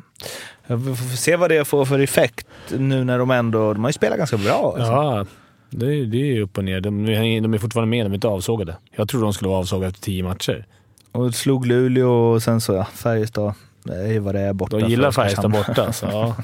Vi 0.76 0.96
får 0.96 1.16
se 1.16 1.36
vad 1.36 1.50
det 1.50 1.64
får 1.64 1.84
för 1.84 1.98
effekt 1.98 2.46
nu 2.78 3.04
när 3.04 3.18
de 3.18 3.30
ändå... 3.30 3.72
De 3.72 3.84
har 3.84 3.88
ju 3.88 3.92
spelat 3.92 4.18
ganska 4.18 4.36
bra. 4.36 4.74
Alltså. 4.76 4.92
Ja, 4.92 5.26
det, 5.70 5.86
är- 5.86 6.06
det 6.06 6.36
är 6.36 6.40
upp 6.40 6.58
och 6.58 6.64
ner. 6.64 6.80
De, 6.80 7.06
de 7.42 7.54
är 7.54 7.58
fortfarande 7.58 7.90
med, 7.90 8.06
de 8.06 8.10
är 8.12 8.14
inte 8.14 8.28
avsågade. 8.28 8.76
Jag 8.96 9.08
tror 9.08 9.22
de 9.22 9.32
skulle 9.32 9.48
vara 9.48 9.58
avsågade 9.58 9.86
efter 9.88 10.00
tio 10.02 10.22
matcher. 10.24 10.66
Och 11.12 11.34
slog 11.34 11.66
Luleå 11.66 12.10
och 12.32 12.42
sen 12.42 12.60
så 12.60 12.72
ja, 12.72 12.84
Färjestad. 12.84 13.54
Det 13.84 13.94
är 13.96 14.06
ju 14.12 14.18
vad 14.18 14.34
det 14.34 14.40
är 14.40 14.52
borta. 14.52 14.78
De 14.78 14.88
gillar 14.88 15.12
Färjestad 15.12 15.50
borta. 15.52 15.92
Så, 15.92 16.06
ja. 16.12 16.34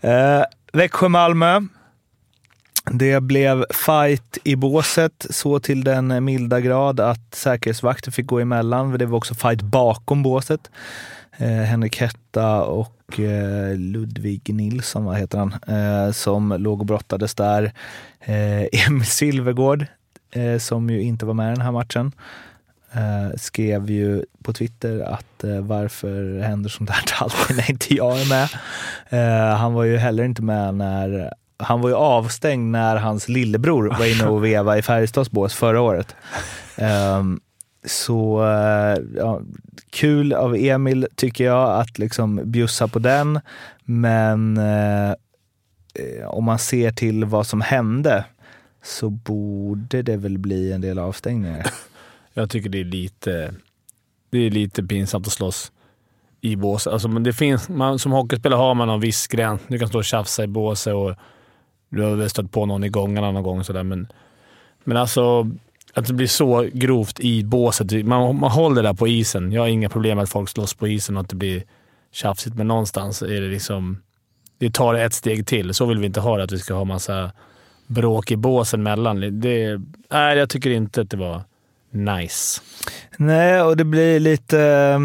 Eh, 0.10 0.42
Växjö-Malmö. 0.72 1.60
Det 2.90 3.20
blev 3.20 3.64
fight 3.70 4.38
i 4.44 4.56
båset 4.56 5.26
så 5.30 5.60
till 5.60 5.84
den 5.84 6.24
milda 6.24 6.60
grad 6.60 7.00
att 7.00 7.34
säkerhetsvakter 7.34 8.10
fick 8.10 8.26
gå 8.26 8.40
emellan. 8.40 8.98
Det 8.98 9.06
var 9.06 9.18
också 9.18 9.34
fight 9.34 9.62
bakom 9.62 10.22
båset. 10.22 10.70
Eh, 11.36 11.48
Henrik 11.48 12.00
Hetta 12.00 12.62
och 12.62 13.20
eh, 13.20 13.76
Ludvig 13.76 14.54
Nilsson, 14.54 15.04
vad 15.04 15.16
heter 15.16 15.38
han, 15.38 15.52
eh, 15.52 16.12
som 16.12 16.54
låg 16.58 16.80
och 16.80 16.86
brottades 16.86 17.34
där. 17.34 17.72
Eh, 18.20 18.60
Emil 18.86 19.06
Silvergård, 19.06 19.86
eh, 20.30 20.58
som 20.58 20.90
ju 20.90 21.02
inte 21.02 21.26
var 21.26 21.34
med 21.34 21.52
i 21.52 21.54
den 21.54 21.64
här 21.64 21.72
matchen, 21.72 22.12
eh, 22.92 23.36
skrev 23.36 23.90
ju 23.90 24.24
på 24.42 24.52
Twitter 24.52 25.00
att 25.00 25.44
eh, 25.44 25.60
varför 25.60 26.40
händer 26.40 26.70
sånt 26.70 26.90
här 26.90 27.04
alltid 27.18 27.56
när 27.56 27.70
inte 27.70 27.94
jag 27.94 28.20
är 28.20 28.28
med. 28.28 28.48
Eh, 29.08 29.56
han 29.56 29.72
var 29.72 29.84
ju 29.84 29.96
heller 29.96 30.24
inte 30.24 30.42
med 30.42 30.74
när 30.74 31.32
han 31.58 31.80
var 31.80 31.88
ju 31.88 31.94
avstängd 31.94 32.70
när 32.72 32.96
hans 32.96 33.28
lillebror 33.28 33.94
var 33.98 34.14
inne 34.14 34.28
och 34.28 34.44
vevade 34.44 34.78
i 34.78 34.82
Färjestads 34.82 35.30
bås 35.30 35.54
förra 35.54 35.80
året. 35.80 36.16
Um, 37.18 37.40
så 37.84 38.44
eh, 38.44 39.02
ja, 39.16 39.40
kul 39.90 40.32
av 40.32 40.56
Emil 40.56 41.06
tycker 41.16 41.44
jag 41.44 41.80
att 41.80 41.98
liksom 41.98 42.40
bjussa 42.44 42.88
på 42.88 42.98
den. 42.98 43.40
Men 43.84 44.56
eh, 44.56 45.10
eh, 45.94 46.26
om 46.26 46.44
man 46.44 46.58
ser 46.58 46.90
till 46.90 47.24
vad 47.24 47.46
som 47.46 47.60
hände 47.60 48.24
så 48.82 49.10
borde 49.10 50.02
det 50.02 50.16
väl 50.16 50.38
bli 50.38 50.72
en 50.72 50.80
del 50.80 50.98
avstängningar. 50.98 51.66
Jag 52.34 52.50
tycker 52.50 52.68
det 52.68 52.80
är 52.80 52.84
lite, 52.84 53.54
det 54.30 54.38
är 54.38 54.50
lite 54.50 54.82
pinsamt 54.82 55.26
att 55.26 55.32
slåss 55.32 55.72
i 56.40 56.56
båset. 56.56 56.92
Alltså, 56.92 57.08
men 57.08 57.22
det 57.22 57.32
finns, 57.32 57.68
man, 57.68 57.98
som 57.98 58.12
hockeyspelare 58.12 58.58
har 58.58 58.74
man 58.74 58.88
en 58.88 59.00
viss 59.00 59.26
gräns. 59.26 59.60
Du 59.68 59.78
kan 59.78 59.88
stå 59.88 59.98
och 59.98 60.04
tjafsa 60.04 60.44
i 60.44 60.46
båset 60.46 60.94
och 60.94 61.14
du 61.88 62.02
har 62.02 62.16
väl 62.16 62.30
stött 62.30 62.52
på 62.52 62.66
någon 62.66 62.84
i 62.84 62.88
gångarna 62.88 63.32
någon 63.32 63.42
gång. 63.42 63.64
Sådär. 63.64 63.82
Men, 63.82 64.06
men 64.84 64.96
alltså, 64.96 65.50
att 65.94 66.06
det 66.06 66.12
blir 66.12 66.26
så 66.26 66.68
grovt 66.72 67.20
i 67.20 67.44
båset. 67.44 68.06
Man, 68.06 68.40
man 68.40 68.50
håller 68.50 68.82
där 68.82 68.94
på 68.94 69.08
isen. 69.08 69.52
Jag 69.52 69.62
har 69.62 69.68
inga 69.68 69.88
problem 69.88 70.16
med 70.16 70.22
att 70.22 70.30
folk 70.30 70.48
slåss 70.48 70.74
på 70.74 70.88
isen 70.88 71.16
och 71.16 71.22
att 71.22 71.28
det 71.28 71.36
blir 71.36 71.62
tjafsigt, 72.12 72.56
men 72.56 72.68
någonstans 72.68 73.22
är 73.22 73.40
det 73.40 73.48
liksom... 73.48 74.02
Det 74.58 74.74
tar 74.74 74.94
ett 74.94 75.14
steg 75.14 75.46
till. 75.46 75.74
Så 75.74 75.86
vill 75.86 75.98
vi 75.98 76.06
inte 76.06 76.20
ha 76.20 76.36
det, 76.36 76.44
att 76.44 76.52
vi 76.52 76.58
ska 76.58 76.74
ha 76.74 76.84
massa 76.84 77.32
bråk 77.86 78.30
i 78.30 78.36
båsen 78.36 78.82
mellan. 78.82 79.40
Det, 79.40 79.80
nej, 80.10 80.38
jag 80.38 80.50
tycker 80.50 80.70
inte 80.70 81.00
att 81.00 81.10
det 81.10 81.16
var 81.16 81.42
nice. 81.90 82.60
Nej, 83.16 83.62
och 83.62 83.76
det 83.76 83.84
blir 83.84 84.20
lite, 84.20 85.00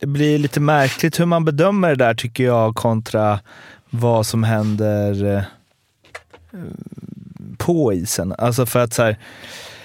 det 0.00 0.06
blir 0.06 0.38
lite 0.38 0.60
märkligt 0.60 1.20
hur 1.20 1.26
man 1.26 1.44
bedömer 1.44 1.88
det 1.88 1.94
där 1.94 2.14
tycker 2.14 2.44
jag 2.44 2.74
kontra 2.74 3.40
vad 3.90 4.26
som 4.26 4.42
händer 4.42 5.36
eh, 5.36 5.42
på 7.58 7.92
isen. 7.92 8.34
Alltså 8.38 8.66
för 8.66 8.80
att 8.80 8.94
så 8.94 9.02
här, 9.02 9.16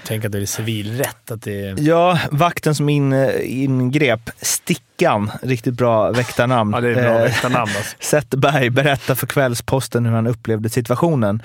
Tänk 0.03 0.25
att 0.25 0.31
det 0.31 0.37
är 0.37 0.45
civilrätt. 0.45 1.31
Att 1.31 1.41
det 1.41 1.79
ja, 1.79 2.19
vakten 2.31 2.75
som 2.75 2.89
in, 2.89 3.13
ingrep, 3.43 4.29
Stickan, 4.41 5.31
riktigt 5.41 5.73
bra 5.73 6.11
väktarnamn. 6.11 6.73
Ja, 6.73 6.81
det 6.81 6.89
är 6.89 6.95
bra 6.95 7.17
Eh, 7.17 7.23
väktarnamn 7.23 7.71
alltså. 7.77 7.95
Zetterberg 7.99 8.69
berättar 8.69 9.15
för 9.15 9.27
Kvällsposten 9.27 10.05
hur 10.05 10.13
han 10.13 10.27
upplevde 10.27 10.69
situationen. 10.69 11.41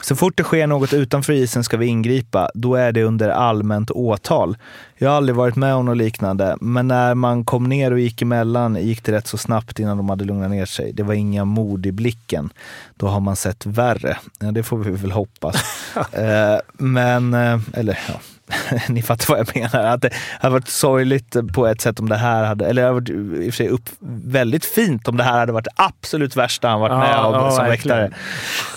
Så 0.00 0.16
fort 0.16 0.36
det 0.36 0.42
sker 0.42 0.66
något 0.66 0.92
utanför 0.92 1.32
isen 1.32 1.64
ska 1.64 1.76
vi 1.76 1.86
ingripa. 1.86 2.50
Då 2.54 2.74
är 2.74 2.92
det 2.92 3.02
under 3.02 3.28
allmänt 3.28 3.90
åtal. 3.90 4.56
Jag 4.98 5.10
har 5.10 5.16
aldrig 5.16 5.36
varit 5.36 5.56
med 5.56 5.74
om 5.74 5.86
något 5.86 5.96
liknande, 5.96 6.56
men 6.60 6.88
när 6.88 7.14
man 7.14 7.44
kom 7.44 7.64
ner 7.64 7.90
och 7.90 8.00
gick 8.00 8.22
emellan 8.22 8.76
gick 8.76 9.04
det 9.04 9.12
rätt 9.12 9.26
så 9.26 9.38
snabbt 9.38 9.78
innan 9.78 9.96
de 9.96 10.08
hade 10.08 10.24
lugnat 10.24 10.50
ner 10.50 10.66
sig. 10.66 10.92
Det 10.92 11.02
var 11.02 11.14
inga 11.14 11.44
mord 11.44 11.86
i 11.86 11.92
blicken. 11.92 12.50
Då 12.94 13.06
har 13.06 13.20
man 13.20 13.36
sett 13.36 13.66
värre. 13.66 14.18
Ja, 14.38 14.50
det 14.50 14.62
får 14.62 14.78
vi 14.78 14.90
väl 14.90 15.12
hoppas. 15.12 15.56
eh, 16.12 16.58
men, 16.72 17.34
eh, 17.34 17.60
eller 17.72 17.98
ja, 18.08 18.20
ni 18.88 19.02
fattar 19.02 19.26
vad 19.28 19.38
jag 19.38 19.56
menar. 19.56 19.86
Att 19.94 20.02
det 20.02 20.10
hade 20.40 20.52
varit 20.52 20.68
sorgligt 20.68 21.36
på 21.54 21.66
ett 21.66 21.80
sätt 21.80 22.00
om 22.00 22.08
det 22.08 22.16
här 22.16 22.44
hade, 22.44 22.66
eller 22.66 22.82
det 22.82 22.88
hade 22.88 23.00
varit 23.00 23.10
i 23.10 23.48
och 23.50 23.54
för 23.54 23.56
sig 23.56 23.68
upp, 23.68 23.88
väldigt 24.24 24.64
fint 24.64 25.08
om 25.08 25.16
det 25.16 25.24
här 25.24 25.38
hade 25.38 25.52
varit 25.52 25.64
det 25.64 25.70
absolut 25.84 26.36
värsta 26.36 26.68
han 26.68 26.80
varit 26.80 26.92
Ja, 26.92 26.98
med 26.98 27.18
om 27.18 27.34
ja, 27.34 27.50
som 27.50 27.64
verkligen. 27.64 27.98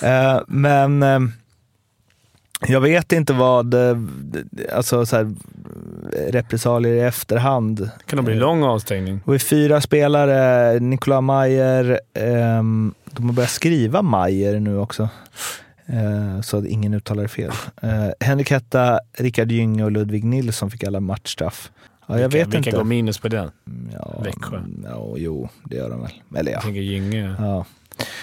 väktare. 0.02 0.34
Eh, 0.36 0.42
men 0.48 1.04
eh, 1.04 1.20
jag 2.68 2.82
vet 2.82 3.12
inte 3.12 3.34
vad, 3.34 3.74
eh, 3.74 3.98
alltså 4.76 5.06
så 5.06 5.16
här, 5.16 5.34
repressalier 6.32 6.94
i 6.94 7.00
efterhand. 7.00 7.90
kan 8.06 8.18
det 8.18 8.24
bli 8.24 8.36
lång 8.36 8.64
avstängning. 8.64 9.16
Det 9.16 9.22
var 9.26 9.34
ju 9.34 9.40
fyra 9.40 9.82
spelare, 9.82 10.80
Nikola 10.80 11.22
Mayer, 11.22 12.00
ehm, 12.14 12.94
de 13.12 13.26
har 13.26 13.34
börjat 13.34 13.52
skriva 13.52 14.02
Mayer 14.02 14.60
nu 14.60 14.78
också. 14.78 15.10
Eh, 15.92 16.42
så 16.42 16.58
att 16.58 16.66
ingen 16.66 16.94
uttalar 16.94 17.28
fel. 17.28 17.52
Eh, 17.82 18.10
Henrik 18.20 18.52
Hetta, 18.52 19.00
Rickard 19.18 19.52
Gynge 19.52 19.84
och 19.84 19.92
Ludvig 19.92 20.24
Nilsson 20.24 20.72
fick 20.72 20.84
alla 20.84 21.00
matchstraff. 21.00 21.72
Ja, 22.08 22.20
jag 22.20 22.30
vilka, 22.30 22.38
vet 22.38 22.48
vilka 22.48 22.58
inte. 22.58 22.72
går 22.72 22.84
minus 22.84 23.20
på 23.20 23.28
den? 23.28 23.52
Ja, 23.94 24.22
Växjö? 24.24 24.58
mm, 24.58 24.86
Ja, 24.90 25.14
jo, 25.18 25.50
det 25.64 25.76
gör 25.76 25.90
de 25.90 26.02
väl. 26.02 26.12
Eller 26.36 26.52
ja. 26.52 26.70
Gynge. 26.70 27.36
ja. 27.40 27.66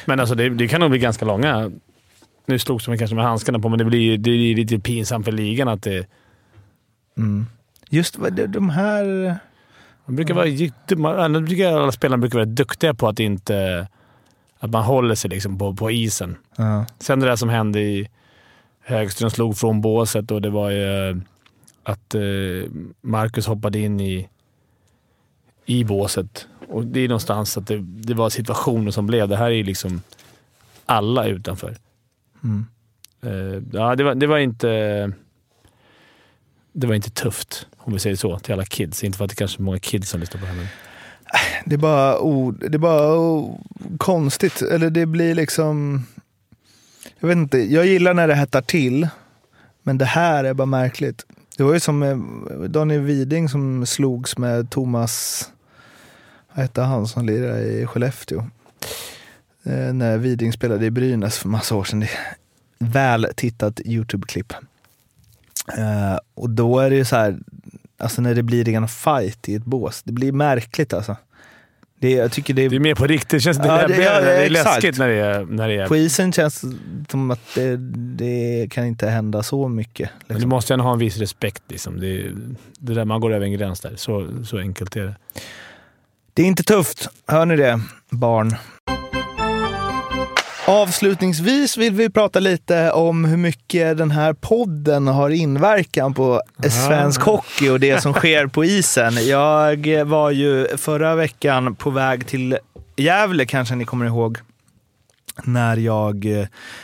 Men 0.06 0.20
alltså 0.20 0.34
det, 0.34 0.48
det 0.48 0.68
kan 0.68 0.80
nog 0.80 0.90
bli 0.90 0.98
ganska 0.98 1.24
långa. 1.24 1.70
Nu 2.46 2.58
slogs 2.58 2.84
de 2.84 2.98
kanske 2.98 3.16
med 3.16 3.24
handskarna 3.24 3.58
på, 3.58 3.68
men 3.68 3.78
det 3.78 3.84
blir, 3.84 4.18
det 4.18 4.30
blir 4.30 4.56
lite 4.56 4.78
pinsamt 4.78 5.24
för 5.24 5.32
ligan 5.32 5.68
att 5.68 5.82
det... 5.82 6.06
Mm. 7.16 7.46
Just 7.90 8.18
de 8.48 8.70
här... 8.70 9.36
Man 10.04 10.16
brukar 10.16 10.34
vara, 10.34 10.46
man, 10.96 11.34
jag 11.34 11.48
tycker 11.48 11.76
alla 11.76 11.92
spelarna 11.92 12.20
brukar 12.20 12.38
vara 12.38 12.46
duktiga 12.46 12.94
på 12.94 13.08
att 13.08 13.20
inte... 13.20 13.88
Att 14.58 14.70
man 14.70 14.84
håller 14.84 15.14
sig 15.14 15.30
liksom 15.30 15.58
på, 15.58 15.74
på 15.74 15.90
isen. 15.90 16.36
Ja. 16.56 16.86
Sen 16.98 17.20
det 17.20 17.26
där 17.26 17.36
som 17.36 17.48
hände 17.48 17.80
i 17.80 18.08
Högström 18.80 19.30
slog 19.30 19.58
från 19.58 19.80
båset 19.80 20.30
och 20.30 20.42
det 20.42 20.50
var 20.50 20.70
ju 20.70 21.10
eh, 21.10 21.16
att 21.82 22.14
eh, 22.14 22.20
Marcus 23.00 23.46
hoppade 23.46 23.78
in 23.78 24.00
i, 24.00 24.28
i 25.66 25.84
båset. 25.84 26.46
Och 26.68 26.86
det 26.86 27.00
är 27.00 27.08
någonstans 27.08 27.56
att 27.58 27.66
det, 27.66 27.78
det 27.78 28.14
var 28.14 28.30
situationer 28.30 28.90
som 28.90 29.06
blev. 29.06 29.28
Det 29.28 29.36
här 29.36 29.46
är 29.46 29.50
ju 29.50 29.62
liksom 29.62 30.02
alla 30.86 31.26
utanför. 31.26 31.76
Mm. 32.44 32.66
Eh, 33.22 33.62
ja, 33.72 33.96
det 33.96 34.04
var, 34.04 34.14
det 34.14 34.26
var 34.26 34.38
inte... 34.38 35.12
Det 36.72 36.86
var 36.86 36.94
inte 36.94 37.10
tufft, 37.10 37.66
om 37.78 37.92
vi 37.92 37.98
säger 37.98 38.16
så, 38.16 38.38
till 38.38 38.52
alla 38.52 38.64
kids. 38.64 39.04
Inte 39.04 39.18
för 39.18 39.24
att 39.24 39.30
det 39.30 39.36
kanske 39.36 39.60
är 39.60 39.62
många 39.62 39.78
kids 39.78 40.10
som 40.10 40.20
lyssnar 40.20 40.40
på 40.40 40.46
det 40.46 40.52
här. 40.52 40.68
Det 41.64 41.74
är 41.74 41.78
bara, 41.78 42.18
oh, 42.18 42.52
det 42.54 42.74
är 42.74 42.78
bara 42.78 43.18
oh, 43.18 43.60
konstigt. 43.98 44.62
Eller 44.62 44.90
det 44.90 45.06
blir 45.06 45.34
liksom... 45.34 46.06
Jag 47.20 47.28
vet 47.28 47.36
inte, 47.36 47.58
jag 47.58 47.86
gillar 47.86 48.14
när 48.14 48.28
det 48.28 48.34
hettar 48.34 48.62
till. 48.62 49.08
Men 49.82 49.98
det 49.98 50.04
här 50.04 50.44
är 50.44 50.54
bara 50.54 50.66
märkligt. 50.66 51.26
Det 51.56 51.62
var 51.62 51.74
ju 51.74 51.80
som 51.80 52.02
eh, 52.02 52.16
Daniel 52.68 53.00
Widing 53.00 53.48
som 53.48 53.86
slogs 53.86 54.38
med 54.38 54.70
Thomas, 54.70 55.44
vad 56.54 56.62
hette 56.62 56.80
han 56.80 57.06
som 57.06 57.26
lirade 57.26 57.62
i 57.62 57.86
Skellefteå? 57.86 58.38
Eh, 59.62 59.92
när 59.92 60.18
Widing 60.18 60.52
spelade 60.52 60.86
i 60.86 60.90
Brynäs 60.90 61.38
för 61.38 61.48
massa 61.48 61.74
år 61.74 61.84
sedan. 61.84 62.00
Det 62.00 62.08
är 62.78 62.88
väl 62.88 63.26
tittat 63.36 63.80
YouTube-klipp. 63.80 64.52
Eh, 65.78 66.18
och 66.34 66.50
då 66.50 66.78
är 66.78 66.90
det 66.90 66.96
ju 66.96 67.04
så 67.04 67.16
här, 67.16 67.38
alltså 67.98 68.22
när 68.22 68.34
det 68.34 68.42
blir 68.42 68.64
ren 68.64 68.88
fight 68.88 69.48
i 69.48 69.54
ett 69.54 69.64
bås. 69.64 70.02
Det 70.02 70.12
blir 70.12 70.32
märkligt 70.32 70.92
alltså. 70.92 71.16
Det, 72.00 72.10
jag 72.10 72.32
tycker 72.32 72.54
det 72.54 72.68
det 72.68 72.76
är 72.76 72.80
mer 72.80 72.94
på 72.94 73.06
riktigt. 73.06 73.30
Det 73.30 73.40
känns 73.40 73.56
lite 73.58 73.68
Ja, 73.68 73.86
det- 73.88 74.02
ja, 74.02 74.20
det, 74.20 74.32
är 74.36 74.50
exakt. 74.50 74.64
läskigt 74.74 74.98
när 74.98 75.08
det 75.08 75.14
är... 75.14 75.44
När 75.44 75.68
det 75.68 75.74
är 75.74 75.88
På 75.88 75.96
isen 75.96 76.32
känns 76.32 76.60
det 76.60 76.76
som 77.10 77.30
att 77.30 77.40
det, 77.54 77.76
det 78.16 78.68
kan 78.70 78.86
inte 78.86 79.06
hända 79.08 79.42
så 79.42 79.68
mycket. 79.68 80.10
Men 80.18 80.28
du 80.28 80.34
Liksom. 80.34 80.48
måste 80.50 80.72
ändå 80.74 80.84
ha 80.84 80.92
en 80.92 80.98
viss 80.98 81.16
respekt. 81.18 81.62
Liksom. 81.68 82.00
Det, 82.00 82.06
är- 82.06 82.34
det 82.78 82.94
där 82.94 83.04
man 83.04 83.20
går 83.20 83.32
över 83.34 83.46
en 83.46 83.52
gräns 83.52 83.80
där. 83.80 83.92
Så, 83.96 84.28
så 84.44 84.58
enkelt 84.58 84.96
är 84.96 85.02
det. 85.04 85.14
Det 86.34 86.42
är 86.42 86.46
inte 86.46 86.62
tufft, 86.62 87.08
hör 87.26 87.46
ni 87.46 87.56
det, 87.56 87.80
barn? 88.10 88.54
Avslutningsvis 90.68 91.76
vill 91.76 91.94
vi 91.94 92.10
prata 92.10 92.40
lite 92.40 92.90
om 92.92 93.24
hur 93.24 93.36
mycket 93.36 93.98
den 93.98 94.10
här 94.10 94.32
podden 94.32 95.06
har 95.06 95.30
inverkan 95.30 96.14
på 96.14 96.42
svensk 96.62 97.20
hockey 97.20 97.68
och 97.68 97.80
det 97.80 98.00
som 98.00 98.12
sker 98.12 98.46
på 98.46 98.64
isen. 98.64 99.26
Jag 99.26 100.04
var 100.04 100.30
ju 100.30 100.76
förra 100.76 101.14
veckan 101.14 101.74
på 101.74 101.90
väg 101.90 102.26
till 102.26 102.58
Gävle, 102.96 103.46
kanske 103.46 103.74
ni 103.74 103.84
kommer 103.84 104.06
ihåg, 104.06 104.38
när, 105.44 105.76
jag, 105.76 106.24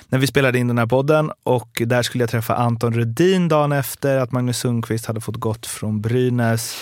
när 0.09 0.19
vi 0.19 0.27
spelade 0.27 0.59
in 0.59 0.69
den 0.69 0.79
här 0.79 0.87
podden 0.87 1.31
och 1.43 1.83
där 1.87 2.03
skulle 2.03 2.23
jag 2.23 2.31
träffa 2.31 2.55
Anton 2.55 2.95
Rudin 2.95 3.49
dagen 3.49 3.73
efter 3.73 4.17
att 4.17 4.33
Magnus 4.33 4.59
Sundqvist 4.59 5.07
hade 5.07 5.21
fått 5.21 5.37
gått 5.37 5.67
från 5.67 6.01
Brynäs. 6.01 6.77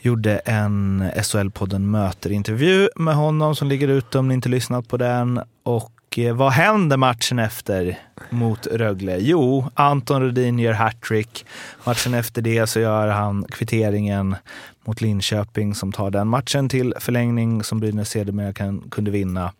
gjorde 0.00 0.36
en 0.36 1.04
SHL-podden 1.16 1.90
Möter-intervju 1.90 2.88
med 2.96 3.14
honom 3.14 3.56
som 3.56 3.68
ligger 3.68 3.88
ute 3.88 4.18
om 4.18 4.28
ni 4.28 4.34
inte 4.34 4.48
lyssnat 4.48 4.88
på 4.88 4.96
den. 4.96 5.40
Och 5.62 6.18
eh, 6.18 6.34
vad 6.34 6.52
händer 6.52 6.96
matchen 6.96 7.38
efter 7.38 7.98
mot 8.30 8.66
Rögle? 8.66 9.16
Jo, 9.20 9.70
Anton 9.74 10.22
Rudin 10.22 10.58
gör 10.58 10.72
hattrick. 10.72 11.46
Matchen 11.84 12.14
efter 12.14 12.42
det 12.42 12.66
så 12.66 12.80
gör 12.80 13.08
han 13.08 13.44
kvitteringen 13.50 14.36
mot 14.86 15.00
Linköping 15.00 15.74
som 15.74 15.92
tar 15.92 16.10
den 16.10 16.28
matchen 16.28 16.68
till 16.68 16.94
förlängning 17.00 17.64
som 17.64 17.80
Brynäs 17.80 18.10
sedermera 18.10 18.52
kan, 18.52 18.80
kunde 18.90 19.10
vinna. 19.10 19.52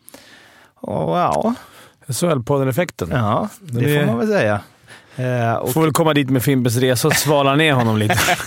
Och 0.75 1.19
ja, 1.19 1.55
SHL-podden-effekten. 2.09 3.09
ja 3.11 3.49
det, 3.61 3.81
Det- 3.81 3.99
får 4.01 4.07
man 4.07 4.19
väl 4.19 4.29
säga. 4.29 4.61
Eh, 5.17 5.53
och, 5.55 5.73
Får 5.73 5.83
väl 5.83 5.93
komma 5.93 6.15
dit 6.15 6.31
med 6.31 6.43
Fimpens 6.43 6.77
Resa 6.77 7.09
och 7.09 7.15
svala 7.15 7.55
ner 7.57 7.73
honom 7.73 7.97
lite. 7.99 8.15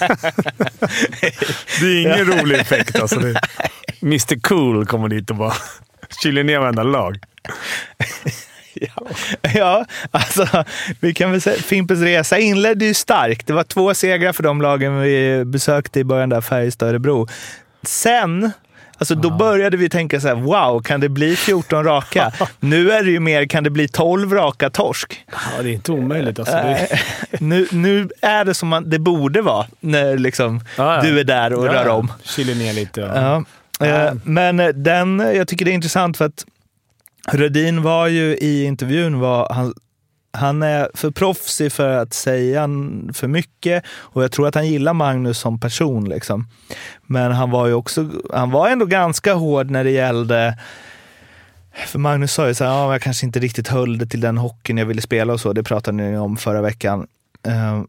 det 1.79 1.85
är 1.85 2.01
ingen 2.01 2.25
rolig 2.39 2.59
effekt 2.59 2.99
alltså. 2.99 3.19
Det 3.19 3.39
Mr 4.01 4.39
Cool 4.39 4.85
kommer 4.85 5.07
dit 5.09 5.29
och 5.29 5.35
bara 5.35 5.53
kyler 6.23 6.43
ner 6.43 6.59
varenda 6.59 6.83
lag. 6.83 7.19
ja, 9.53 9.85
alltså 10.11 10.47
vi 10.99 11.13
kan 11.13 11.31
väl 11.31 11.41
säga 11.41 11.57
Fimpens 11.61 12.01
Resa 12.01 12.37
inledde 12.37 12.85
ju 12.85 12.93
starkt. 12.93 13.47
Det 13.47 13.53
var 13.53 13.63
två 13.63 13.93
segrar 13.93 14.33
för 14.33 14.43
de 14.43 14.61
lagen 14.61 15.01
vi 15.01 15.43
besökte 15.45 15.99
i 15.99 16.03
början 16.03 16.29
där, 16.29 16.41
Färjestad 16.41 16.89
Örebro. 16.89 17.27
Sen 17.83 18.51
Alltså 18.97 19.15
då 19.15 19.29
började 19.29 19.77
vi 19.77 19.89
tänka 19.89 20.19
så 20.19 20.27
här, 20.27 20.35
wow, 20.35 20.81
kan 20.81 20.99
det 20.99 21.09
bli 21.09 21.35
14 21.35 21.83
raka? 21.83 22.31
nu 22.59 22.91
är 22.91 23.03
det 23.03 23.11
ju 23.11 23.19
mer, 23.19 23.45
kan 23.45 23.63
det 23.63 23.69
bli 23.69 23.87
12 23.87 24.33
raka 24.33 24.69
torsk? 24.69 25.25
Ja, 25.31 25.63
det 25.63 25.69
är 25.69 25.73
inte 25.73 25.91
omöjligt. 25.91 26.39
Alltså. 26.39 26.55
Det, 26.55 26.99
nu, 27.39 27.67
nu 27.71 28.09
är 28.21 28.45
det 28.45 28.53
som 28.53 28.69
man, 28.69 28.89
det 28.89 28.99
borde 28.99 29.41
vara 29.41 29.65
när 29.79 30.17
liksom, 30.17 30.61
Ja, 30.77 30.95
ja. 30.95 31.01
du 31.01 31.19
är 31.19 31.23
där 31.23 31.53
och 31.53 31.65
rör 31.65 31.87
om. 31.87 32.11
Kyler 32.23 32.55
ner 32.55 32.73
lite. 32.73 33.01
Ja. 33.01 33.43
Eh, 33.87 34.13
Men 34.23 34.83
den, 34.83 35.19
jag 35.19 35.47
tycker 35.47 35.65
det 35.65 35.71
är 35.71 35.75
intressant 35.75 36.17
för 36.17 36.25
att 36.25 36.45
Rödin 37.31 37.81
var 37.81 38.07
ju 38.07 38.35
i 38.35 38.63
intervjun, 38.63 39.19
var, 39.19 39.53
han, 39.53 39.73
han 40.33 40.63
är 40.63 40.89
för 40.93 41.11
proffsig 41.11 41.71
för 41.71 41.89
att 41.89 42.13
säga 42.13 42.69
för 43.13 43.27
mycket 43.27 43.83
och 43.87 44.23
jag 44.23 44.31
tror 44.31 44.47
att 44.47 44.55
han 44.55 44.67
gillar 44.67 44.93
Magnus 44.93 45.39
som 45.39 45.59
person. 45.59 46.09
Liksom. 46.09 46.47
Men 47.05 47.31
han 47.31 47.51
var 47.51 47.67
ju 47.67 47.73
också, 47.73 48.09
han 48.33 48.51
var 48.51 48.69
ändå 48.69 48.85
ganska 48.85 49.33
hård 49.33 49.69
när 49.69 49.83
det 49.83 49.91
gällde 49.91 50.57
för 51.87 51.99
Magnus 51.99 52.33
sa 52.33 52.47
ju 52.47 52.53
så 52.53 52.63
här, 52.63 52.71
ja, 52.71 52.91
jag 52.91 53.01
kanske 53.01 53.25
inte 53.25 53.39
riktigt 53.39 53.67
höll 53.67 53.97
det 53.97 54.05
till 54.05 54.21
den 54.21 54.37
hockeyn 54.37 54.77
jag 54.77 54.85
ville 54.85 55.01
spela 55.01 55.33
och 55.33 55.39
så. 55.39 55.53
Det 55.53 55.63
pratade 55.63 55.97
ni 55.97 56.17
om 56.17 56.37
förra 56.37 56.61
veckan. 56.61 57.07
Ehm, 57.47 57.87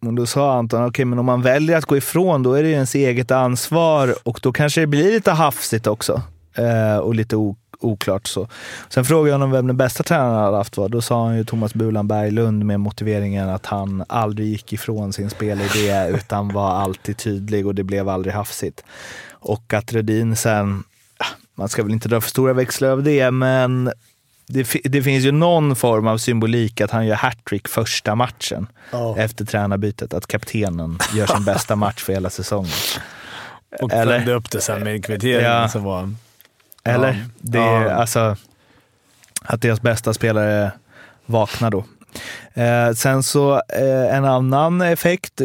men 0.00 0.14
då 0.14 0.26
sa 0.26 0.58
Anton, 0.58 0.84
okej 0.84 1.04
men 1.04 1.18
om 1.18 1.26
man 1.26 1.42
väljer 1.42 1.76
att 1.78 1.84
gå 1.84 1.96
ifrån 1.96 2.42
då 2.42 2.54
är 2.54 2.62
det 2.62 2.68
ju 2.68 2.74
ens 2.74 2.94
eget 2.94 3.30
ansvar 3.30 4.14
och 4.22 4.40
då 4.42 4.52
kanske 4.52 4.80
det 4.80 4.86
blir 4.86 5.12
lite 5.12 5.30
hafsigt 5.30 5.86
också. 5.86 6.22
Ehm, 6.54 7.00
och 7.00 7.14
lite 7.14 7.36
ok 7.36 7.58
oklart 7.80 8.26
så. 8.26 8.48
Sen 8.88 9.04
frågade 9.04 9.28
jag 9.28 9.34
honom 9.34 9.50
vem 9.50 9.66
den 9.66 9.76
bästa 9.76 10.02
tränaren 10.02 10.34
han 10.34 10.44
hade 10.44 10.56
haft 10.56 10.76
var. 10.76 10.88
Då 10.88 11.02
sa 11.02 11.26
han 11.26 11.36
ju 11.36 11.44
Thomas 11.44 11.74
Bulan 11.74 12.08
Berglund 12.08 12.64
med 12.64 12.80
motiveringen 12.80 13.48
att 13.48 13.66
han 13.66 14.04
aldrig 14.08 14.48
gick 14.48 14.72
ifrån 14.72 15.12
sin 15.12 15.30
spelidé 15.30 16.08
utan 16.08 16.48
var 16.48 16.70
alltid 16.70 17.16
tydlig 17.16 17.66
och 17.66 17.74
det 17.74 17.82
blev 17.82 18.08
aldrig 18.08 18.34
hafsigt. 18.34 18.84
Och 19.32 19.74
att 19.74 19.92
Rödin 19.92 20.36
sen, 20.36 20.84
ah, 21.18 21.26
man 21.54 21.68
ska 21.68 21.82
väl 21.82 21.92
inte 21.92 22.08
dra 22.08 22.20
för 22.20 22.30
stora 22.30 22.52
växlar 22.52 22.88
av 22.88 23.02
det, 23.02 23.30
men 23.30 23.90
det, 24.48 24.68
det 24.84 25.02
finns 25.02 25.24
ju 25.24 25.32
någon 25.32 25.76
form 25.76 26.06
av 26.06 26.18
symbolik 26.18 26.80
att 26.80 26.90
han 26.90 27.06
gör 27.06 27.14
hattrick 27.14 27.68
första 27.68 28.14
matchen 28.14 28.66
efter 29.16 29.44
tränarbytet. 29.44 30.14
Att 30.14 30.26
kaptenen 30.26 30.98
gör 31.14 31.26
sin 31.26 31.44
bästa 31.44 31.76
match 31.76 32.02
för 32.02 32.12
hela 32.12 32.30
säsongen. 32.30 32.70
och 33.80 33.92
eller- 33.92 34.12
följde 34.12 34.32
upp 34.34 34.50
det 34.50 34.60
sen 34.60 34.84
med 34.84 34.92
en 34.94 35.02
kvittering. 35.02 35.44
Ja. 35.44 35.68
som 35.68 35.84
var, 35.84 36.14
Eller? 36.86 37.08
Ja. 37.12 37.18
Det 37.38 37.58
är 37.58 37.82
Ja. 37.84 37.90
alltså 37.90 38.36
att 39.42 39.62
deras 39.62 39.80
bästa 39.82 40.14
spelare 40.14 40.72
vaknar 41.26 41.70
då. 41.70 41.84
Eh, 42.62 42.92
sen 42.92 43.22
så 43.22 43.54
eh, 43.54 44.16
en 44.16 44.24
annan 44.24 44.80
effekt, 44.80 45.40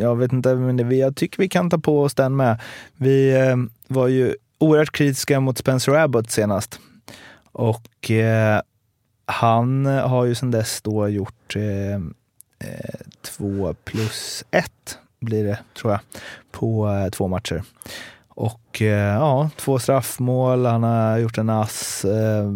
jag 0.00 0.16
vet 0.16 0.32
inte, 0.32 0.54
men 0.54 0.88
vi- 0.88 1.00
jag 1.00 1.16
tycker 1.16 1.38
vi 1.38 1.48
kan 1.48 1.70
ta 1.70 1.78
på 1.78 2.02
oss 2.02 2.14
den 2.14 2.36
med. 2.36 2.60
Vi 2.96 3.34
eh, 3.40 3.56
var 3.88 4.06
ju 4.08 4.34
oerhört 4.58 4.92
kritiska 4.92 5.40
mot 5.40 5.58
Spencer 5.58 5.92
Abbott 5.92 6.30
senast. 6.30 6.80
Och 7.52 8.10
eh, 8.10 8.60
han 9.26 9.86
har 9.86 10.24
ju 10.24 10.34
sedan 10.34 10.50
dess 10.50 10.80
då 10.82 11.08
gjort 11.08 11.56
eh, 11.56 11.94
eh, 12.68 13.00
två 13.22 13.74
plus 13.84 14.44
ett 14.50 14.98
blir 15.20 15.44
det, 15.44 15.58
tror 15.78 15.92
jag, 15.92 16.00
på 16.52 16.88
eh, 16.88 17.10
två 17.10 17.28
matcher. 17.28 17.62
Och 18.34 18.82
eh, 18.82 19.14
ja, 19.14 19.50
två 19.56 19.78
straffmål, 19.78 20.66
han 20.66 20.82
har 20.82 21.18
gjort 21.18 21.38
en 21.38 21.50
ass. 21.50 22.04
Eh, 22.04 22.50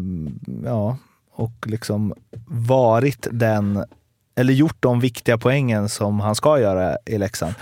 ja, 0.64 0.97
och 1.35 1.53
liksom 1.66 2.14
varit 2.47 3.26
den, 3.31 3.85
eller 4.37 4.53
gjort 4.53 4.76
de 4.81 5.01
viktiga 5.01 5.39
poängen 5.39 5.89
som 5.89 6.20
han 6.20 6.35
ska 6.35 6.59
göra 6.61 6.97
i 7.07 7.18
Leksand. 7.18 7.55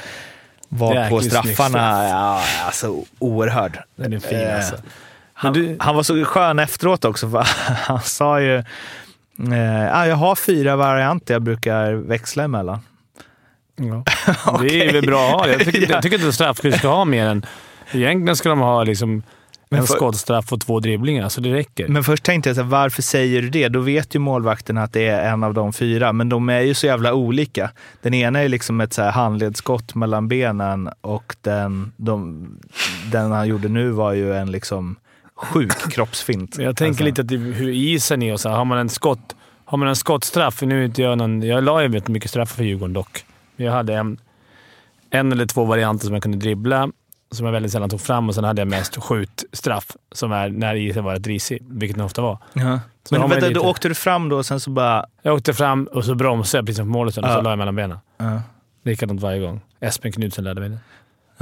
Var 0.68 1.08
på 1.10 1.20
straffarna, 1.20 1.68
straff. 1.68 2.10
ja, 2.10 2.42
alltså 2.66 2.94
oerhörd. 3.18 3.78
den 3.96 4.12
är 4.12 4.18
fin 4.18 4.38
Eh, 4.38 4.56
alltså. 4.56 4.76
Han, 5.32 5.52
du- 5.52 5.76
han 5.80 5.96
var 5.96 6.02
så 6.02 6.24
skön 6.24 6.58
efteråt 6.58 7.04
också, 7.04 7.30
för 7.30 7.46
han 7.86 8.00
sa 8.00 8.40
ju 8.40 8.56
eh, 8.56 8.64
ah, 9.98 10.06
jag 10.06 10.16
har 10.16 10.34
fyra 10.36 10.76
varianter 10.76 11.34
jag 11.34 11.42
brukar 11.42 11.92
växla 11.92 12.44
emellan. 12.44 12.78
Ja. 13.76 14.04
Det 14.62 14.88
är 14.88 14.92
väl 14.92 15.06
bra 15.06 15.26
att 15.28 15.40
ha. 15.40 15.48
Jag 15.48 15.60
tycker, 15.64 15.90
jag 15.92 16.02
tycker 16.02 16.16
inte 16.16 16.28
att 16.28 16.34
straffskytt 16.34 16.78
ska 16.78 16.88
ha 16.88 17.04
mer 17.04 17.26
än... 17.26 17.46
Egentligen 17.92 18.36
ska 18.36 18.48
de 18.48 18.58
ha 18.58 18.84
liksom 18.84 19.22
en 19.70 19.86
för- 19.86 19.94
skottstraff 19.94 20.52
och 20.52 20.60
två 20.60 20.80
dribblingar, 20.80 21.28
så 21.28 21.40
det 21.40 21.54
räcker. 21.54 21.88
Men 21.88 22.04
först 22.04 22.24
tänkte 22.24 22.48
jag, 22.48 22.56
så 22.56 22.62
här, 22.62 22.68
varför 22.68 23.02
säger 23.02 23.42
du 23.42 23.50
det? 23.50 23.68
Då 23.68 23.80
vet 23.80 24.14
ju 24.14 24.18
målvakten 24.18 24.78
att 24.78 24.92
det 24.92 25.06
är 25.06 25.32
en 25.32 25.44
av 25.44 25.54
de 25.54 25.72
fyra, 25.72 26.12
men 26.12 26.28
de 26.28 26.48
är 26.48 26.60
ju 26.60 26.74
så 26.74 26.86
jävla 26.86 27.14
olika. 27.14 27.70
Den 28.02 28.14
ena 28.14 28.40
är 28.42 28.48
liksom 28.48 28.80
ett 28.80 28.92
så 28.92 29.02
här 29.02 29.10
handledsskott 29.10 29.94
mellan 29.94 30.28
benen 30.28 30.90
och 31.00 31.36
den, 31.40 31.92
de, 31.96 32.48
den 33.12 33.32
han 33.32 33.48
gjorde 33.48 33.68
nu 33.68 33.90
var 33.90 34.12
ju 34.12 34.34
en 34.34 34.50
liksom 34.50 34.96
sjuk 35.36 35.72
kroppsfint. 35.92 36.58
Jag 36.58 36.76
tänker 36.76 36.88
Alltså, 36.88 37.04
lite 37.04 37.20
att 37.20 37.28
det, 37.28 37.36
hur 37.36 37.68
isen 37.68 38.22
är 38.22 38.32
och 38.32 38.40
så 38.40 38.48
här, 38.48 38.56
Har 38.56 38.64
man 38.64 38.78
en 38.78 38.88
skott... 38.88 39.36
Har 39.68 39.78
man 39.78 39.88
en 39.88 39.96
skottstraff, 39.96 40.62
nu 40.62 40.84
inte 40.84 41.02
jag 41.02 41.18
någon... 41.18 41.42
Jag 41.42 41.64
la 41.64 41.82
ju 41.82 42.00
mycket 42.06 42.30
straffar 42.30 42.56
för 42.56 42.64
Djurgården 42.64 42.92
dock. 42.92 43.24
Jag 43.56 43.72
hade 43.72 43.94
en, 43.94 44.18
en 45.10 45.32
eller 45.32 45.46
två 45.46 45.64
varianter 45.64 46.04
som 46.06 46.14
jag 46.14 46.22
kunde 46.22 46.38
dribbla, 46.38 46.88
som 47.30 47.46
jag 47.46 47.52
väldigt 47.52 47.72
sällan 47.72 47.90
tog 47.90 48.00
fram 48.00 48.28
och 48.28 48.34
sen 48.34 48.44
hade 48.44 48.60
jag 48.60 48.68
mest 48.68 48.96
skjutstraff, 49.02 49.86
som 50.12 50.32
är 50.32 50.48
när 50.48 50.74
isen 50.74 51.04
var 51.04 51.12
rätt 51.12 51.26
risig, 51.26 51.62
vilket 51.68 51.96
den 51.96 52.06
ofta 52.06 52.22
var. 52.22 52.38
Ja. 52.52 52.80
Men 53.10 53.30
vänta, 53.30 53.50
då 53.50 53.60
åkte 53.60 53.88
du 53.88 53.94
fram 53.94 54.28
då 54.28 54.36
och 54.36 54.46
sen 54.46 54.60
så 54.60 54.70
bara... 54.70 55.06
Jag 55.22 55.34
åkte 55.34 55.54
fram 55.54 55.84
och 55.92 56.04
så 56.04 56.14
bromsade 56.14 56.58
jag 56.58 56.66
precis 56.66 56.80
på 56.80 56.84
målet 56.86 57.14
sen 57.14 57.24
och 57.24 57.30
så 57.30 57.40
la 57.40 57.50
jag 57.50 57.58
mellan 57.58 57.76
benen. 57.76 57.98
Ja. 58.18 58.42
Likadant 58.84 59.20
varje 59.20 59.40
gång. 59.40 59.60
Espen 59.80 60.12
Knutsen 60.12 60.44
lärde 60.44 60.60
mig 60.60 60.68
det. 60.70 60.78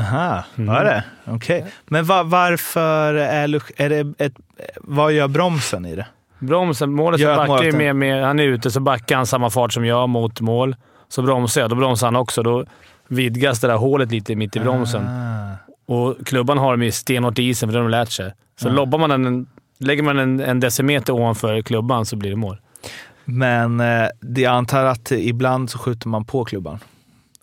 Aha, 0.02 0.44
Mm. 0.56 0.74
var 0.74 0.84
det? 0.84 1.04
Okej. 1.26 1.66
Men 1.86 2.04
va, 2.04 2.22
varför 2.22 3.14
är, 3.14 3.62
är 3.76 3.88
det 3.90 4.24
ett... 4.24 4.34
Vad 4.76 5.12
gör 5.12 5.28
bromsen 5.28 5.86
i 5.86 5.96
det? 5.96 6.06
Bromsen, 6.38 6.92
målet 6.92 7.20
så 7.20 7.26
backar 7.26 7.62
ju 7.62 7.72
med, 7.72 7.96
med, 7.96 8.24
han 8.26 8.38
är 8.40 8.44
ute 8.44 8.70
så 8.70 8.80
backar 8.80 9.16
han 9.16 9.26
samma 9.26 9.50
fart 9.50 9.72
som 9.72 9.84
jag 9.84 10.08
mot 10.08 10.40
mål. 10.40 10.76
Så 11.08 11.22
bromsar 11.22 11.60
jag, 11.60 11.70
då 11.70 11.76
bromsar 11.76 12.06
han 12.06 12.16
också. 12.16 12.42
Då 12.42 12.64
vidgas 13.08 13.60
det 13.60 13.66
där 13.66 13.76
hålet 13.76 14.10
lite 14.10 14.34
mitt 14.36 14.56
i 14.56 14.60
bromsen. 14.60 15.06
Ah. 15.08 15.72
Och 15.86 16.26
klubban 16.26 16.58
har 16.58 16.70
dem 16.70 16.82
ju 16.82 16.92
stenhårt 16.92 17.38
i 17.38 17.42
isen, 17.42 17.68
för 17.68 17.72
det 17.72 17.78
har 17.78 17.84
de 17.84 17.90
lärt 17.90 18.10
sig. 18.10 18.32
Så 18.60 18.68
lobbar 18.68 18.98
man 18.98 19.10
den, 19.10 19.46
lägger 19.78 20.02
man 20.02 20.18
en, 20.18 20.40
en 20.40 20.60
decimeter 20.60 21.12
ovanför 21.12 21.62
klubban 21.62 22.06
så 22.06 22.16
blir 22.16 22.30
det 22.30 22.36
mål. 22.36 22.60
Men 23.24 23.80
eh, 23.80 24.06
det 24.20 24.40
jag 24.40 24.54
antar 24.54 24.84
att 24.84 25.12
ibland 25.12 25.70
så 25.70 25.78
skjuter 25.78 26.08
man 26.08 26.24
på 26.24 26.44
klubban. 26.44 26.78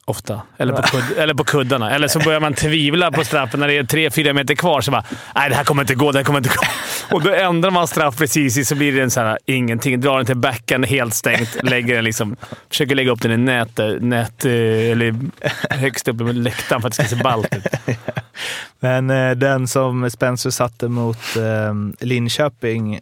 Ofta. 0.06 0.42
Eller 0.58 0.74
på, 0.74 0.82
kudd, 0.82 1.18
eller 1.18 1.34
på 1.34 1.44
kuddarna. 1.44 1.92
Eller 1.92 2.08
så 2.08 2.20
börjar 2.20 2.40
man 2.40 2.54
tvivla 2.54 3.12
på 3.12 3.24
straffen 3.24 3.60
när 3.60 3.68
det 3.68 3.78
är 3.78 3.84
tre 3.84 4.12
fyra 4.12 4.34
meter 4.34 4.56
kvar. 4.56 4.82
Så 4.82 4.92
bara, 4.92 5.04
nej 5.36 5.50
det 5.50 5.56
här 5.56 5.64
kommer 5.64 5.84
inte 5.84 5.96
gå, 5.96 6.12
det 6.12 6.20
här 6.20 6.24
kommer 6.24 6.40
inte 6.40 6.50
gå. 6.50 6.64
Och 7.16 7.24
då 7.24 7.34
ändrar 7.34 7.72
man 7.72 7.88
straff 7.88 8.18
precis 8.18 8.58
i 8.58 8.66
så 8.66 8.76
blir 8.76 8.94
det 8.94 9.02
en 9.02 9.12
sån 9.12 9.24
här 9.24 9.38
ingenting. 9.46 10.02
Drar 10.02 10.18
den 10.18 10.26
till 10.26 10.38
backen 10.38 10.84
helt 10.84 11.14
stängt. 11.14 11.58
Lägger 11.64 11.96
den 11.96 12.04
liksom, 12.04 12.36
försöker 12.70 12.96
lägga 12.96 13.12
upp 13.12 13.22
den 13.22 13.32
i 13.32 13.38
nät, 13.38 13.80
nät 14.00 14.46
eh, 14.46 14.52
eller 14.92 15.16
högst 15.70 16.08
upp 16.08 16.22
i 16.22 16.24
läktaren 16.24 16.82
för 16.82 16.88
att 16.88 16.98
det 16.98 17.06
ska 17.06 17.16
se 17.16 17.24
ballt 17.24 17.56
ut. 17.56 17.66
Men 18.80 19.10
eh, 19.10 19.32
den 19.32 19.68
som 19.68 20.10
Spencer 20.10 20.50
satte 20.50 20.88
mot 20.88 21.36
eh, 21.36 22.06
Linköping, 22.08 23.00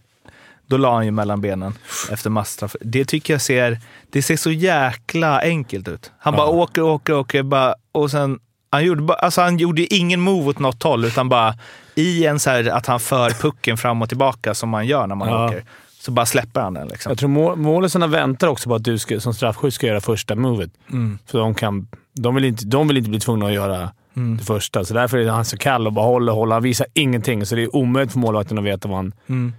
då 0.69 0.77
la 0.77 0.93
han 0.93 1.05
ju 1.05 1.11
mellan 1.11 1.41
benen 1.41 1.73
efter 2.11 2.29
masstraff. 2.29 2.75
Det 2.81 3.05
tycker 3.05 3.33
jag 3.33 3.41
ser, 3.41 3.77
det 4.09 4.21
ser 4.21 4.35
så 4.37 4.51
jäkla 4.51 5.41
enkelt 5.41 5.87
ut. 5.87 6.11
Han 6.19 6.35
bara 6.35 6.47
åker, 6.47 6.81
åker, 6.81 7.13
åker 7.13 7.43
bara, 7.43 7.75
och 7.91 8.11
sen 8.11 8.39
han 8.69 8.85
gjorde, 8.85 9.13
alltså 9.13 9.41
han 9.41 9.57
gjorde 9.57 9.81
ju 9.81 9.87
ingen 9.87 10.21
move 10.21 10.49
åt 10.49 10.59
något 10.59 10.83
håll, 10.83 11.05
utan 11.05 11.29
bara 11.29 11.53
i 11.95 12.25
en 12.25 12.39
så 12.39 12.49
här 12.49 12.69
att 12.69 12.85
han 12.85 12.99
för 12.99 13.29
pucken 13.29 13.77
fram 13.77 14.01
och 14.01 14.09
tillbaka 14.09 14.53
som 14.53 14.69
man 14.69 14.87
gör 14.87 15.07
när 15.07 15.15
man 15.15 15.27
Ja. 15.29 15.45
åker. 15.47 15.63
Så 16.01 16.11
bara 16.11 16.25
släpper 16.25 16.61
han 16.61 16.73
den. 16.73 16.87
Liksom. 16.87 17.09
Jag 17.09 17.19
tror 17.19 17.29
mål, 17.29 17.55
målisarna 17.57 18.07
väntar 18.07 18.47
också 18.47 18.69
på 18.69 18.75
att 18.75 18.83
du 18.83 18.97
ska, 18.97 19.19
som 19.19 19.33
straffskytt 19.33 19.73
ska 19.73 19.87
göra 19.87 20.01
första 20.01 20.35
movet. 20.35 20.71
Mm. 20.91 21.19
För 21.25 21.39
de, 21.39 21.55
kan, 21.55 21.87
de, 22.13 22.35
vill 22.35 22.45
inte, 22.45 22.65
de 22.65 22.87
vill 22.87 22.97
inte 22.97 23.09
bli 23.09 23.19
tvungna 23.19 23.45
att 23.45 23.53
göra 23.53 23.89
Det 24.37 24.43
första. 24.43 24.85
Så 24.85 24.93
därför 24.93 25.17
är 25.17 25.29
han 25.29 25.45
så 25.45 25.57
kall 25.57 25.87
och 25.87 25.93
bara 25.93 26.05
håller 26.05 26.31
och 26.31 26.37
håller. 26.37 26.53
Han 26.55 26.63
visar 26.63 26.87
ingenting, 26.93 27.45
så 27.45 27.55
det 27.55 27.63
är 27.63 27.75
omöjligt 27.75 28.11
för 28.11 28.19
målvakten 28.19 28.57
att 28.57 28.63
veta 28.63 28.87
vad 28.87 28.97
han... 28.97 29.13
Mm. 29.29 29.53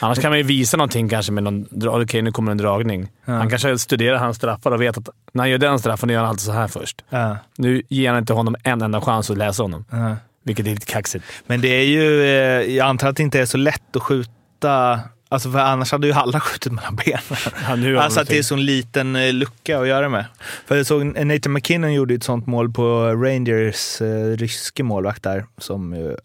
Annars 0.00 0.18
kan 0.18 0.30
man 0.30 0.38
ju 0.38 0.44
visa 0.44 0.76
någonting 0.76 1.08
kanske 1.08 1.32
med 1.32 1.42
någon... 1.42 1.66
Okej, 1.88 2.22
nu 2.22 2.32
kommer 2.32 2.52
en 2.52 2.58
dragning. 2.58 3.08
Han 3.24 3.50
kanske 3.50 3.78
studerar 3.78 4.16
hans 4.18 4.36
straffar 4.36 4.70
och 4.70 4.82
vet 4.82 4.98
att 4.98 5.08
när 5.32 5.42
han 5.42 5.50
gör 5.50 5.58
den 5.58 5.78
straffen 5.78 6.08
gör 6.08 6.20
han 6.20 6.28
alltid 6.28 6.40
så 6.44 6.52
här 6.52 6.68
först. 6.68 7.04
Ja, 7.10 7.36
Nu 7.56 7.82
ger 7.88 8.10
han 8.10 8.18
inte 8.18 8.32
honom 8.32 8.56
en 8.64 8.82
enda 8.82 9.00
chans 9.00 9.30
att 9.30 9.38
läsa 9.38 9.62
honom. 9.62 9.84
ja. 9.90 10.16
Vilket 10.44 10.66
är 10.66 10.70
lite 10.70 10.86
kaxigt. 10.86 11.24
Men 11.46 11.60
det 11.60 11.68
är 11.68 11.84
ju, 11.84 12.22
eh, 12.22 12.76
jag 12.76 12.86
antar 12.86 13.08
att 13.08 13.16
det 13.16 13.22
inte 13.22 13.40
är 13.40 13.46
så 13.46 13.56
lätt 13.58 13.96
att 13.96 14.02
skjuta, 14.02 15.00
alltså 15.28 15.50
för 15.50 15.58
annars 15.58 15.92
hade 15.92 16.06
ju 16.06 16.12
alla 16.12 16.40
skjutit 16.40 16.72
mellan 16.72 16.96
benen. 16.96 17.84
Ja, 17.94 18.00
alltså 18.02 18.20
att 18.20 18.28
det 18.28 18.38
är 18.38 18.42
så 18.42 18.54
en 18.54 18.64
liten 18.64 19.16
eh, 19.16 19.32
lucka 19.32 19.80
att 19.80 19.88
göra 19.88 20.08
med. 20.08 20.24
För 20.66 20.76
jag 20.76 20.86
såg 20.86 21.04
Nathan 21.04 21.52
McKinnon 21.52 21.92
gjorde 21.92 22.14
ett 22.14 22.24
sånt 22.24 22.46
mål 22.46 22.72
på 22.72 23.06
Rangers 23.06 24.00
eh, 24.00 24.36
ryske 24.36 24.82
målvakt 24.82 25.22
där 25.22 25.44
som 25.58 25.94
ju 25.94 26.08
eh, 26.10 26.16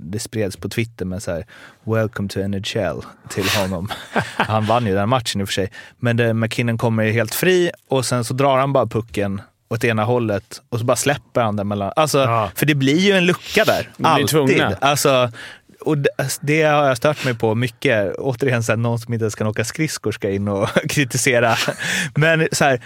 det 0.00 0.18
spreds 0.18 0.56
på 0.56 0.68
Twitter 0.68 1.04
med 1.04 1.22
så 1.22 1.30
här 1.30 1.46
“Welcome 1.84 2.28
to 2.28 2.40
NHL” 2.40 3.04
till 3.28 3.48
honom. 3.48 3.88
han 4.36 4.66
vann 4.66 4.86
ju 4.86 4.94
den 4.94 5.08
matchen 5.08 5.40
i 5.40 5.44
och 5.44 5.48
för 5.48 5.52
sig. 5.52 5.70
Men 5.98 6.16
det, 6.16 6.34
McKinnon 6.34 6.78
kommer 6.78 7.10
helt 7.10 7.34
fri 7.34 7.70
och 7.88 8.04
sen 8.04 8.24
så 8.24 8.34
drar 8.34 8.58
han 8.58 8.72
bara 8.72 8.86
pucken 8.86 9.40
åt 9.68 9.84
ena 9.84 10.04
hållet 10.04 10.62
och 10.68 10.78
så 10.78 10.84
bara 10.84 10.96
släpper 10.96 11.42
han 11.42 11.56
den 11.56 11.68
mellan... 11.68 11.92
Alltså, 11.96 12.18
Ja. 12.18 12.50
För 12.54 12.66
det 12.66 12.74
blir 12.74 12.98
ju 12.98 13.12
en 13.12 13.26
lucka 13.26 13.64
där. 13.64 13.88
Alltid. 14.02 14.62
Alltså, 14.80 15.30
och 15.80 15.98
det, 15.98 16.10
det 16.40 16.62
har 16.62 16.84
jag 16.86 16.96
stört 16.96 17.24
mig 17.24 17.34
på 17.34 17.54
mycket. 17.54 18.16
Återigen, 18.16 18.62
så 18.62 18.72
här, 18.72 18.76
någon 18.76 18.98
som 18.98 19.14
inte 19.14 19.24
ens 19.24 19.34
kan 19.34 19.46
åka 19.46 19.64
skridskor 19.64 20.12
ska 20.12 20.30
in 20.30 20.48
och 20.48 20.68
kritisera. 20.88 21.56
Men 22.14 22.48
så 22.52 22.64
här, 22.64 22.80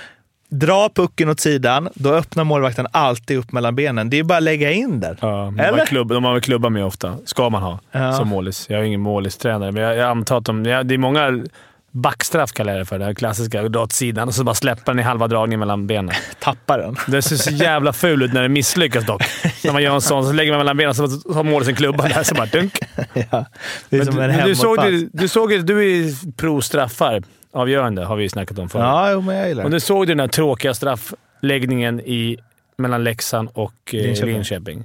dra 0.48 0.88
pucken 0.94 1.28
åt 1.28 1.40
sidan, 1.40 1.88
då 1.94 2.14
öppnar 2.14 2.44
målvakten 2.44 2.86
alltid 2.90 3.38
upp 3.38 3.52
mellan 3.52 3.74
benen. 3.76 4.10
Det 4.10 4.18
är 4.18 4.22
bara 4.24 4.38
att 4.38 4.42
lägga 4.44 4.72
in 4.72 5.00
den. 5.00 5.16
Ja, 5.20 5.52
Eller? 5.58 5.86
klubb, 5.86 6.08
de 6.08 6.24
har 6.24 6.32
väl 6.32 6.40
klubba 6.42 6.68
med 6.68 6.84
ofta. 6.84 7.16
Ska 7.24 7.48
man 7.50 7.62
ha 7.62 7.78
Ja. 7.92 8.12
som 8.12 8.28
målis. 8.28 8.66
Jag 8.70 8.80
är 8.80 8.84
ingen 8.84 9.00
målistränare, 9.00 9.72
men 9.72 9.82
jag, 9.82 9.96
jag 9.96 10.10
antar 10.10 10.38
att 10.38 10.44
de, 10.44 10.62
det 10.62 10.70
är 10.72 10.98
många 10.98 11.44
backstraff 11.90 12.52
kallar 12.52 12.72
jag 12.72 12.80
det 12.80 12.84
för. 12.84 12.98
Det 12.98 13.04
här 13.04 13.14
klassiska. 13.14 13.62
Dra 13.62 13.82
åt 13.82 13.92
sidan 13.92 14.28
och 14.28 14.34
så 14.34 14.44
bara 14.44 14.54
släpper 14.54 14.92
den 14.92 14.98
i 14.98 15.02
halva 15.02 15.28
dragningen 15.28 15.60
mellan 15.60 15.86
benen. 15.86 16.14
Tappar 16.40 16.78
den. 16.78 16.96
Det 17.06 17.22
ser 17.22 17.36
så 17.36 17.50
jävla 17.50 17.92
ful 17.92 18.22
ut 18.22 18.32
när 18.32 18.42
det 18.42 18.48
misslyckas 18.48 19.06
dock. 19.06 19.22
När 19.64 19.72
man 19.72 19.82
gör 19.82 19.94
en 19.94 20.00
sån, 20.00 20.24
så 20.26 20.32
lägger 20.32 20.52
man 20.52 20.58
mellan 20.58 20.76
benen 20.76 20.94
så 20.94 21.02
har 21.34 21.42
målet 21.42 21.68
en 21.68 21.74
klubba 21.74 22.08
där, 22.08 22.22
så 22.22 22.34
bara 22.34 22.46
dunk. 22.46 22.78
ja, 23.30 23.46
det 23.88 23.96
är 23.96 23.98
Men 23.98 24.06
som 24.06 24.14
du, 24.16 24.22
en 24.22 24.48
du, 24.48 24.54
såg, 24.54 24.84
ju- 24.86 25.08
du 25.12 25.28
såg 25.28 25.52
ju- 25.52 25.62
Du 25.62 25.78
är 25.78 25.82
ju 25.96 26.12
pro-straffar. 26.36 27.22
Avgörande 27.52 28.04
har 28.04 28.16
vi 28.16 28.22
ju 28.22 28.28
snackat 28.28 28.58
om 28.58 28.68
förut. 28.68 28.82
Ja, 28.82 29.12
jo, 29.12 29.20
men 29.20 29.36
jag 29.36 29.48
gillar 29.48 29.64
Och 29.64 29.70
det. 29.70 29.76
du 29.76 29.80
såg 29.80 30.06
du 30.06 30.12
den 30.14 30.20
här 30.20 30.28
tråkiga 30.28 30.74
straffläggningen 30.74 32.00
i, 32.00 32.36
mellan 32.78 33.04
Leksand 33.04 33.48
och 33.52 33.72
eh, 33.92 34.00
Linköping. 34.02 34.34
Linköping. 34.34 34.84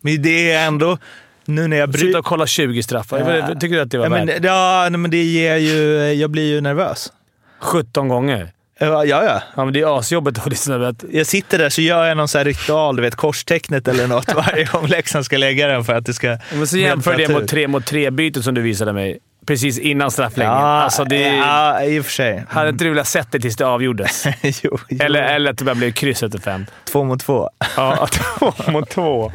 Men 0.00 0.22
det 0.22 0.52
är 0.52 0.66
ändå... 0.66 0.98
Nu 1.44 1.68
när 1.68 1.76
jag 1.76 1.88
bryr... 1.88 2.00
Sluta 2.00 2.22
kolla 2.22 2.46
20 2.46 2.82
straffar. 2.82 3.18
Ja. 3.18 3.54
Tycker 3.54 3.76
du 3.76 3.80
att 3.82 3.90
det 3.90 3.98
var 3.98 4.04
Ja, 4.06 4.10
men, 4.10 4.26
värt? 4.26 4.44
ja, 4.44 4.88
nej, 4.90 4.98
men 4.98 5.10
det 5.10 5.22
ger 5.22 5.56
ju... 5.56 6.12
Jag 6.12 6.30
blir 6.30 6.48
ju 6.54 6.60
nervös. 6.60 7.12
17 7.60 8.08
gånger. 8.08 8.52
Ja, 8.78 8.86
ja. 9.04 9.24
ja. 9.24 9.42
Ja, 9.56 9.64
men 9.64 9.74
det 9.74 9.80
är 9.80 9.98
asjobbigt 9.98 10.38
att 10.38 10.46
lyssna 10.50 10.88
att 10.88 11.04
Jag 11.12 11.26
sitter 11.26 11.58
där 11.58 11.68
så 11.68 11.80
gör 11.82 12.04
jag 12.04 12.16
någon 12.16 12.28
så 12.28 12.38
ritual, 12.44 12.96
du 12.96 13.02
vet 13.02 13.14
korstecknet 13.14 13.88
eller 13.88 14.06
något 14.06 14.34
varje 14.34 14.64
gång 14.64 14.86
Leksand 14.86 15.24
ska 15.24 15.36
lägga 15.36 15.66
den 15.66 15.84
för 15.84 15.94
att 15.94 16.06
det 16.06 16.14
ska... 16.14 16.38
Men 16.54 16.66
så 16.66 16.78
jämför 16.78 17.16
det 17.16 17.28
mot 17.28 17.40
tur. 17.40 17.46
tre 17.46 17.68
mot 17.68 17.86
tre 17.86 18.10
bytet 18.10 18.44
som 18.44 18.54
du 18.54 18.60
visade 18.60 18.92
mig 18.92 19.18
precis 19.48 19.78
innan 19.78 20.10
straffläggningen. 20.10 20.62
Ja, 20.62 20.82
alltså 20.82 21.04
det 21.04 21.36
ja, 21.36 21.84
i 21.84 22.00
och 22.00 22.04
för 22.04 22.12
sig. 22.12 22.44
Hade 22.48 22.68
inte 22.68 22.84
du 22.84 22.90
velat 22.90 23.08
sett 23.08 23.32
det 23.32 23.40
tills 23.40 23.56
det 23.56 23.66
avgjordes? 23.66 24.26
jo, 24.42 24.78
jo. 24.88 24.98
Eller, 25.00 25.22
eller 25.22 25.50
att 25.50 25.58
det 25.58 25.64
bara 25.64 25.74
blev 25.74 25.92
kryss 25.92 26.22
efter 26.22 26.38
fem. 26.38 26.66
Två 26.84 27.04
mot 27.04 27.20
två. 27.20 27.50
Ja, 27.76 28.08
två 28.38 28.52
mot 28.70 28.90
två. 28.90 29.32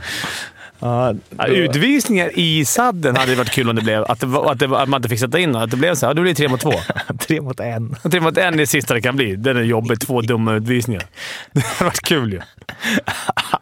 Ja, 0.83 1.13
utvisningar 1.47 2.31
i 2.39 2.65
sadden 2.65 3.15
hade 3.15 3.31
det 3.31 3.37
varit 3.37 3.51
kul 3.51 3.69
om 3.69 3.75
det 3.75 3.81
blev. 3.81 4.03
Att, 4.03 4.19
det 4.19 4.25
var, 4.25 4.51
att, 4.51 4.59
det 4.59 4.67
var, 4.67 4.81
att 4.81 4.89
man 4.89 4.97
inte 4.99 5.09
fick 5.09 5.19
sätta 5.19 5.39
in 5.39 5.55
Att 5.55 5.71
det 5.71 5.77
blev 5.77 5.95
så 5.95 6.05
här. 6.05 6.13
Då 6.13 6.21
blir 6.21 6.31
det 6.31 6.35
tre 6.35 6.47
mot 6.47 6.61
två. 6.61 6.73
tre 7.19 7.41
mot 7.41 7.59
en. 7.59 7.95
Tre 8.11 8.19
mot 8.19 8.37
en 8.37 8.53
är 8.53 8.57
det 8.57 8.67
sista 8.67 8.93
det 8.93 9.01
kan 9.01 9.15
bli. 9.15 9.35
Den 9.35 9.57
är 9.57 9.61
jobbig. 9.61 9.99
Två 9.99 10.21
dumma 10.21 10.53
utvisningar. 10.53 11.03
Det 11.51 11.65
hade 11.65 11.83
varit 11.83 12.01
kul 12.01 12.33
ju. 12.33 12.41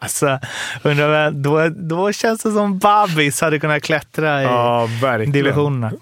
Alltså, 0.00 0.38
undrar 0.82 1.30
då, 1.30 1.68
då 1.68 2.12
känns 2.12 2.42
det 2.42 2.52
som 2.52 2.78
Babis 2.78 3.40
hade 3.40 3.58
kunnat 3.58 3.82
klättra 3.82 4.42
i 4.42 4.44
Ja, 4.44 4.88
divisionerna. 5.26 5.92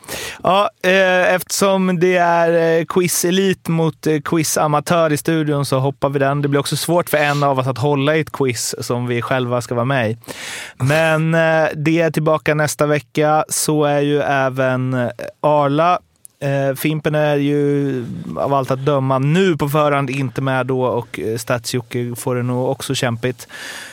Ja, 0.43 0.71
eh, 0.83 1.35
eftersom 1.35 2.01
det 2.01 2.17
är 2.17 2.79
eh, 2.79 2.85
quiz 2.85 3.25
elit 3.25 3.69
mot 3.69 4.07
eh, 4.07 4.21
quiz 4.21 4.59
amatör 4.59 5.13
i 5.13 5.17
studion 5.17 5.67
så 5.67 5.79
hoppar 5.79 6.09
vi 6.09 6.19
den. 6.19 6.43
Det 6.43 6.49
blir 6.49 6.61
också 6.61 6.77
svårt 6.77 7.11
för 7.11 7.19
en 7.19 7.43
av 7.43 7.59
oss 7.59 7.67
att 7.67 7.79
hålla 7.79 8.17
i 8.17 8.21
ett 8.21 8.33
quiz 8.33 8.75
som 8.81 9.07
vi 9.07 9.23
själva 9.23 9.61
ska 9.61 9.75
vara 9.75 9.85
med 9.85 10.11
i. 10.11 10.17
Men 10.77 11.10
eh, 11.15 11.69
det 11.77 12.01
är 12.01 12.11
tillbaka 12.11 12.55
nästa 12.55 12.87
vecka. 12.87 13.45
Så 13.49 13.85
är 13.85 14.01
ju 14.01 14.21
även 14.21 14.95
eh, 14.95 15.11
Arla. 15.41 15.99
Eh, 16.43 16.75
Fimpen 16.77 17.15
är 17.15 17.37
ju 17.37 18.05
av 18.37 18.55
allt 18.55 18.71
att 18.71 18.85
döma 18.85 19.19
nu 19.19 19.57
på 19.57 19.69
förhand 19.69 20.11
inte 20.11 20.43
med 20.43 20.67
då 20.67 20.85
och 20.85 21.21
eh, 21.21 21.37
Stats-Jocke 21.37 22.15
får 22.17 22.35
det 22.35 22.43
nog 22.43 22.69
också 22.69 22.95
kämpigt. 22.95 23.49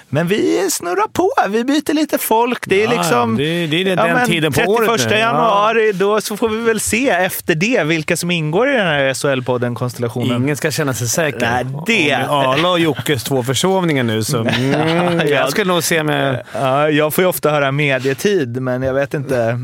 Men 0.10 0.28
vi 0.28 0.70
snurrar 0.72 1.08
på. 1.14 1.30
Vi 1.50 1.64
byter 1.64 1.94
lite 1.94 2.18
folk. 2.18 2.64
Det 2.68 2.84
är 2.84 2.94
Ja, 2.94 2.98
liksom... 3.02 3.38
det- 3.38 3.68
det 3.68 3.82
är 3.82 3.96
den 3.96 4.14
men 4.14 4.28
tiden 4.28 4.52
på 4.54 4.60
31 4.60 4.70
året 4.80 5.06
nu. 5.10 5.12
Ja. 5.16 5.18
januari, 5.20 5.92
då 5.92 6.22
så 6.22 6.38
får 6.38 6.50
vi 6.50 6.58
väl 6.58 6.80
se 6.80 7.10
efter 7.10 7.56
det 7.56 7.84
vilka 7.84 8.18
som 8.18 8.32
ingår 8.32 8.70
i 8.70 8.74
den 8.74 8.88
här 8.88 9.14
SHL-podden-konstellationen. 9.14 10.44
Ingen 10.44 10.58
ska 10.58 10.72
känna 10.72 10.94
sig 10.94 11.08
säker. 11.08 11.40
Nej, 11.40 11.66
det- 11.88 12.14
Arla 12.30 12.70
och 12.70 12.80
Jockes 12.80 13.24
två 13.24 13.44
försovningar 13.44 14.04
nu 14.04 14.24
så... 14.24 14.38
Mm, 14.58 15.28
jag 15.28 15.52
skulle 15.52 15.74
nog 15.74 15.84
se 15.84 16.04
med... 16.04 16.44
Ja, 16.54 16.90
jag 16.90 17.14
får 17.14 17.24
ju 17.24 17.28
ofta 17.28 17.50
höra 17.52 17.72
medietid, 17.72 18.62
men 18.62 18.84
jag 18.84 18.94
vet 18.94 19.14
inte. 19.14 19.60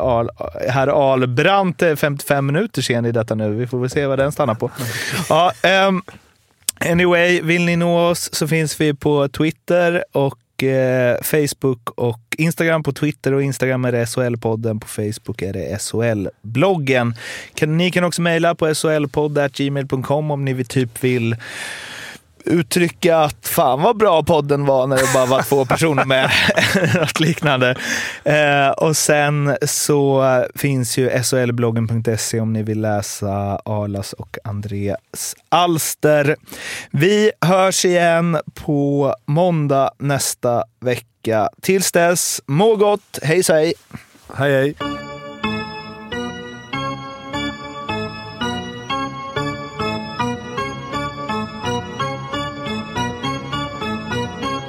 Al, 0.00 0.30
herr 0.70 1.12
Albrandt 1.12 1.82
är 1.82 1.96
55 1.96 2.46
minuter 2.46 2.82
sen 2.82 3.06
i 3.06 3.12
detta 3.12 3.34
nu. 3.34 3.50
Vi 3.54 3.66
får 3.66 3.78
väl 3.80 3.90
se 3.90 4.06
vad 4.06 4.18
den 4.18 4.32
stannar 4.32 4.54
på. 4.54 4.70
Ja, 5.28 5.52
ehm, 5.62 6.02
anyway, 6.80 7.40
vill 7.42 7.64
ni 7.64 7.76
nå 7.76 8.08
oss 8.10 8.34
så 8.34 8.48
finns 8.48 8.80
vi 8.80 8.94
på 8.94 9.28
Twitter 9.28 10.04
och 10.12 10.62
eh, 10.62 11.22
Facebook 11.22 11.90
och 11.90 12.20
Instagram. 12.38 12.82
På 12.82 12.92
Twitter 12.92 13.32
och 13.32 13.42
Instagram 13.42 13.84
är 13.84 13.92
det 13.92 14.04
SHL-podden. 14.04 14.80
På 14.80 14.88
Facebook 14.88 15.42
är 15.42 15.52
det 15.52 15.78
SHL-bloggen. 15.80 17.14
Kan, 17.54 17.76
ni 17.76 17.90
kan 17.90 18.04
också 18.04 18.22
mejla 18.22 18.54
på 18.54 18.74
shlpodd.gmail.com 18.74 20.30
om 20.30 20.44
ni 20.44 20.52
vill 20.52 20.66
typ 20.66 21.04
vill 21.04 21.36
uttrycka 22.48 23.18
att 23.18 23.48
fan 23.48 23.82
vad 23.82 23.96
bra 23.96 24.22
podden 24.22 24.64
var 24.64 24.86
när 24.86 24.96
det 24.96 25.12
bara 25.14 25.26
var 25.26 25.42
två 25.42 25.64
personer 25.64 26.04
med. 26.04 26.30
Något 26.94 27.20
liknande. 27.20 27.74
Eh, 28.24 28.68
och 28.68 28.96
sen 28.96 29.56
så 29.62 30.24
finns 30.54 30.98
ju 30.98 31.22
solbloggen.se 31.22 32.40
om 32.40 32.52
ni 32.52 32.62
vill 32.62 32.80
läsa 32.80 33.60
Arlas 33.64 34.12
och 34.12 34.38
Andreas 34.44 35.36
alster. 35.48 36.36
Vi 36.90 37.30
hörs 37.40 37.84
igen 37.84 38.38
på 38.54 39.14
måndag 39.26 39.90
nästa 39.98 40.64
vecka. 40.80 41.48
Tills 41.62 41.92
dess, 41.92 42.40
må 42.46 42.76
gott. 42.76 43.18
Hej 43.22 43.42
så 43.42 43.52
hej! 43.52 43.72
Hej, 44.34 44.52
hej. 44.52 44.97